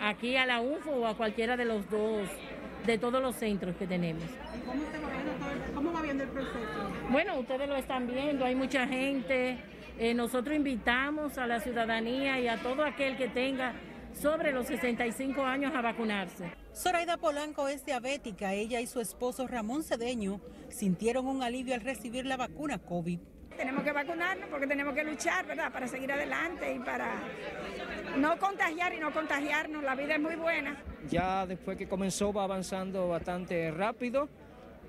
aquí 0.00 0.36
a 0.36 0.46
la 0.46 0.60
UFO 0.60 0.90
o 0.92 1.06
a 1.06 1.16
cualquiera 1.16 1.56
de 1.56 1.66
los 1.66 1.88
dos, 1.90 2.28
de 2.86 2.98
todos 2.98 3.22
los 3.22 3.36
centros 3.36 3.76
que 3.76 3.86
tenemos. 3.86 4.24
¿Cómo, 5.74 5.92
va 5.92 6.02
viendo 6.02 6.24
el 6.24 6.30
proceso? 6.30 6.58
Bueno, 7.10 7.38
ustedes 7.38 7.68
lo 7.68 7.76
están 7.76 8.06
viendo, 8.06 8.44
hay 8.44 8.54
mucha 8.54 8.86
gente. 8.86 9.58
Eh, 9.98 10.14
nosotros 10.14 10.56
invitamos 10.56 11.36
a 11.38 11.46
la 11.46 11.60
ciudadanía 11.60 12.40
y 12.40 12.48
a 12.48 12.56
todo 12.56 12.82
aquel 12.82 13.16
que 13.16 13.28
tenga 13.28 13.74
sobre 14.20 14.52
los 14.52 14.66
65 14.66 15.42
años 15.42 15.74
a 15.74 15.80
vacunarse. 15.80 16.50
Zoraida 16.74 17.16
Polanco 17.16 17.68
es 17.68 17.84
diabética. 17.84 18.54
Ella 18.54 18.80
y 18.80 18.86
su 18.86 19.00
esposo 19.00 19.46
Ramón 19.46 19.82
Cedeño 19.82 20.40
sintieron 20.68 21.26
un 21.26 21.42
alivio 21.42 21.74
al 21.74 21.80
recibir 21.80 22.26
la 22.26 22.36
vacuna 22.36 22.78
COVID. 22.78 23.18
Tenemos 23.56 23.84
que 23.84 23.92
vacunarnos 23.92 24.48
porque 24.48 24.66
tenemos 24.66 24.94
que 24.94 25.04
luchar, 25.04 25.46
¿verdad? 25.46 25.70
Para 25.70 25.86
seguir 25.86 26.10
adelante 26.10 26.74
y 26.74 26.78
para 26.78 27.14
no 28.16 28.38
contagiar 28.38 28.94
y 28.94 28.98
no 28.98 29.12
contagiarnos. 29.12 29.84
La 29.84 29.94
vida 29.94 30.14
es 30.14 30.20
muy 30.20 30.36
buena. 30.36 30.76
Ya 31.10 31.46
después 31.46 31.76
que 31.76 31.86
comenzó 31.86 32.32
va 32.32 32.44
avanzando 32.44 33.08
bastante 33.08 33.70
rápido, 33.70 34.28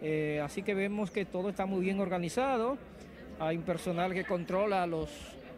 eh, 0.02 0.42
así 0.44 0.64
que 0.64 0.74
vemos 0.74 1.12
que 1.12 1.26
todo 1.26 1.50
está 1.50 1.66
muy 1.66 1.82
bien 1.82 2.00
organizado. 2.00 2.78
Hay 3.40 3.58
un 3.58 3.64
personal 3.64 4.14
que 4.14 4.26
controla 4.26 4.84
a 4.84 4.88
los 4.88 5.10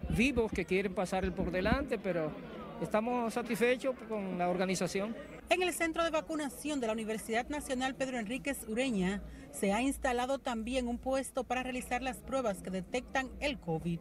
vivos 0.09 0.51
que 0.51 0.65
quieren 0.65 0.93
pasar 0.93 1.23
el 1.23 1.31
por 1.31 1.51
delante, 1.51 1.97
pero 1.97 2.31
estamos 2.81 3.33
satisfechos 3.33 3.95
con 4.07 4.37
la 4.37 4.49
organización. 4.49 5.15
En 5.49 5.61
el 5.61 5.73
centro 5.73 6.03
de 6.03 6.09
vacunación 6.09 6.79
de 6.79 6.87
la 6.87 6.93
Universidad 6.93 7.47
Nacional 7.49 7.95
Pedro 7.95 8.17
Enríquez 8.17 8.67
Ureña 8.67 9.21
se 9.51 9.73
ha 9.73 9.81
instalado 9.81 10.39
también 10.39 10.87
un 10.87 10.97
puesto 10.97 11.43
para 11.43 11.63
realizar 11.63 12.01
las 12.01 12.17
pruebas 12.17 12.61
que 12.61 12.71
detectan 12.71 13.29
el 13.39 13.59
COVID. 13.59 13.99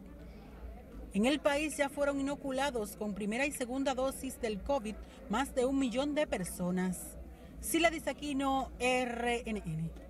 En 1.12 1.26
el 1.26 1.38
país 1.38 1.76
ya 1.76 1.88
fueron 1.88 2.18
inoculados 2.18 2.96
con 2.96 3.14
primera 3.14 3.46
y 3.46 3.52
segunda 3.52 3.94
dosis 3.94 4.40
del 4.40 4.60
COVID 4.62 4.96
más 5.30 5.54
de 5.54 5.64
un 5.64 5.78
millón 5.78 6.14
de 6.14 6.26
personas. 6.26 7.16
Sila 7.60 7.90
Disaquino, 7.90 8.72
RNN. 8.80 10.03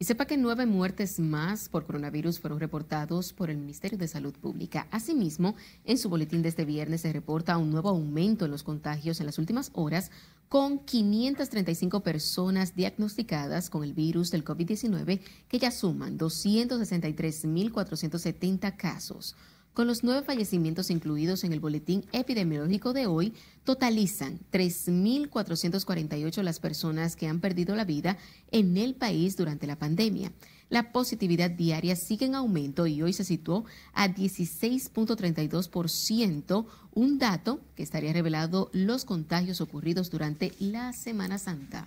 Y 0.00 0.04
sepa 0.04 0.26
que 0.26 0.36
nueve 0.36 0.64
muertes 0.64 1.18
más 1.18 1.68
por 1.68 1.84
coronavirus 1.84 2.38
fueron 2.38 2.60
reportados 2.60 3.32
por 3.32 3.50
el 3.50 3.56
Ministerio 3.56 3.98
de 3.98 4.06
Salud 4.06 4.32
Pública. 4.32 4.86
Asimismo, 4.92 5.56
en 5.84 5.98
su 5.98 6.08
boletín 6.08 6.40
de 6.40 6.50
este 6.50 6.64
viernes 6.64 7.00
se 7.00 7.12
reporta 7.12 7.58
un 7.58 7.72
nuevo 7.72 7.88
aumento 7.88 8.44
en 8.44 8.52
los 8.52 8.62
contagios 8.62 9.18
en 9.18 9.26
las 9.26 9.40
últimas 9.40 9.72
horas, 9.74 10.12
con 10.48 10.78
535 10.78 12.04
personas 12.04 12.76
diagnosticadas 12.76 13.70
con 13.70 13.82
el 13.82 13.92
virus 13.92 14.30
del 14.30 14.44
COVID-19, 14.44 15.20
que 15.48 15.58
ya 15.58 15.72
suman 15.72 16.16
263.470 16.16 18.76
casos. 18.76 19.34
Con 19.78 19.86
los 19.86 20.02
nueve 20.02 20.26
fallecimientos 20.26 20.90
incluidos 20.90 21.44
en 21.44 21.52
el 21.52 21.60
boletín 21.60 22.04
epidemiológico 22.10 22.92
de 22.92 23.06
hoy, 23.06 23.32
totalizan 23.62 24.40
3.448 24.50 26.42
las 26.42 26.58
personas 26.58 27.14
que 27.14 27.28
han 27.28 27.38
perdido 27.38 27.76
la 27.76 27.84
vida 27.84 28.18
en 28.50 28.76
el 28.76 28.96
país 28.96 29.36
durante 29.36 29.68
la 29.68 29.78
pandemia. 29.78 30.32
La 30.68 30.90
positividad 30.90 31.48
diaria 31.48 31.94
sigue 31.94 32.26
en 32.26 32.34
aumento 32.34 32.88
y 32.88 33.02
hoy 33.02 33.12
se 33.12 33.22
situó 33.22 33.66
a 33.92 34.08
16.32%, 34.08 36.66
un 36.92 37.18
dato 37.20 37.60
que 37.76 37.84
estaría 37.84 38.12
revelando 38.12 38.70
los 38.72 39.04
contagios 39.04 39.60
ocurridos 39.60 40.10
durante 40.10 40.54
la 40.58 40.92
Semana 40.92 41.38
Santa. 41.38 41.86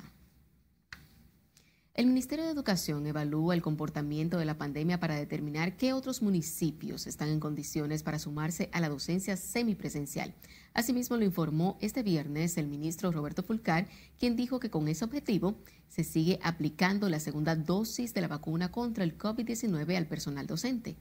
El 1.93 2.07
Ministerio 2.07 2.45
de 2.45 2.51
Educación 2.51 3.05
evalúa 3.05 3.53
el 3.53 3.61
comportamiento 3.61 4.37
de 4.37 4.45
la 4.45 4.57
pandemia 4.57 5.01
para 5.01 5.15
determinar 5.15 5.75
qué 5.75 5.91
otros 5.91 6.21
municipios 6.21 7.05
están 7.05 7.27
en 7.27 7.41
condiciones 7.41 8.01
para 8.01 8.17
sumarse 8.17 8.69
a 8.71 8.79
la 8.79 8.87
docencia 8.87 9.35
semipresencial. 9.35 10.33
Asimismo, 10.73 11.17
lo 11.17 11.25
informó 11.25 11.77
este 11.81 12.01
viernes 12.01 12.57
el 12.57 12.67
ministro 12.67 13.11
Roberto 13.11 13.43
Fulcar, 13.43 13.87
quien 14.17 14.37
dijo 14.37 14.61
que 14.61 14.69
con 14.69 14.87
ese 14.87 15.03
objetivo 15.03 15.57
se 15.89 16.05
sigue 16.05 16.39
aplicando 16.43 17.09
la 17.09 17.19
segunda 17.19 17.57
dosis 17.57 18.13
de 18.13 18.21
la 18.21 18.29
vacuna 18.29 18.71
contra 18.71 19.03
el 19.03 19.17
COVID-19 19.17 19.97
al 19.97 20.07
personal 20.07 20.47
docente. 20.47 20.95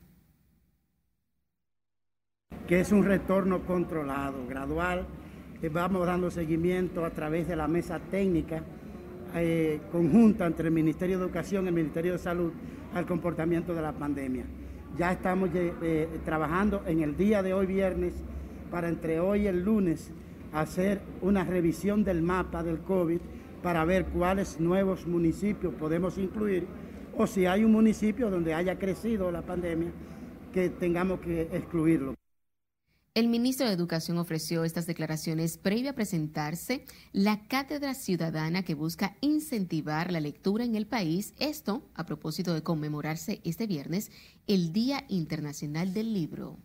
Que 2.67 2.81
es 2.81 2.91
un 2.91 3.05
retorno 3.05 3.65
controlado, 3.65 4.45
gradual, 4.49 5.07
que 5.61 5.69
vamos 5.69 6.05
dando 6.05 6.33
seguimiento 6.33 7.05
a 7.05 7.11
través 7.11 7.47
de 7.47 7.55
la 7.55 7.69
mesa 7.69 8.01
técnica 8.11 8.65
eh, 9.35 9.81
conjunta 9.93 10.47
entre 10.47 10.69
el 10.69 10.75
Ministerio 10.75 11.19
de 11.19 11.25
Educación 11.25 11.65
y 11.65 11.69
el 11.69 11.75
Ministerio 11.75 12.13
de 12.13 12.19
Salud 12.19 12.53
al 12.95 13.07
comportamiento 13.07 13.75
de 13.75 13.83
la 13.83 13.93
pandemia. 13.93 14.45
Ya 14.97 15.13
estamos 15.13 15.51
eh, 15.55 15.73
eh, 15.83 16.09
trabajando 16.25 16.83
en 16.87 17.01
el 17.03 17.17
día 17.17 17.43
de 17.43 17.55
hoy 17.55 17.67
viernes 17.67 18.15
para 18.71 18.89
entre 18.89 19.21
hoy 19.21 19.43
y 19.43 19.47
el 19.47 19.65
lunes 19.65 20.11
hacer 20.53 21.01
una 21.23 21.45
revisión 21.45 22.03
del 22.03 22.23
mapa 22.23 22.63
del 22.63 22.79
COVID 22.81 23.21
para 23.63 23.85
ver 23.85 24.07
cuáles 24.07 24.59
nuevos 24.59 25.07
municipios 25.07 25.75
podemos 25.75 26.19
incluir 26.19 26.67
o 27.17 27.27
si 27.27 27.47
hay 27.47 27.65
un 27.65 27.73
municipio 27.73 28.31
donde 28.31 28.55
haya 28.55 28.79
crecido 28.79 29.31
la 29.31 29.43
pandemia 29.43 29.91
que 30.53 30.71
tengamos 30.71 31.21
que 31.21 31.43
excluirlo. 31.53 32.20
El 33.13 33.27
ministro 33.27 33.67
de 33.67 33.73
Educación 33.73 34.19
ofreció 34.19 34.63
estas 34.63 34.87
declaraciones 34.87 35.59
previa 35.59 35.91
a 35.91 35.95
presentarse 35.95 36.85
la 37.13 37.49
cátedra 37.49 37.95
ciudadana 37.95 38.63
que 38.63 38.77
busca 38.77 39.17
incentivar 39.21 40.13
la 40.13 40.21
lectura 40.21 40.65
en 40.65 40.77
el 40.77 40.87
país, 40.87 41.35
esto 41.41 41.91
a 41.95 42.07
propósito 42.07 42.55
de 42.55 42.63
conmemorarse 42.63 43.41
este 43.43 43.67
viernes 43.67 44.13
el 44.47 44.73
Día 44.73 45.07
Internacional 45.09 45.93
del 45.93 46.15
Libro. 46.15 46.61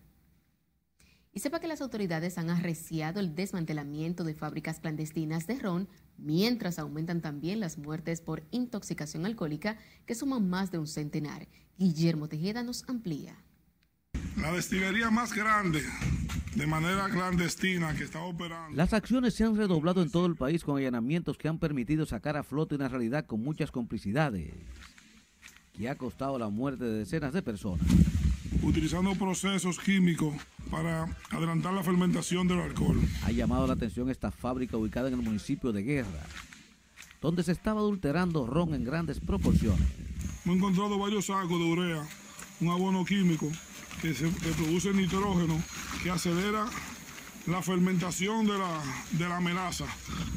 Y 1.33 1.39
sepa 1.39 1.59
que 1.59 1.67
las 1.67 1.81
autoridades 1.81 2.37
han 2.37 2.51
arreciado 2.51 3.19
el 3.19 3.33
desmantelamiento 3.33 4.23
de 4.23 4.35
fábricas 4.35 4.79
clandestinas 4.79 5.47
de 5.47 5.55
ron, 5.55 5.89
mientras 6.15 6.77
aumentan 6.77 7.21
también 7.21 7.59
las 7.59 7.79
muertes 7.79 8.21
por 8.21 8.43
intoxicación 8.51 9.25
alcohólica, 9.25 9.79
que 10.05 10.13
suman 10.13 10.47
más 10.47 10.69
de 10.69 10.77
un 10.77 10.85
centenar. 10.85 11.47
Guillermo 11.79 12.29
Tejeda 12.29 12.61
nos 12.61 12.87
amplía. 12.87 13.44
La 14.37 14.51
destilería 14.51 15.09
más 15.09 15.33
grande 15.33 15.81
de 16.55 16.67
manera 16.67 17.09
clandestina 17.09 17.95
que 17.95 18.03
está 18.03 18.19
operando. 18.19 18.75
Las 18.75 18.93
acciones 18.93 19.33
se 19.33 19.45
han 19.45 19.55
redoblado 19.55 20.01
en 20.01 20.09
todo 20.09 20.25
el 20.25 20.35
país 20.35 20.63
con 20.63 20.77
allanamientos 20.77 21.37
que 21.37 21.47
han 21.47 21.57
permitido 21.57 22.05
sacar 22.05 22.35
a 22.35 22.43
flote 22.43 22.75
una 22.75 22.89
realidad 22.89 23.25
con 23.25 23.41
muchas 23.41 23.71
complicidades, 23.71 24.53
que 25.73 25.89
ha 25.89 25.95
costado 25.95 26.37
la 26.37 26.49
muerte 26.49 26.83
de 26.83 26.99
decenas 26.99 27.33
de 27.33 27.41
personas. 27.41 27.85
Utilizando 28.61 29.13
procesos 29.15 29.79
químicos 29.79 30.33
para 30.69 31.07
adelantar 31.31 31.73
la 31.73 31.83
fermentación 31.83 32.47
del 32.47 32.59
alcohol. 32.59 32.99
Ha 33.23 33.31
llamado 33.31 33.67
la 33.67 33.73
atención 33.73 34.09
esta 34.09 34.31
fábrica 34.31 34.75
ubicada 34.75 35.07
en 35.07 35.13
el 35.15 35.21
municipio 35.21 35.71
de 35.71 35.83
Guerra, 35.83 36.23
donde 37.21 37.43
se 37.43 37.53
estaba 37.53 37.79
adulterando 37.79 38.47
ron 38.47 38.73
en 38.73 38.83
grandes 38.83 39.19
proporciones. 39.19 39.87
Hemos 40.43 40.57
encontrado 40.57 40.99
varios 40.99 41.25
sacos 41.25 41.57
de 41.57 41.65
urea, 41.65 42.07
un 42.59 42.69
abono 42.69 43.05
químico 43.05 43.49
que, 44.01 44.13
se, 44.13 44.27
produce 44.27 44.93
nitrógeno 44.93 45.61
que 46.03 46.09
acelera 46.09 46.65
la 47.47 47.61
fermentación 47.61 48.45
de 48.47 48.57
la, 48.57 48.81
de 49.11 49.29
la 49.29 49.39
melaza. 49.39 49.85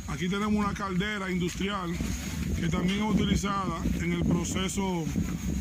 Aquí 0.08 0.28
tenemos 0.28 0.54
una 0.54 0.74
caldera 0.74 1.30
industrial 1.30 1.90
que 2.58 2.68
también 2.68 3.04
es 3.04 3.14
utilizada 3.14 3.80
en 4.00 4.12
el 4.12 4.24
proceso 4.24 5.04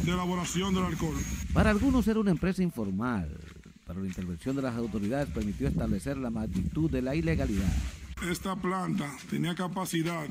de 0.04 0.12
elaboración 0.12 0.74
del 0.74 0.86
alcohol. 0.86 1.16
Para 1.54 1.70
algunos 1.70 2.08
era 2.08 2.20
una 2.20 2.32
empresa 2.32 2.64
informal, 2.64 3.30
pero 3.86 4.02
la 4.02 4.08
intervención 4.08 4.56
de 4.56 4.62
las 4.62 4.76
autoridades 4.76 5.30
permitió 5.30 5.68
establecer 5.68 6.18
la 6.18 6.30
magnitud 6.30 6.90
de 6.90 7.02
la 7.02 7.16
ilegalidad. 7.16 7.72
Esta 8.30 8.56
planta 8.56 9.10
tenía 9.30 9.56
capacidad 9.56 10.28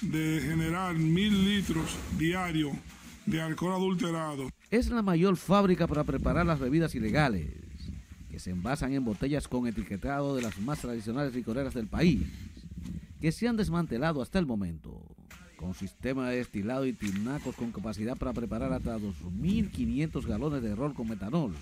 de 0.00 0.40
generar 0.42 0.94
mil 0.94 1.44
litros 1.44 1.96
diarios 2.18 2.72
de 3.26 3.40
alcohol 3.40 3.74
adulterado. 3.74 4.50
Es 4.70 4.90
la 4.90 5.02
mayor 5.02 5.36
fábrica 5.36 5.86
para 5.86 6.04
preparar 6.04 6.46
las 6.46 6.58
bebidas 6.58 6.94
ilegales, 6.94 7.48
que 8.30 8.38
se 8.38 8.50
envasan 8.50 8.92
en 8.92 9.04
botellas 9.04 9.48
con 9.48 9.66
etiquetado 9.66 10.34
de 10.34 10.42
las 10.42 10.58
más 10.60 10.80
tradicionales 10.80 11.34
licoreras 11.34 11.74
del 11.74 11.86
país, 11.86 12.22
que 13.20 13.32
se 13.32 13.46
han 13.46 13.56
desmantelado 13.56 14.22
hasta 14.22 14.38
el 14.38 14.46
momento, 14.46 15.00
con 15.56 15.74
sistema 15.74 16.28
de 16.28 16.38
destilado 16.38 16.86
y 16.86 16.92
tinacos 16.92 17.54
con 17.54 17.70
capacidad 17.70 18.16
para 18.16 18.32
preparar 18.32 18.72
hasta 18.72 18.98
2.500 18.98 20.26
galones 20.26 20.62
de 20.62 20.74
rol 20.74 20.94
con 20.94 21.08
metanol, 21.08 21.54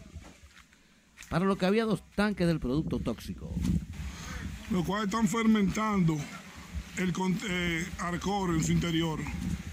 para 1.28 1.44
lo 1.44 1.56
que 1.56 1.66
había 1.66 1.84
dos 1.84 2.02
tanques 2.14 2.46
del 2.46 2.60
producto 2.60 2.98
tóxico. 2.98 3.52
Los 4.70 4.86
cuales 4.86 5.06
están 5.06 5.28
fermentando 5.28 6.16
el 7.00 7.14
eh, 7.48 7.86
alcohol 7.98 8.54
en 8.54 8.62
su 8.62 8.72
interior. 8.72 9.20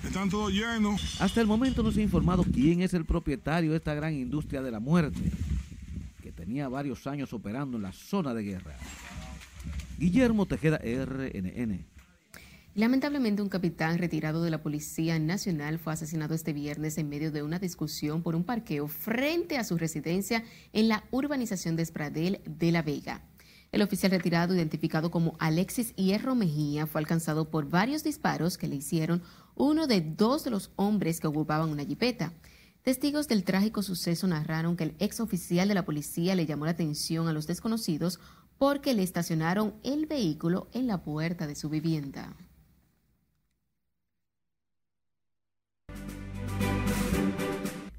Están 0.05 0.29
todos 0.29 0.51
llenos. 0.53 1.19
Hasta 1.19 1.41
el 1.41 1.47
momento 1.47 1.83
no 1.83 1.91
se 1.91 1.99
ha 1.99 2.03
informado 2.03 2.45
quién 2.45 2.81
es 2.81 2.93
el 2.93 3.03
propietario 3.03 3.71
de 3.71 3.77
esta 3.77 3.93
gran 3.93 4.13
industria 4.13 4.61
de 4.61 4.71
la 4.71 4.79
muerte, 4.79 5.19
que 6.23 6.31
tenía 6.31 6.69
varios 6.69 7.05
años 7.05 7.33
operando 7.33 7.75
en 7.75 7.83
la 7.83 7.91
zona 7.91 8.33
de 8.33 8.43
guerra. 8.43 8.77
Guillermo 9.99 10.45
Tejeda, 10.45 10.77
RNN. 10.77 11.85
Lamentablemente, 12.75 13.41
un 13.41 13.49
capitán 13.49 13.97
retirado 13.97 14.43
de 14.43 14.51
la 14.51 14.61
Policía 14.61 15.19
Nacional 15.19 15.79
fue 15.79 15.93
asesinado 15.93 16.33
este 16.33 16.53
viernes 16.53 16.97
en 16.97 17.09
medio 17.09 17.31
de 17.31 17.43
una 17.43 17.59
discusión 17.59 18.21
por 18.21 18.35
un 18.35 18.43
parqueo 18.43 18.87
frente 18.87 19.57
a 19.57 19.65
su 19.65 19.77
residencia 19.77 20.43
en 20.71 20.87
la 20.87 21.03
urbanización 21.11 21.75
de 21.75 21.83
Espradel 21.83 22.39
de 22.45 22.71
La 22.71 22.83
Vega. 22.83 23.21
El 23.71 23.81
oficial 23.81 24.11
retirado, 24.11 24.55
identificado 24.55 25.11
como 25.11 25.35
Alexis 25.39 25.93
Hierro 25.95 26.35
Mejía, 26.35 26.87
fue 26.87 27.01
alcanzado 27.01 27.49
por 27.49 27.69
varios 27.69 28.03
disparos 28.03 28.57
que 28.57 28.67
le 28.67 28.77
hicieron 28.77 29.21
uno 29.55 29.87
de 29.87 30.01
dos 30.01 30.43
de 30.45 30.51
los 30.51 30.71
hombres 30.77 31.19
que 31.19 31.27
ocupaban 31.27 31.69
una 31.69 31.83
jipeta. 31.83 32.33
Testigos 32.81 33.27
del 33.27 33.43
trágico 33.43 33.83
suceso 33.83 34.25
narraron 34.27 34.77
que 34.77 34.85
el 34.85 34.95
ex 34.99 35.19
oficial 35.19 35.67
de 35.67 35.73
la 35.73 35.83
policía 35.83 36.35
le 36.35 36.45
llamó 36.45 36.63
la 36.63 36.71
atención 36.71 37.27
a 37.27 37.33
los 37.33 37.45
desconocidos 37.45 38.19
porque 38.57 38.93
le 38.93 39.03
estacionaron 39.03 39.75
el 39.83 40.05
vehículo 40.05 40.69
en 40.71 40.87
la 40.87 41.03
puerta 41.03 41.45
de 41.45 41.55
su 41.55 41.69
vivienda. 41.69 42.35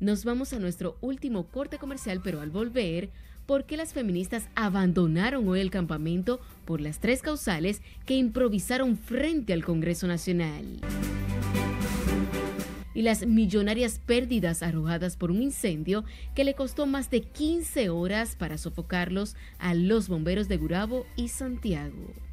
Nos 0.00 0.24
vamos 0.24 0.52
a 0.52 0.58
nuestro 0.58 0.96
último 1.00 1.48
corte 1.48 1.76
comercial, 1.78 2.20
pero 2.22 2.40
al 2.40 2.50
volver 2.50 3.10
por 3.48 3.64
qué 3.64 3.78
las 3.78 3.94
feministas 3.94 4.46
abandonaron 4.54 5.48
hoy 5.48 5.60
el 5.60 5.70
campamento 5.70 6.38
por 6.66 6.82
las 6.82 7.00
tres 7.00 7.22
causales 7.22 7.80
que 8.04 8.12
improvisaron 8.12 8.98
frente 8.98 9.54
al 9.54 9.64
Congreso 9.64 10.06
Nacional. 10.06 10.80
Y 12.92 13.00
las 13.00 13.26
millonarias 13.26 14.00
pérdidas 14.04 14.62
arrojadas 14.62 15.16
por 15.16 15.30
un 15.30 15.40
incendio 15.40 16.04
que 16.34 16.44
le 16.44 16.52
costó 16.52 16.84
más 16.84 17.08
de 17.08 17.22
15 17.22 17.88
horas 17.88 18.36
para 18.36 18.58
sofocarlos 18.58 19.34
a 19.58 19.72
los 19.72 20.08
bomberos 20.08 20.48
de 20.48 20.58
Gurabo 20.58 21.06
y 21.16 21.28
Santiago. 21.28 22.27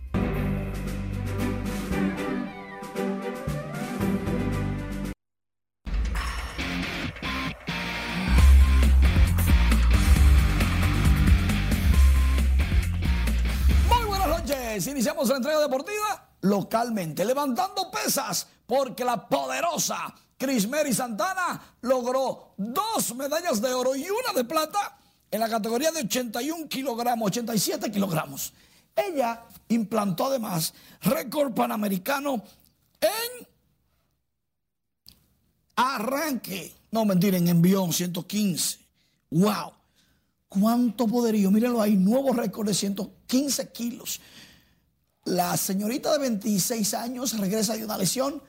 Iniciamos 14.84 15.30
la 15.30 15.38
entrega 15.38 15.60
deportiva 15.60 16.30
localmente, 16.42 17.24
levantando 17.24 17.90
pesas, 17.90 18.48
porque 18.66 19.06
la 19.06 19.28
poderosa 19.28 20.14
Crismeri 20.38 20.94
Santana 20.94 21.78
logró 21.82 22.54
dos 22.58 23.16
medallas 23.16 23.62
de 23.62 23.74
oro 23.74 23.96
y 23.96 24.10
una 24.10 24.34
de 24.34 24.44
plata 24.44 24.98
en 25.32 25.40
la 25.40 25.50
categoría 25.50 25.92
de 25.92 26.02
81 26.02 26.68
kilogramos, 26.68 27.28
87 27.28 27.90
kilogramos. 27.90 28.54
Ella 28.96 29.44
implantó 29.70 30.28
además 30.28 30.74
récord 31.02 31.54
panamericano 31.54 32.44
en 33.00 33.48
arranque, 35.78 36.76
no 36.92 37.06
mentira, 37.06 37.38
en 37.38 37.48
envión 37.48 37.94
115. 37.94 38.80
¡Wow! 39.32 39.74
cuánto 40.60 41.08
poderío. 41.08 41.52
Mírenlo 41.52 41.82
ahí, 41.82 41.96
nuevo 41.96 42.34
récord 42.34 42.68
de 42.68 42.74
115 42.74 43.72
kilos. 43.72 44.22
La 45.26 45.58
señorita 45.58 46.12
de 46.14 46.20
26 46.20 46.94
años 46.94 47.36
regresa 47.40 47.76
de 47.76 47.84
una 47.84 47.98
lesión 47.98 48.42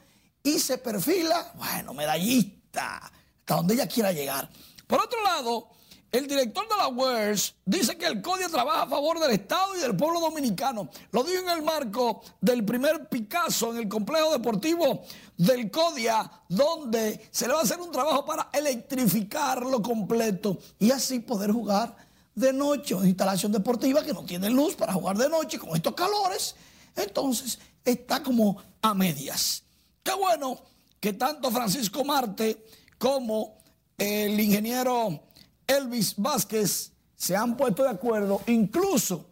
y 0.43 0.59
se 0.59 0.77
perfila, 0.77 1.53
bueno, 1.57 1.95
medallista, 1.95 2.99
hasta 2.99 3.55
donde 3.55 3.75
ella 3.75 3.89
quiera 3.89 4.13
llegar. 4.13 4.51
Por 4.87 5.01
otro 5.01 5.23
lado, 5.23 5.71
el 6.13 6.27
director 6.29 6.69
de 6.69 6.77
la 6.77 6.89
WERS 6.89 7.55
dice 7.65 7.97
que 7.97 8.05
el 8.05 8.21
CODIA 8.21 8.51
trabaja 8.51 8.83
a 8.83 8.89
favor 8.89 9.19
del 9.19 9.31
Estado 9.31 9.75
y 9.75 9.81
del 9.81 9.97
pueblo 9.97 10.21
dominicano. 10.21 10.91
Lo 11.13 11.25
dijo 11.25 11.43
en 11.45 11.49
el 11.49 11.63
marco 11.63 12.21
del 12.43 12.63
primer 12.63 13.09
Picasso 13.09 13.73
en 13.73 13.79
el 13.79 13.89
complejo 13.89 14.33
deportivo 14.33 15.03
del 15.39 15.71
CODIA, 15.71 16.31
donde 16.47 17.27
se 17.31 17.47
le 17.47 17.55
va 17.55 17.61
a 17.61 17.63
hacer 17.63 17.81
un 17.81 17.91
trabajo 17.91 18.27
para 18.27 18.51
electrificarlo 18.53 19.81
completo 19.81 20.59
y 20.79 20.91
así 20.91 21.21
poder 21.21 21.53
jugar 21.53 21.97
de 22.35 22.53
noche. 22.53 22.95
Una 22.95 23.09
instalación 23.09 23.51
deportiva 23.51 24.05
que 24.05 24.13
no 24.13 24.25
tiene 24.25 24.51
luz 24.51 24.77
para 24.77 24.93
jugar 24.93 25.17
de 25.17 25.29
noche 25.29 25.59
con 25.59 25.75
estos 25.75 25.95
calores. 25.95 26.55
Entonces 26.97 27.59
está 27.85 28.23
como 28.23 28.63
a 28.83 28.95
medias. 28.95 29.63
Qué 30.03 30.15
bueno 30.15 30.59
que 30.99 31.13
tanto 31.13 31.51
Francisco 31.51 32.05
Marte 32.05 32.65
como 32.99 33.59
el 33.99 34.39
ingeniero 34.41 35.23
Elvis 35.67 36.15
Vázquez 36.17 36.93
se 37.15 37.37
han 37.37 37.57
puesto 37.57 37.83
de 37.83 37.91
acuerdo, 37.91 38.43
incluso 38.47 39.27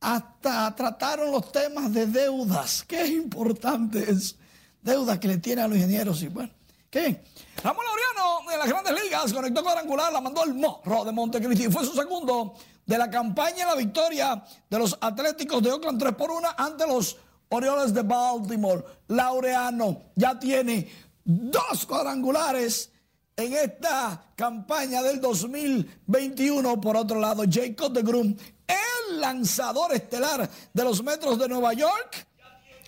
hasta 0.00 0.74
trataron 0.74 1.32
los 1.32 1.50
temas 1.50 1.92
de 1.92 2.06
deudas, 2.06 2.84
que 2.84 3.02
es 3.02 3.10
importante 3.10 4.10
es 4.10 4.36
deudas 4.80 5.18
que 5.18 5.28
le 5.28 5.38
tienen 5.38 5.64
a 5.64 5.68
los 5.68 5.76
ingenieros 5.76 6.22
y 6.22 6.28
bueno, 6.28 6.50
¿qué? 6.88 7.24
Ramón 7.62 7.84
Laureano 7.84 8.50
de 8.50 8.58
las 8.58 8.68
grandes 8.68 9.02
ligas 9.02 9.32
conectó 9.32 9.62
cuadrangular, 9.62 10.12
la 10.12 10.20
mandó 10.20 10.44
el 10.44 10.54
morro 10.54 11.04
de 11.04 11.12
Montecristi 11.12 11.68
fue 11.68 11.84
su 11.84 11.94
segundo 11.94 12.54
de 12.88 12.96
la 12.96 13.10
campaña 13.10 13.66
la 13.66 13.74
victoria 13.74 14.42
de 14.68 14.78
los 14.78 14.96
Atléticos 15.00 15.62
de 15.62 15.70
Oakland 15.70 16.00
3 16.00 16.14
por 16.14 16.30
1 16.30 16.48
ante 16.56 16.86
los 16.86 17.18
Orioles 17.50 17.92
de 17.92 18.02
Baltimore. 18.02 18.82
Laureano 19.08 20.04
ya 20.16 20.38
tiene 20.38 20.90
dos 21.22 21.84
cuadrangulares 21.86 22.90
en 23.36 23.52
esta 23.52 24.32
campaña 24.34 25.02
del 25.02 25.20
2021. 25.20 26.80
Por 26.80 26.96
otro 26.96 27.20
lado, 27.20 27.44
Jacob 27.48 27.92
de 27.92 28.02
Grum, 28.02 28.34
el 28.66 29.20
lanzador 29.20 29.92
estelar 29.92 30.48
de 30.72 30.84
los 30.84 31.02
Metros 31.02 31.38
de 31.38 31.46
Nueva 31.46 31.74
York, 31.74 32.26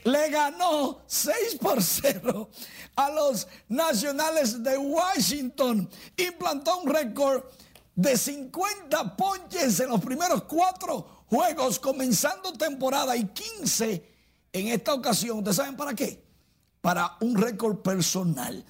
le 0.05 0.31
ganó 0.31 1.03
6 1.07 1.59
por 1.61 1.83
0 1.83 2.49
a 2.97 3.11
los 3.11 3.47
Nacionales 3.69 4.63
de 4.63 4.79
Washington. 4.79 5.91
Implantó 6.17 6.79
un 6.79 6.89
récord 6.89 7.45
de 8.01 8.17
50 8.17 9.15
ponches 9.15 9.79
en 9.81 9.91
los 9.91 10.01
primeros 10.01 10.45
cuatro 10.45 11.25
juegos, 11.27 11.79
comenzando 11.79 12.53
temporada 12.55 13.15
y 13.15 13.27
15 13.27 14.11
en 14.55 14.69
esta 14.69 14.95
ocasión. 14.95 15.39
¿Ustedes 15.39 15.57
saben 15.57 15.77
para 15.77 15.93
qué? 15.93 16.25
Para 16.81 17.19
un 17.21 17.37
récord 17.37 17.77
personal. 17.81 18.65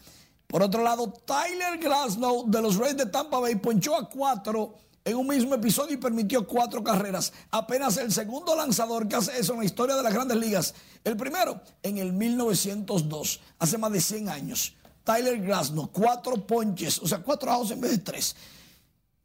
Por 0.48 0.64
otro 0.64 0.82
lado, 0.82 1.12
Tyler 1.12 1.78
Glasnow 1.78 2.50
de 2.50 2.60
los 2.60 2.76
Reyes 2.76 2.96
de 2.96 3.06
Tampa 3.06 3.38
Bay 3.38 3.54
ponchó 3.54 3.94
a 3.94 4.08
cuatro 4.10 4.74
en 5.04 5.16
un 5.16 5.28
mismo 5.28 5.54
episodio 5.54 5.94
y 5.94 5.98
permitió 5.98 6.44
cuatro 6.44 6.82
carreras. 6.82 7.32
Apenas 7.52 7.98
el 7.98 8.12
segundo 8.12 8.56
lanzador 8.56 9.06
que 9.06 9.14
hace 9.14 9.38
eso 9.38 9.52
en 9.52 9.60
la 9.60 9.64
historia 9.64 9.94
de 9.94 10.02
las 10.02 10.12
grandes 10.12 10.38
ligas. 10.38 10.74
El 11.04 11.16
primero 11.16 11.60
en 11.84 11.98
el 11.98 12.12
1902, 12.12 13.40
hace 13.60 13.78
más 13.78 13.92
de 13.92 14.00
100 14.00 14.28
años. 14.28 14.74
Tyler 15.04 15.40
Glasnow, 15.40 15.92
cuatro 15.92 16.44
ponches, 16.44 16.98
o 16.98 17.06
sea, 17.06 17.18
cuatro 17.18 17.52
outs 17.52 17.70
en 17.70 17.80
vez 17.80 17.92
de 17.92 17.98
tres. 17.98 18.34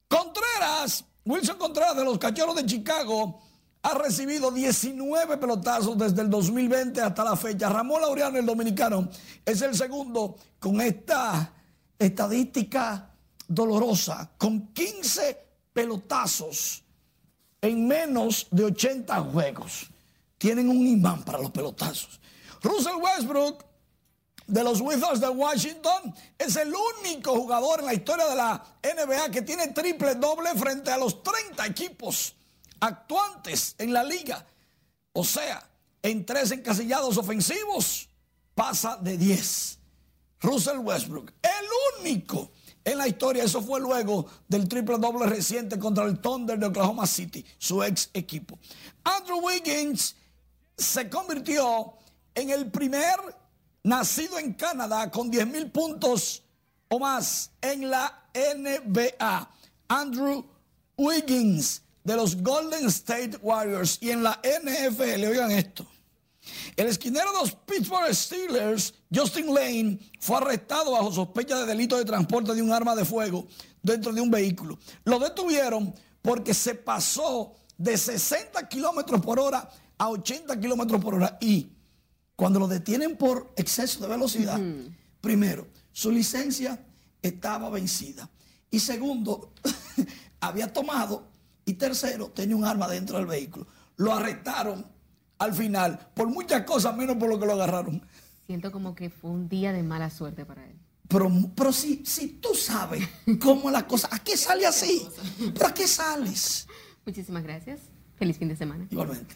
Contreras, 0.07 1.05
Wilson 1.25 1.57
Contreras 1.57 1.95
de 1.95 2.03
los 2.03 2.17
Cachorros 2.17 2.55
de 2.55 2.65
Chicago, 2.65 3.41
ha 3.81 3.93
recibido 3.93 4.49
19 4.51 5.37
pelotazos 5.37 5.97
desde 5.97 6.23
el 6.23 6.29
2020 6.29 7.01
hasta 7.01 7.23
la 7.23 7.35
fecha. 7.35 7.69
Ramón 7.69 8.01
Laureano, 8.01 8.39
el 8.39 8.45
dominicano, 8.45 9.09
es 9.45 9.61
el 9.61 9.75
segundo 9.75 10.37
con 10.59 10.81
esta 10.81 11.53
estadística 11.99 13.11
dolorosa, 13.47 14.31
con 14.37 14.73
15 14.73 15.37
pelotazos 15.71 16.83
en 17.61 17.87
menos 17.87 18.47
de 18.49 18.65
80 18.65 19.21
juegos. 19.21 19.89
Tienen 20.37 20.69
un 20.69 20.85
imán 20.85 21.23
para 21.23 21.39
los 21.39 21.51
pelotazos. 21.51 22.19
Russell 22.61 22.95
Westbrook 23.01 23.63
de 24.47 24.63
los 24.63 24.81
Wizards 24.81 25.19
de 25.19 25.29
Washington 25.29 26.13
es 26.37 26.55
el 26.55 26.73
único 27.01 27.35
jugador 27.35 27.79
en 27.79 27.87
la 27.87 27.93
historia 27.93 28.27
de 28.27 28.35
la 28.35 28.63
NBA 28.83 29.31
que 29.31 29.41
tiene 29.41 29.69
triple 29.69 30.15
doble 30.15 30.53
frente 30.55 30.91
a 30.91 30.97
los 30.97 31.23
30 31.23 31.65
equipos 31.65 32.35
actuantes 32.79 33.75
en 33.77 33.93
la 33.93 34.03
liga. 34.03 34.45
O 35.13 35.23
sea, 35.23 35.67
en 36.01 36.25
tres 36.25 36.51
encasillados 36.51 37.17
ofensivos 37.17 38.09
pasa 38.53 38.97
de 38.97 39.17
10. 39.17 39.79
Russell 40.41 40.77
Westbrook, 40.77 41.31
el 41.41 42.01
único 42.01 42.51
en 42.83 42.97
la 42.97 43.07
historia. 43.07 43.43
Eso 43.43 43.61
fue 43.61 43.81
luego 43.81 44.27
del 44.47 44.69
triple 44.69 44.97
doble 44.97 45.25
reciente 45.25 45.79
contra 45.79 46.05
el 46.05 46.19
Thunder 46.19 46.59
de 46.59 46.67
Oklahoma 46.67 47.07
City, 47.07 47.43
su 47.57 47.83
ex 47.83 48.09
equipo. 48.13 48.59
Andrew 49.03 49.39
Wiggins 49.39 50.15
se 50.77 51.09
convirtió 51.09 51.95
en 52.35 52.51
el 52.51 52.69
primer 52.69 53.17
nacido 53.86 54.39
en 54.39 54.53
Canadá 54.53 55.11
con 55.11 55.29
10 55.29 55.47
mil 55.47 55.69
puntos 55.69 56.43
o 56.89 56.99
más 56.99 57.51
en 57.61 57.89
la 57.89 58.27
NBA. 58.33 59.49
Andrew 59.88 60.43
Wiggins 60.97 61.83
de 62.03 62.15
los 62.15 62.36
Golden 62.41 62.88
State 62.88 63.38
Warriors 63.41 63.99
y 64.01 64.09
en 64.09 64.23
la 64.23 64.41
NFL, 64.43 65.25
oigan 65.25 65.51
esto. 65.51 65.86
El 66.75 66.88
esquinero 66.88 67.31
de 67.31 67.39
los 67.39 67.51
Pittsburgh 67.51 68.13
Steelers, 68.13 68.93
Justin 69.13 69.53
Lane, 69.53 69.99
fue 70.19 70.38
arrestado 70.38 70.91
bajo 70.91 71.11
sospecha 71.11 71.59
de 71.59 71.65
delito 71.67 71.97
de 71.97 72.05
transporte 72.05 72.55
de 72.55 72.61
un 72.63 72.73
arma 72.73 72.95
de 72.95 73.05
fuego 73.05 73.47
dentro 73.83 74.11
de 74.11 74.21
un 74.21 74.31
vehículo. 74.31 74.79
Lo 75.03 75.19
detuvieron 75.19 75.93
porque 76.23 76.55
se 76.55 76.73
pasó 76.73 77.53
de 77.77 77.97
60 77.97 78.67
kilómetros 78.67 79.21
por 79.21 79.39
hora 79.39 79.69
a 79.97 80.09
80 80.09 80.59
kilómetros 80.59 81.03
por 81.03 81.15
hora 81.15 81.38
y 81.39 81.67
cuando 82.36 82.59
lo 82.59 82.67
detienen 82.67 83.17
por 83.17 83.53
exceso 83.55 84.01
de 84.01 84.07
velocidad, 84.07 84.59
primero, 85.21 85.67
su 85.91 86.11
licencia 86.11 86.86
estaba 87.21 87.69
vencida. 87.69 88.29
Y 88.69 88.79
segundo, 88.79 89.53
había 90.41 90.71
tomado. 90.71 91.27
Y 91.65 91.73
tercero, 91.73 92.29
tenía 92.29 92.55
un 92.55 92.65
arma 92.65 92.88
dentro 92.88 93.17
del 93.17 93.25
vehículo. 93.25 93.67
Lo 93.97 94.13
arrestaron 94.13 94.86
al 95.39 95.53
final 95.53 96.11
por 96.13 96.27
muchas 96.27 96.63
cosas, 96.63 96.95
menos 96.95 97.15
por 97.17 97.29
lo 97.29 97.39
que 97.39 97.45
lo 97.45 97.53
agarraron. 97.53 98.05
Siento 98.45 98.71
como 98.71 98.93
que 98.93 99.09
fue 99.09 99.31
un 99.31 99.49
día 99.49 99.73
de 99.73 99.81
mala 99.81 100.09
suerte 100.09 100.45
para 100.45 100.65
él. 100.67 100.75
Pero, 101.07 101.31
pero 101.55 101.71
si, 101.71 102.05
si 102.05 102.27
tú 102.27 102.53
sabes 102.53 103.07
cómo 103.41 103.71
la 103.71 103.88
cosa, 103.88 104.09
¿a 104.11 104.19
qué 104.19 104.38
sale 104.38 104.65
así? 104.67 105.07
¿Pero 105.53 105.67
a 105.67 105.73
qué 105.73 105.88
sales? 105.88 106.67
Muchísimas 107.05 107.43
gracias. 107.43 107.79
Feliz 108.15 108.38
fin 108.38 108.47
de 108.47 108.55
semana. 108.55 108.88
Igualmente. 108.89 109.36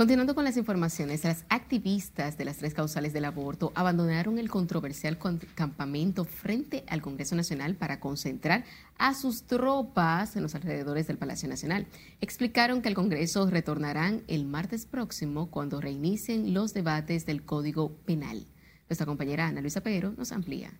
Continuando 0.00 0.34
con 0.34 0.44
las 0.44 0.56
informaciones, 0.56 1.24
las 1.24 1.44
activistas 1.50 2.38
de 2.38 2.46
las 2.46 2.56
tres 2.56 2.72
causales 2.72 3.12
del 3.12 3.26
aborto 3.26 3.70
abandonaron 3.74 4.38
el 4.38 4.48
controversial 4.48 5.18
campamento 5.54 6.24
frente 6.24 6.84
al 6.88 7.02
Congreso 7.02 7.36
Nacional 7.36 7.74
para 7.74 8.00
concentrar 8.00 8.64
a 8.96 9.12
sus 9.12 9.42
tropas 9.42 10.36
en 10.36 10.42
los 10.42 10.54
alrededores 10.54 11.06
del 11.06 11.18
Palacio 11.18 11.50
Nacional. 11.50 11.86
Explicaron 12.22 12.80
que 12.80 12.88
al 12.88 12.94
Congreso 12.94 13.50
retornarán 13.50 14.22
el 14.26 14.46
martes 14.46 14.86
próximo 14.86 15.50
cuando 15.50 15.82
reinicien 15.82 16.54
los 16.54 16.72
debates 16.72 17.26
del 17.26 17.44
Código 17.44 17.92
Penal. 18.06 18.46
Nuestra 18.88 19.04
compañera 19.04 19.48
Ana 19.48 19.60
Luisa 19.60 19.82
Peguero 19.82 20.14
nos 20.16 20.32
amplía. 20.32 20.72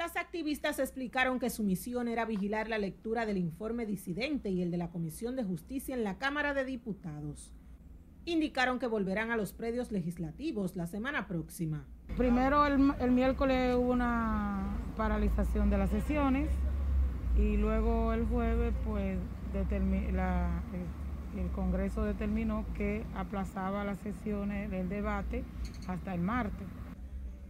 Las 0.00 0.16
activistas 0.16 0.78
explicaron 0.78 1.38
que 1.38 1.50
su 1.50 1.62
misión 1.62 2.08
era 2.08 2.24
vigilar 2.24 2.70
la 2.70 2.78
lectura 2.78 3.26
del 3.26 3.36
informe 3.36 3.84
disidente 3.84 4.48
y 4.48 4.62
el 4.62 4.70
de 4.70 4.78
la 4.78 4.88
Comisión 4.88 5.36
de 5.36 5.44
Justicia 5.44 5.94
en 5.94 6.04
la 6.04 6.16
Cámara 6.16 6.54
de 6.54 6.64
Diputados. 6.64 7.52
Indicaron 8.24 8.78
que 8.78 8.86
volverán 8.86 9.30
a 9.30 9.36
los 9.36 9.52
predios 9.52 9.92
legislativos 9.92 10.74
la 10.74 10.86
semana 10.86 11.28
próxima. 11.28 11.84
Primero 12.16 12.66
el, 12.66 13.10
miércoles 13.10 13.76
hubo 13.76 13.92
una 13.92 14.74
paralización 14.96 15.68
de 15.68 15.76
las 15.76 15.90
sesiones 15.90 16.48
y 17.36 17.58
luego 17.58 18.14
el 18.14 18.24
jueves 18.24 18.72
pues 18.86 19.18
el, 19.52 20.18
el 21.38 21.50
Congreso 21.54 22.04
determinó 22.04 22.64
que 22.72 23.04
aplazaba 23.14 23.84
las 23.84 23.98
sesiones 23.98 24.70
del 24.70 24.88
debate 24.88 25.44
hasta 25.86 26.14
el 26.14 26.22
martes. 26.22 26.79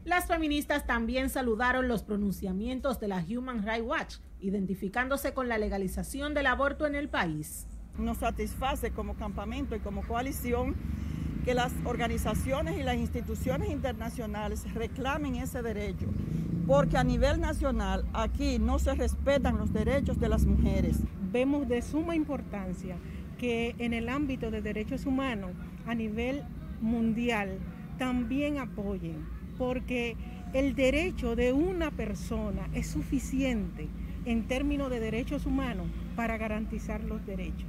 Las 0.04 0.26
feministas 0.26 0.86
también 0.86 1.28
saludaron 1.28 1.86
los 1.86 2.02
pronunciamientos 2.04 3.00
de 3.00 3.08
la 3.08 3.22
Human 3.22 3.62
Rights 3.66 3.86
Watch, 3.86 4.16
identificándose 4.40 5.34
con 5.34 5.46
la 5.46 5.58
legalización 5.58 6.32
del 6.32 6.46
aborto 6.46 6.86
en 6.86 6.94
el 6.94 7.10
país. 7.10 7.66
Nos 7.98 8.18
satisface 8.18 8.92
como 8.92 9.16
campamento 9.16 9.76
y 9.76 9.80
como 9.80 10.02
coalición 10.06 10.74
que 11.44 11.52
las 11.52 11.72
organizaciones 11.84 12.78
y 12.78 12.82
las 12.82 12.96
instituciones 12.96 13.68
internacionales 13.68 14.72
reclamen 14.72 15.36
ese 15.36 15.60
derecho, 15.60 16.06
porque 16.66 16.96
a 16.96 17.04
nivel 17.04 17.38
nacional 17.38 18.06
aquí 18.14 18.58
no 18.58 18.78
se 18.78 18.94
respetan 18.94 19.58
los 19.58 19.70
derechos 19.70 20.18
de 20.18 20.30
las 20.30 20.46
mujeres. 20.46 20.96
Vemos 21.30 21.68
de 21.68 21.82
suma 21.82 22.16
importancia 22.16 22.96
que 23.38 23.74
en 23.78 23.92
el 23.92 24.08
ámbito 24.08 24.50
de 24.50 24.62
derechos 24.62 25.04
humanos 25.04 25.52
a 25.86 25.94
nivel 25.94 26.42
mundial 26.80 27.58
también 27.98 28.58
apoyen, 28.58 29.26
porque 29.60 30.16
el 30.54 30.74
derecho 30.74 31.36
de 31.36 31.52
una 31.52 31.90
persona 31.90 32.70
es 32.72 32.86
suficiente 32.86 33.90
en 34.24 34.48
términos 34.48 34.88
de 34.88 35.00
derechos 35.00 35.44
humanos 35.44 35.86
para 36.16 36.38
garantizar 36.38 37.04
los 37.04 37.26
derechos. 37.26 37.68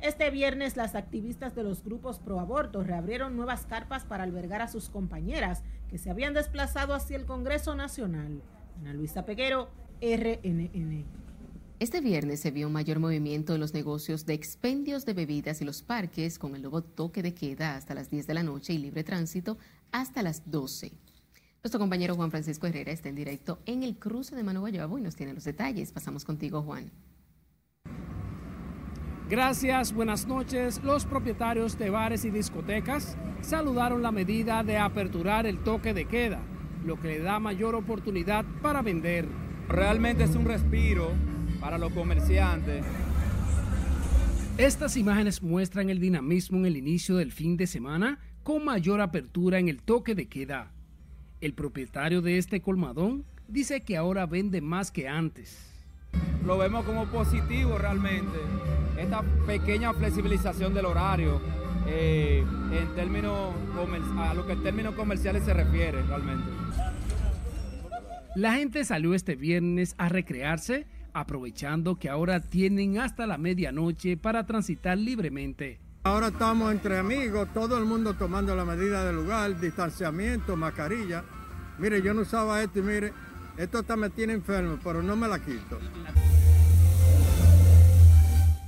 Este 0.00 0.30
viernes 0.30 0.76
las 0.76 0.96
activistas 0.96 1.54
de 1.54 1.62
los 1.62 1.84
grupos 1.84 2.18
pro 2.18 2.40
aborto 2.40 2.82
reabrieron 2.82 3.36
nuevas 3.36 3.66
carpas 3.66 4.04
para 4.04 4.24
albergar 4.24 4.62
a 4.62 4.66
sus 4.66 4.88
compañeras 4.88 5.62
que 5.88 5.96
se 5.96 6.10
habían 6.10 6.34
desplazado 6.34 6.92
hacia 6.92 7.16
el 7.16 7.24
Congreso 7.24 7.76
Nacional. 7.76 8.42
Ana 8.80 8.92
Luisa 8.92 9.24
Peguero, 9.24 9.68
RNN. 10.00 11.04
Este 11.78 12.00
viernes 12.00 12.40
se 12.40 12.50
vio 12.50 12.66
un 12.66 12.72
mayor 12.72 12.98
movimiento 12.98 13.54
en 13.54 13.60
los 13.60 13.74
negocios 13.74 14.26
de 14.26 14.34
expendios 14.34 15.06
de 15.06 15.14
bebidas 15.14 15.62
y 15.62 15.64
los 15.64 15.82
parques 15.82 16.36
con 16.36 16.56
el 16.56 16.62
nuevo 16.62 16.82
toque 16.82 17.22
de 17.22 17.32
queda 17.32 17.76
hasta 17.76 17.94
las 17.94 18.10
10 18.10 18.26
de 18.26 18.34
la 18.34 18.42
noche 18.42 18.72
y 18.72 18.78
libre 18.78 19.04
tránsito 19.04 19.56
hasta 19.92 20.24
las 20.24 20.50
12. 20.50 20.90
Nuestro 21.62 21.80
compañero 21.80 22.14
Juan 22.14 22.30
Francisco 22.30 22.68
Herrera 22.68 22.92
está 22.92 23.08
en 23.08 23.16
directo 23.16 23.58
en 23.66 23.82
el 23.82 23.96
cruce 23.96 24.36
de 24.36 24.44
Manu 24.44 24.60
Guayabo 24.60 24.96
y 24.98 25.02
nos 25.02 25.16
tiene 25.16 25.34
los 25.34 25.44
detalles. 25.44 25.90
Pasamos 25.90 26.24
contigo, 26.24 26.62
Juan. 26.62 26.90
Gracias, 29.28 29.92
buenas 29.92 30.26
noches. 30.26 30.82
Los 30.84 31.04
propietarios 31.04 31.76
de 31.76 31.90
bares 31.90 32.24
y 32.24 32.30
discotecas 32.30 33.18
saludaron 33.42 34.02
la 34.02 34.12
medida 34.12 34.62
de 34.62 34.78
aperturar 34.78 35.46
el 35.46 35.58
toque 35.58 35.92
de 35.92 36.06
queda, 36.06 36.40
lo 36.86 36.98
que 36.98 37.08
le 37.08 37.18
da 37.18 37.40
mayor 37.40 37.74
oportunidad 37.74 38.44
para 38.62 38.80
vender. 38.80 39.28
Realmente 39.68 40.24
es 40.24 40.36
un 40.36 40.44
respiro 40.44 41.10
para 41.60 41.76
los 41.76 41.92
comerciantes. 41.92 42.86
Estas 44.56 44.96
imágenes 44.96 45.42
muestran 45.42 45.90
el 45.90 46.00
dinamismo 46.00 46.58
en 46.58 46.66
el 46.66 46.76
inicio 46.76 47.16
del 47.16 47.32
fin 47.32 47.56
de 47.56 47.66
semana 47.66 48.20
con 48.44 48.64
mayor 48.64 49.00
apertura 49.00 49.58
en 49.58 49.68
el 49.68 49.82
toque 49.82 50.14
de 50.14 50.28
queda. 50.28 50.72
El 51.40 51.54
propietario 51.54 52.20
de 52.20 52.36
este 52.36 52.60
colmadón 52.60 53.24
dice 53.46 53.82
que 53.82 53.96
ahora 53.96 54.26
vende 54.26 54.60
más 54.60 54.90
que 54.90 55.06
antes. 55.08 55.72
Lo 56.44 56.58
vemos 56.58 56.84
como 56.84 57.06
positivo 57.06 57.78
realmente, 57.78 58.38
esta 58.98 59.22
pequeña 59.46 59.92
flexibilización 59.92 60.74
del 60.74 60.86
horario 60.86 61.40
eh, 61.86 62.44
en 62.72 62.94
términos 62.94 63.54
a 64.18 64.34
lo 64.34 64.46
que 64.46 64.54
en 64.54 64.62
términos 64.64 64.94
comerciales 64.96 65.44
se 65.44 65.54
refiere 65.54 66.02
realmente. 66.02 66.50
La 68.34 68.54
gente 68.54 68.84
salió 68.84 69.14
este 69.14 69.36
viernes 69.36 69.94
a 69.96 70.08
recrearse, 70.08 70.86
aprovechando 71.12 71.96
que 71.96 72.08
ahora 72.08 72.40
tienen 72.40 72.98
hasta 72.98 73.26
la 73.26 73.38
medianoche 73.38 74.16
para 74.16 74.44
transitar 74.44 74.98
libremente. 74.98 75.78
Ahora 76.04 76.28
estamos 76.28 76.72
entre 76.72 76.98
amigos, 76.98 77.48
todo 77.52 77.76
el 77.76 77.84
mundo 77.84 78.14
tomando 78.14 78.54
la 78.54 78.64
medida 78.64 79.04
del 79.04 79.16
lugar, 79.16 79.58
distanciamiento, 79.60 80.56
mascarilla. 80.56 81.24
Mire, 81.78 82.00
yo 82.02 82.14
no 82.14 82.22
usaba 82.22 82.62
esto 82.62 82.78
y 82.78 82.82
mire, 82.82 83.12
esto 83.56 83.78
hasta 83.78 83.96
me 83.96 84.08
tiene 84.10 84.32
enfermo, 84.32 84.78
pero 84.82 85.02
no 85.02 85.16
me 85.16 85.28
la 85.28 85.38
quito. 85.38 85.78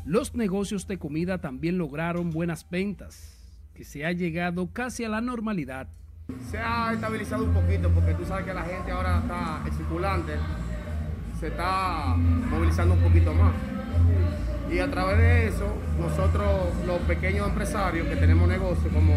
Los 0.05 0.35
negocios 0.35 0.87
de 0.87 0.99
comida 0.99 1.39
también 1.39 1.79
lograron 1.79 2.31
buenas 2.31 2.69
ventas, 2.69 3.39
que 3.75 3.85
se 3.85 4.05
ha 4.05 4.13
llegado 4.13 4.69
casi 4.73 5.05
a 5.05 5.09
la 5.09 5.21
normalidad. 5.21 5.89
Se 6.51 6.59
ha 6.59 6.93
estabilizado 6.93 7.45
un 7.45 7.55
poquito 7.55 7.91
porque 7.91 8.15
tú 8.15 8.25
sabes 8.25 8.45
que 8.45 8.55
la 8.55 8.63
gente 8.63 8.91
ahora 8.91 9.21
está, 9.21 9.65
circulante 9.77 10.33
se 11.41 11.47
está 11.47 12.15
movilizando 12.51 12.95
un 12.95 13.01
poquito 13.01 13.33
más. 13.33 13.55
Y 14.71 14.79
a 14.79 14.89
través 14.89 15.19
de 15.19 15.49
eso, 15.49 15.67
nosotros 15.99 16.47
los 16.87 17.01
pequeños 17.01 17.49
empresarios 17.49 18.07
que 18.07 18.15
tenemos 18.15 18.49
negocios 18.49 18.93
como 18.93 19.15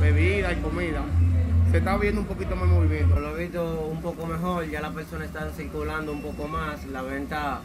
bebida 0.00 0.52
y 0.52 0.56
comida, 0.56 1.02
se 1.70 1.78
está 1.78 1.96
viendo 1.96 2.20
un 2.20 2.26
poquito 2.26 2.56
más 2.56 2.68
movimiento. 2.68 3.18
Lo 3.18 3.36
he 3.36 3.44
visto 3.44 3.88
un 3.90 4.02
poco 4.02 4.26
mejor, 4.26 4.68
ya 4.68 4.82
las 4.82 4.92
personas 4.92 5.28
están 5.28 5.50
circulando 5.52 6.12
un 6.12 6.20
poco 6.20 6.46
más, 6.46 6.84
la 6.86 7.00
venta 7.00 7.60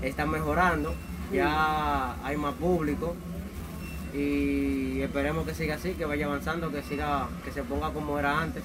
está 0.00 0.26
mejorando, 0.26 0.94
ya 1.32 2.14
hay 2.24 2.36
más 2.36 2.54
público 2.54 3.16
y 4.14 5.00
esperemos 5.00 5.44
que 5.44 5.54
siga 5.54 5.74
así, 5.74 5.94
que 5.94 6.04
vaya 6.04 6.26
avanzando, 6.26 6.70
que 6.70 6.82
siga, 6.82 7.28
que 7.44 7.50
se 7.50 7.64
ponga 7.64 7.90
como 7.90 8.16
era 8.16 8.40
antes. 8.40 8.62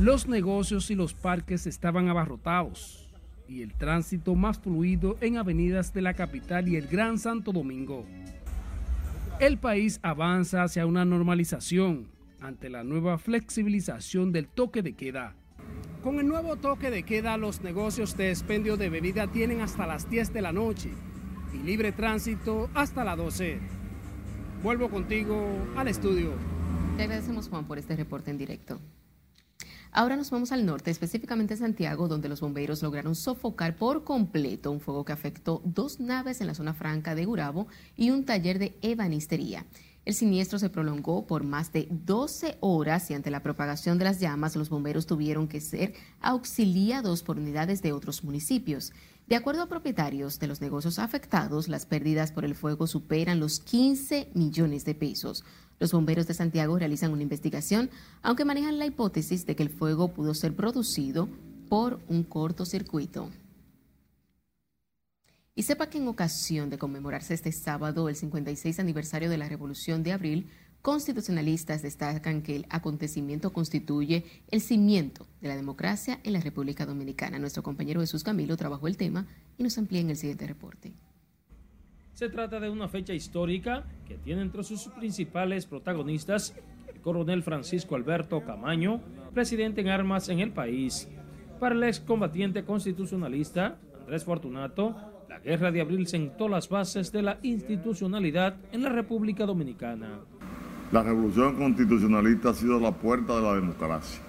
Los 0.00 0.26
negocios 0.26 0.90
y 0.90 0.96
los 0.96 1.14
parques 1.14 1.66
estaban 1.68 2.08
abarrotados 2.08 3.05
y 3.48 3.62
el 3.62 3.74
tránsito 3.74 4.34
más 4.34 4.58
fluido 4.58 5.16
en 5.20 5.36
avenidas 5.36 5.92
de 5.92 6.02
la 6.02 6.14
capital 6.14 6.68
y 6.68 6.76
el 6.76 6.86
Gran 6.86 7.18
Santo 7.18 7.52
Domingo. 7.52 8.04
El 9.38 9.58
país 9.58 10.00
avanza 10.02 10.62
hacia 10.62 10.86
una 10.86 11.04
normalización 11.04 12.08
ante 12.40 12.70
la 12.70 12.84
nueva 12.84 13.18
flexibilización 13.18 14.32
del 14.32 14.48
toque 14.48 14.82
de 14.82 14.94
queda. 14.94 15.34
Con 16.02 16.20
el 16.20 16.28
nuevo 16.28 16.56
toque 16.56 16.90
de 16.90 17.02
queda, 17.02 17.36
los 17.36 17.62
negocios 17.62 18.16
de 18.16 18.30
expendio 18.30 18.76
de 18.76 18.88
bebida 18.88 19.26
tienen 19.26 19.60
hasta 19.60 19.86
las 19.86 20.08
10 20.08 20.32
de 20.32 20.42
la 20.42 20.52
noche 20.52 20.90
y 21.52 21.58
libre 21.58 21.92
tránsito 21.92 22.70
hasta 22.74 23.04
las 23.04 23.16
12. 23.16 23.58
Vuelvo 24.62 24.88
contigo 24.88 25.46
al 25.76 25.88
estudio. 25.88 26.32
Te 26.96 27.02
agradecemos, 27.02 27.48
Juan, 27.48 27.66
por 27.66 27.78
este 27.78 27.96
reporte 27.96 28.30
en 28.30 28.38
directo. 28.38 28.80
Ahora 29.96 30.14
nos 30.14 30.30
vamos 30.30 30.52
al 30.52 30.66
norte, 30.66 30.90
específicamente 30.90 31.54
a 31.54 31.56
Santiago, 31.56 32.06
donde 32.06 32.28
los 32.28 32.42
bomberos 32.42 32.82
lograron 32.82 33.14
sofocar 33.14 33.76
por 33.76 34.04
completo 34.04 34.70
un 34.70 34.78
fuego 34.78 35.06
que 35.06 35.14
afectó 35.14 35.62
dos 35.64 36.00
naves 36.00 36.42
en 36.42 36.48
la 36.48 36.54
zona 36.54 36.74
franca 36.74 37.14
de 37.14 37.24
Gurabo 37.24 37.66
y 37.96 38.10
un 38.10 38.26
taller 38.26 38.58
de 38.58 38.76
ebanistería. 38.82 39.64
El 40.04 40.12
siniestro 40.12 40.58
se 40.58 40.68
prolongó 40.68 41.26
por 41.26 41.44
más 41.44 41.72
de 41.72 41.88
12 41.90 42.58
horas 42.60 43.10
y 43.10 43.14
ante 43.14 43.30
la 43.30 43.42
propagación 43.42 43.96
de 43.96 44.04
las 44.04 44.20
llamas 44.20 44.54
los 44.54 44.68
bomberos 44.68 45.06
tuvieron 45.06 45.48
que 45.48 45.62
ser 45.62 45.94
auxiliados 46.20 47.22
por 47.22 47.38
unidades 47.38 47.80
de 47.80 47.92
otros 47.92 48.22
municipios. 48.22 48.92
De 49.26 49.34
acuerdo 49.34 49.62
a 49.62 49.66
propietarios 49.66 50.38
de 50.38 50.46
los 50.46 50.60
negocios 50.60 50.98
afectados, 50.98 51.68
las 51.68 51.86
pérdidas 51.86 52.32
por 52.32 52.44
el 52.44 52.54
fuego 52.54 52.86
superan 52.86 53.40
los 53.40 53.60
15 53.60 54.28
millones 54.34 54.84
de 54.84 54.94
pesos. 54.94 55.42
Los 55.78 55.92
bomberos 55.92 56.26
de 56.26 56.34
Santiago 56.34 56.78
realizan 56.78 57.12
una 57.12 57.22
investigación, 57.22 57.90
aunque 58.22 58.44
manejan 58.44 58.78
la 58.78 58.86
hipótesis 58.86 59.44
de 59.46 59.56
que 59.56 59.62
el 59.62 59.70
fuego 59.70 60.08
pudo 60.08 60.34
ser 60.34 60.54
producido 60.54 61.28
por 61.68 62.00
un 62.08 62.22
cortocircuito. 62.22 63.30
Y 65.54 65.62
sepa 65.62 65.88
que 65.88 65.98
en 65.98 66.08
ocasión 66.08 66.68
de 66.70 66.78
conmemorarse 66.78 67.34
este 67.34 67.50
sábado 67.52 68.08
el 68.08 68.16
56 68.16 68.78
aniversario 68.78 69.30
de 69.30 69.38
la 69.38 69.48
Revolución 69.48 70.02
de 70.02 70.12
Abril, 70.12 70.50
constitucionalistas 70.82 71.82
destacan 71.82 72.42
que 72.42 72.56
el 72.56 72.66
acontecimiento 72.68 73.52
constituye 73.52 74.24
el 74.50 74.60
cimiento 74.60 75.26
de 75.40 75.48
la 75.48 75.56
democracia 75.56 76.20
en 76.24 76.34
la 76.34 76.40
República 76.40 76.86
Dominicana. 76.86 77.38
Nuestro 77.38 77.62
compañero 77.62 78.00
Jesús 78.00 78.22
Camilo 78.22 78.56
trabajó 78.56 78.86
el 78.86 78.96
tema 78.96 79.26
y 79.58 79.62
nos 79.62 79.78
amplía 79.78 80.00
en 80.00 80.10
el 80.10 80.16
siguiente 80.16 80.46
reporte. 80.46 80.92
Se 82.16 82.30
trata 82.30 82.58
de 82.58 82.70
una 82.70 82.88
fecha 82.88 83.12
histórica 83.12 83.84
que 84.08 84.14
tiene 84.16 84.40
entre 84.40 84.64
sus 84.64 84.88
principales 84.88 85.66
protagonistas 85.66 86.54
el 86.88 86.98
coronel 87.02 87.42
Francisco 87.42 87.94
Alberto 87.94 88.42
Camaño, 88.42 89.02
presidente 89.34 89.82
en 89.82 89.88
armas 89.88 90.30
en 90.30 90.40
el 90.40 90.50
país. 90.50 91.10
Para 91.60 91.74
el 91.74 91.84
excombatiente 91.84 92.64
constitucionalista 92.64 93.76
Andrés 94.00 94.24
Fortunato, 94.24 94.96
la 95.28 95.40
guerra 95.40 95.70
de 95.70 95.82
abril 95.82 96.06
sentó 96.06 96.48
las 96.48 96.70
bases 96.70 97.12
de 97.12 97.20
la 97.20 97.38
institucionalidad 97.42 98.56
en 98.72 98.82
la 98.82 98.88
República 98.88 99.44
Dominicana. 99.44 100.20
La 100.92 101.02
revolución 101.02 101.56
constitucionalista 101.56 102.48
ha 102.48 102.54
sido 102.54 102.80
la 102.80 102.92
puerta 102.92 103.36
de 103.36 103.42
la 103.42 103.56
democracia, 103.56 104.22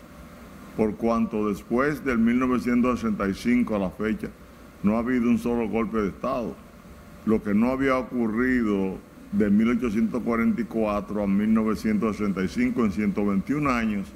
por 0.75 0.97
cuanto 0.97 1.47
después 1.47 2.03
del 2.03 2.17
1965 2.17 3.77
a 3.77 3.79
la 3.79 3.91
fecha 3.91 4.27
no 4.83 4.97
ha 4.97 4.99
habido 4.99 5.29
un 5.29 5.39
solo 5.39 5.69
golpe 5.69 5.99
de 5.99 6.09
Estado, 6.09 6.66
lo 7.27 7.43
que 7.43 7.53
no 7.53 7.71
había 7.71 7.97
ocurrido 7.97 8.97
de 9.33 9.49
1844 9.49 11.21
a 11.21 11.27
1965 11.27 12.85
en 12.85 12.91
121 12.91 13.69
años. 13.69 14.07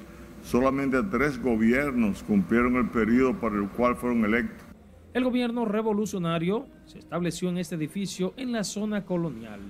Solamente 0.42 1.00
tres 1.04 1.40
gobiernos 1.40 2.22
cumplieron 2.22 2.76
el 2.76 2.88
periodo 2.88 3.38
para 3.38 3.56
el 3.56 3.68
cual 3.68 3.96
fueron 3.96 4.24
electos. 4.24 4.66
El 5.12 5.24
gobierno 5.24 5.66
revolucionario 5.66 6.66
se 6.86 7.00
estableció 7.00 7.50
en 7.50 7.58
este 7.58 7.74
edificio 7.74 8.32
en 8.38 8.50
la 8.50 8.64
zona 8.64 9.04
colonial. 9.04 9.60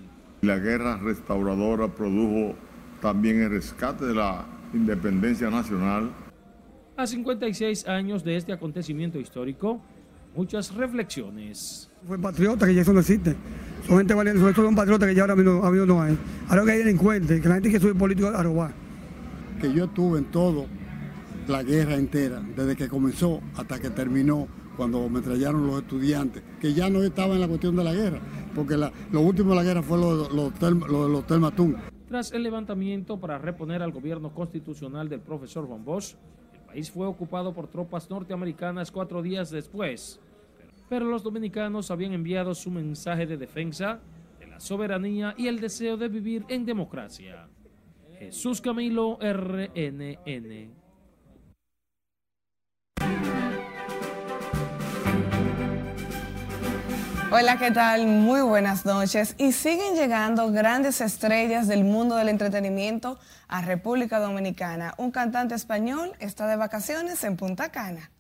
La 0.42 0.58
guerra 0.58 0.98
restauradora 0.98 1.88
produjo 1.88 2.54
también 3.00 3.42
el 3.42 3.50
rescate 3.50 4.06
de 4.06 4.14
la 4.14 4.46
independencia 4.72 5.50
nacional. 5.50 6.10
A 6.96 7.08
56 7.08 7.88
años 7.88 8.22
de 8.22 8.36
este 8.36 8.52
acontecimiento 8.52 9.18
histórico, 9.18 9.82
muchas 10.36 10.72
reflexiones. 10.74 11.91
Fue 12.06 12.18
patriota 12.18 12.66
que 12.66 12.74
ya 12.74 12.82
eso 12.82 12.92
no 12.92 13.00
existe. 13.00 13.36
Son 13.86 13.98
gente 13.98 14.14
valiente, 14.14 14.40
sobre 14.40 14.54
todo 14.54 14.66
son 14.66 14.74
patriotas 14.74 15.08
que 15.08 15.14
ya 15.14 15.22
ahora 15.22 15.36
mismo, 15.36 15.70
mismo 15.70 15.86
no 15.86 16.02
hay. 16.02 16.18
Ahora 16.48 16.64
que 16.64 16.72
hay 16.72 16.78
delincuentes, 16.78 17.40
que 17.40 17.48
la 17.48 17.54
gente 17.54 17.70
que 17.70 17.78
sube 17.78 17.94
político 17.94 18.28
a 18.28 18.42
robar. 18.42 18.72
Que 19.60 19.72
yo 19.72 19.84
estuve 19.84 20.18
en 20.18 20.24
todo 20.26 20.66
la 21.46 21.62
guerra 21.62 21.94
entera, 21.94 22.42
desde 22.56 22.76
que 22.76 22.88
comenzó 22.88 23.40
hasta 23.56 23.78
que 23.80 23.90
terminó, 23.90 24.48
cuando 24.76 25.08
metrallaron 25.08 25.66
los 25.66 25.82
estudiantes, 25.82 26.42
que 26.60 26.72
ya 26.72 26.88
no 26.88 27.02
estaba 27.02 27.34
en 27.34 27.40
la 27.40 27.48
cuestión 27.48 27.76
de 27.76 27.84
la 27.84 27.92
guerra, 27.92 28.20
porque 28.54 28.76
lo 28.76 29.20
último 29.20 29.50
de 29.50 29.56
la 29.56 29.62
guerra 29.62 29.82
fue 29.82 29.98
lo, 29.98 30.28
lo, 30.28 30.50
lo, 31.08 31.18
Hotel 31.18 31.40
Matún. 31.40 31.76
Tras 32.08 32.32
el 32.32 32.42
levantamiento 32.42 33.18
para 33.20 33.38
reponer 33.38 33.82
al 33.82 33.92
gobierno 33.92 34.32
constitucional 34.32 35.08
del 35.08 35.20
profesor 35.20 35.66
Juan 35.66 35.84
Bosch, 35.84 36.14
el 36.52 36.60
país 36.60 36.90
fue 36.90 37.06
ocupado 37.06 37.52
por 37.52 37.68
tropas 37.68 38.08
norteamericanas 38.10 38.90
cuatro 38.90 39.22
días 39.22 39.50
después. 39.50 40.18
Pero 40.92 41.06
los 41.06 41.22
dominicanos 41.22 41.90
habían 41.90 42.12
enviado 42.12 42.54
su 42.54 42.70
mensaje 42.70 43.24
de 43.24 43.38
defensa 43.38 43.98
de 44.38 44.46
la 44.46 44.60
soberanía 44.60 45.34
y 45.38 45.46
el 45.46 45.58
deseo 45.58 45.96
de 45.96 46.06
vivir 46.06 46.44
en 46.48 46.66
democracia. 46.66 47.48
Jesús 48.18 48.60
Camilo, 48.60 49.18
RNN. 49.18 50.74
Hola, 57.30 57.56
¿qué 57.58 57.70
tal? 57.70 58.06
Muy 58.06 58.42
buenas 58.42 58.84
noches. 58.84 59.34
Y 59.38 59.52
siguen 59.52 59.94
llegando 59.94 60.52
grandes 60.52 61.00
estrellas 61.00 61.68
del 61.68 61.84
mundo 61.84 62.16
del 62.16 62.28
entretenimiento 62.28 63.18
a 63.48 63.62
República 63.62 64.20
Dominicana. 64.20 64.92
Un 64.98 65.10
cantante 65.10 65.54
español 65.54 66.12
está 66.20 66.46
de 66.48 66.56
vacaciones 66.56 67.24
en 67.24 67.38
Punta 67.38 67.72
Cana. 67.72 68.10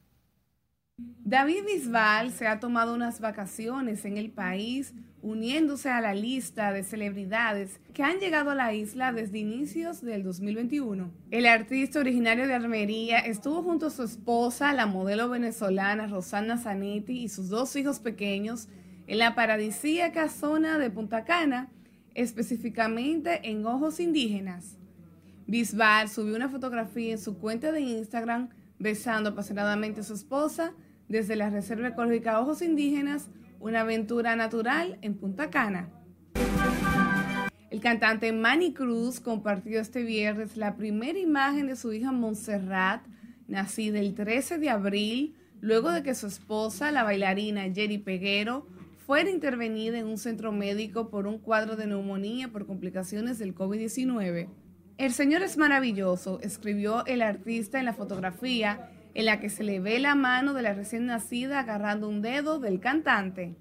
David 1.24 1.64
Bisbal 1.64 2.30
se 2.30 2.46
ha 2.46 2.60
tomado 2.60 2.92
unas 2.92 3.20
vacaciones 3.20 4.04
en 4.04 4.18
el 4.18 4.30
país, 4.30 4.92
uniéndose 5.22 5.88
a 5.88 6.00
la 6.00 6.14
lista 6.14 6.72
de 6.72 6.82
celebridades 6.82 7.80
que 7.94 8.02
han 8.02 8.18
llegado 8.18 8.50
a 8.50 8.54
la 8.54 8.74
isla 8.74 9.12
desde 9.12 9.38
inicios 9.38 10.02
del 10.02 10.24
2021. 10.24 11.10
El 11.30 11.46
artista 11.46 12.00
originario 12.00 12.46
de 12.46 12.54
Armería 12.54 13.20
estuvo 13.20 13.62
junto 13.62 13.86
a 13.86 13.90
su 13.90 14.02
esposa, 14.02 14.74
la 14.74 14.86
modelo 14.86 15.28
venezolana 15.28 16.06
Rosana 16.06 16.58
Zanetti, 16.58 17.22
y 17.22 17.28
sus 17.28 17.48
dos 17.48 17.76
hijos 17.76 18.00
pequeños 18.00 18.68
en 19.06 19.18
la 19.18 19.34
paradisíaca 19.34 20.28
zona 20.28 20.76
de 20.76 20.90
Punta 20.90 21.24
Cana, 21.24 21.70
específicamente 22.14 23.48
en 23.48 23.64
Ojos 23.64 24.00
Indígenas. 24.00 24.76
Bisbal 25.46 26.08
subió 26.08 26.36
una 26.36 26.48
fotografía 26.48 27.12
en 27.12 27.18
su 27.18 27.38
cuenta 27.38 27.72
de 27.72 27.80
Instagram 27.80 28.50
besando 28.78 29.30
apasionadamente 29.30 30.00
a 30.00 30.04
su 30.04 30.14
esposa 30.14 30.74
desde 31.12 31.36
la 31.36 31.50
Reserva 31.50 31.88
Ecológica 31.88 32.40
Ojos 32.40 32.62
Indígenas, 32.62 33.28
una 33.60 33.82
aventura 33.82 34.34
natural 34.34 34.98
en 35.02 35.14
Punta 35.14 35.50
Cana. 35.50 35.90
El 37.70 37.80
cantante 37.80 38.32
Manny 38.32 38.72
Cruz 38.72 39.20
compartió 39.20 39.78
este 39.78 40.04
viernes 40.04 40.56
la 40.56 40.74
primera 40.74 41.18
imagen 41.18 41.66
de 41.66 41.76
su 41.76 41.92
hija 41.92 42.12
Montserrat, 42.12 43.04
nacida 43.46 44.00
el 44.00 44.14
13 44.14 44.56
de 44.56 44.70
abril, 44.70 45.36
luego 45.60 45.92
de 45.92 46.02
que 46.02 46.14
su 46.14 46.26
esposa, 46.26 46.90
la 46.90 47.02
bailarina 47.02 47.70
Jerry 47.70 47.98
Peguero, 47.98 48.66
fuera 49.06 49.28
intervenida 49.28 49.98
en 49.98 50.06
un 50.06 50.16
centro 50.16 50.50
médico 50.50 51.10
por 51.10 51.26
un 51.26 51.38
cuadro 51.38 51.76
de 51.76 51.86
neumonía 51.86 52.48
por 52.48 52.66
complicaciones 52.66 53.38
del 53.38 53.54
COVID-19. 53.54 54.48
El 54.96 55.12
señor 55.12 55.42
es 55.42 55.58
maravilloso, 55.58 56.40
escribió 56.40 57.04
el 57.04 57.20
artista 57.20 57.78
en 57.78 57.84
la 57.84 57.92
fotografía 57.92 58.88
en 59.14 59.26
la 59.26 59.40
que 59.40 59.50
se 59.50 59.64
le 59.64 59.80
ve 59.80 59.98
la 60.00 60.14
mano 60.14 60.54
de 60.54 60.62
la 60.62 60.72
recién 60.72 61.06
nacida 61.06 61.60
agarrando 61.60 62.08
un 62.08 62.22
dedo 62.22 62.58
del 62.58 62.80
cantante. 62.80 63.56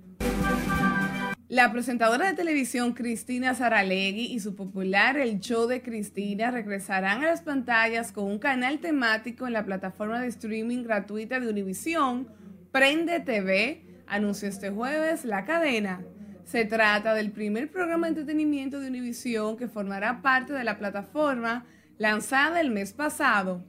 La 1.52 1.70
presentadora 1.70 2.28
de 2.28 2.34
televisión 2.34 2.94
Cristina 2.94 3.54
Saralegui 3.54 4.28
y 4.28 4.40
su 4.40 4.56
popular 4.56 5.18
El 5.18 5.42
Show 5.42 5.68
de 5.68 5.82
Cristina 5.82 6.50
regresarán 6.50 7.24
a 7.24 7.28
las 7.28 7.42
pantallas 7.42 8.14
con 8.14 8.24
un 8.24 8.40
canal 8.40 8.80
temático 8.80 9.46
en 9.48 9.52
la 9.52 9.66
plataforma 9.66 10.22
de 10.22 10.28
streaming 10.28 10.84
gratuita 10.84 11.42
de 11.42 11.50
Univisión, 11.50 12.30
Prende 12.72 13.20
TV, 13.20 13.84
anunció 14.08 14.48
este 14.48 14.70
jueves 14.70 15.26
la 15.26 15.44
cadena. 15.44 16.02
Se 16.46 16.64
trata 16.64 17.14
del 17.14 17.32
primer 17.32 17.70
programa 17.70 18.08
de 18.08 18.12
entretenimiento 18.12 18.80
de 18.80 18.88
Univision 18.88 19.58
que 19.58 19.68
formará 19.68 20.22
parte 20.22 20.54
de 20.54 20.64
la 20.64 20.78
plataforma 20.78 21.66
lanzada 21.98 22.62
el 22.62 22.72
mes 22.72 22.94
pasado. 22.94 23.62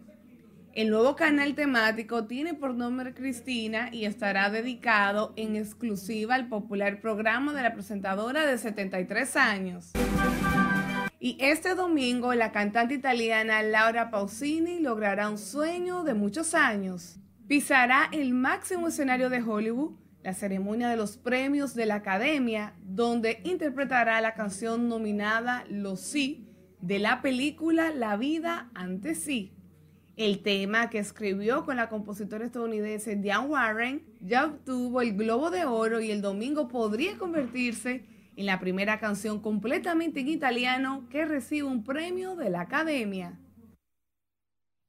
El 0.75 0.89
nuevo 0.89 1.17
canal 1.17 1.55
temático 1.55 2.25
tiene 2.25 2.55
por 2.55 2.75
nombre 2.75 3.13
Cristina 3.13 3.91
y 3.93 4.07
estará 4.07 4.49
dedicado 4.49 5.35
en 5.37 5.55
exclusiva 5.55 6.35
al 6.35 6.49
popular 6.49 7.03
programa 7.03 7.53
de 7.53 7.63
la 7.63 7.75
presentadora 7.75 8.47
de 8.47 8.57
73 8.57 9.37
años. 9.37 9.93
Y 11.21 11.37
este 11.41 11.75
domingo 11.75 12.33
la 12.33 12.53
cantante 12.53 12.95
italiana 12.95 13.63
Laura 13.63 14.11
Pausini 14.11 14.81
logrará 14.81 15.29
un 15.29 15.37
sueño 15.37 16.05
de 16.05 16.15
muchos 16.15 16.55
años. 16.55 17.19
Pisará 17.47 18.09
el 18.11 18.33
máximo 18.33 18.89
escenario 18.89 19.29
de 19.29 19.43
Hollywood 19.43 19.93
la 20.23 20.35
ceremonia 20.35 20.89
de 20.89 20.97
los 20.97 21.17
premios 21.17 21.75
de 21.75 21.85
la 21.85 21.97
Academia, 21.97 22.75
donde 22.81 23.41
interpretará 23.45 24.21
la 24.21 24.35
canción 24.35 24.89
nominada 24.89 25.65
Lo 25.69 25.97
Sí 25.97 26.49
de 26.81 26.99
la 26.99 27.23
película 27.23 27.91
La 27.91 28.17
vida 28.17 28.71
ante 28.75 29.15
sí. 29.15 29.53
El 30.17 30.43
tema 30.43 30.91
que 30.91 30.99
escribió 30.99 31.65
con 31.65 31.77
la 31.77 31.89
compositora 31.89 32.45
estadounidense 32.45 33.17
Diane 33.17 33.47
Warren 33.47 34.03
ya 34.21 34.45
obtuvo 34.45 35.01
el 35.01 35.17
Globo 35.17 35.51
de 35.51 35.65
Oro 35.65 36.01
y 36.01 36.11
el 36.11 36.21
domingo 36.21 36.69
podría 36.69 37.17
convertirse 37.17 38.05
en 38.37 38.47
la 38.47 38.61
primera 38.61 39.01
canción 39.01 39.41
completamente 39.41 40.21
en 40.21 40.29
italiano 40.29 41.07
que 41.11 41.25
recibe 41.25 41.67
un 41.67 41.83
premio 41.83 42.37
de 42.37 42.51
la 42.51 42.63
Academia. 42.63 43.39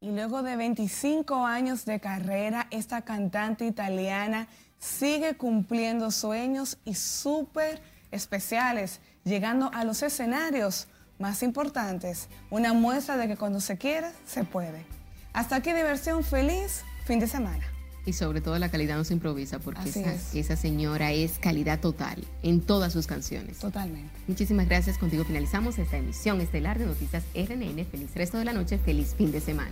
Y 0.02 0.12
luego 0.12 0.44
de 0.44 0.58
25 0.58 1.46
años 1.46 1.86
de 1.86 2.02
carrera, 2.02 2.68
esta 2.72 3.04
cantante 3.04 3.66
italiana 3.66 4.50
sigue 4.78 5.36
cumpliendo 5.36 6.12
sueños 6.12 6.78
y 6.84 6.96
súper 6.96 7.82
especiales, 8.12 9.00
llegando 9.24 9.72
a 9.74 9.86
los 9.86 10.04
escenarios 10.04 10.90
más 11.20 11.42
importantes. 11.42 12.28
Una 12.50 12.74
muestra 12.74 13.16
de 13.16 13.30
que 13.30 13.38
cuando 13.38 13.62
se 13.62 13.78
quiere, 13.78 14.08
se 14.26 14.44
puede. 14.44 15.03
Hasta 15.34 15.56
aquí 15.56 15.74
diversión 15.74 16.24
feliz, 16.24 16.84
fin 17.06 17.20
de 17.20 17.28
semana. 17.28 17.64
Y 18.06 18.14
sobre 18.14 18.42
todo 18.42 18.60
la 18.60 18.70
calidad 18.70 18.98
no 18.98 19.04
se 19.04 19.14
improvisa 19.14 19.60
porque 19.60 19.90
esa, 19.90 20.14
esa, 20.38 20.56
señora 20.58 21.12
es 21.14 21.40
calidad 21.40 21.80
total 21.80 22.24
en 22.44 22.62
todas 22.62 22.92
sus 22.92 23.08
canciones. 23.08 23.60
Totalmente. 23.60 24.12
Muchísimas 24.28 24.68
gracias. 24.68 24.98
Contigo 24.98 25.24
finalizamos 25.24 25.80
esta 25.80 25.98
emisión 25.98 26.42
estelar 26.42 26.78
de 26.78 26.86
Noticias 26.86 27.24
RNN. 27.34 27.86
Feliz 27.86 28.14
resto 28.14 28.38
de 28.38 28.46
la 28.46 28.54
noche, 28.54 28.78
feliz 28.78 29.16
fin 29.18 29.32
de 29.32 29.40
semana. 29.40 29.72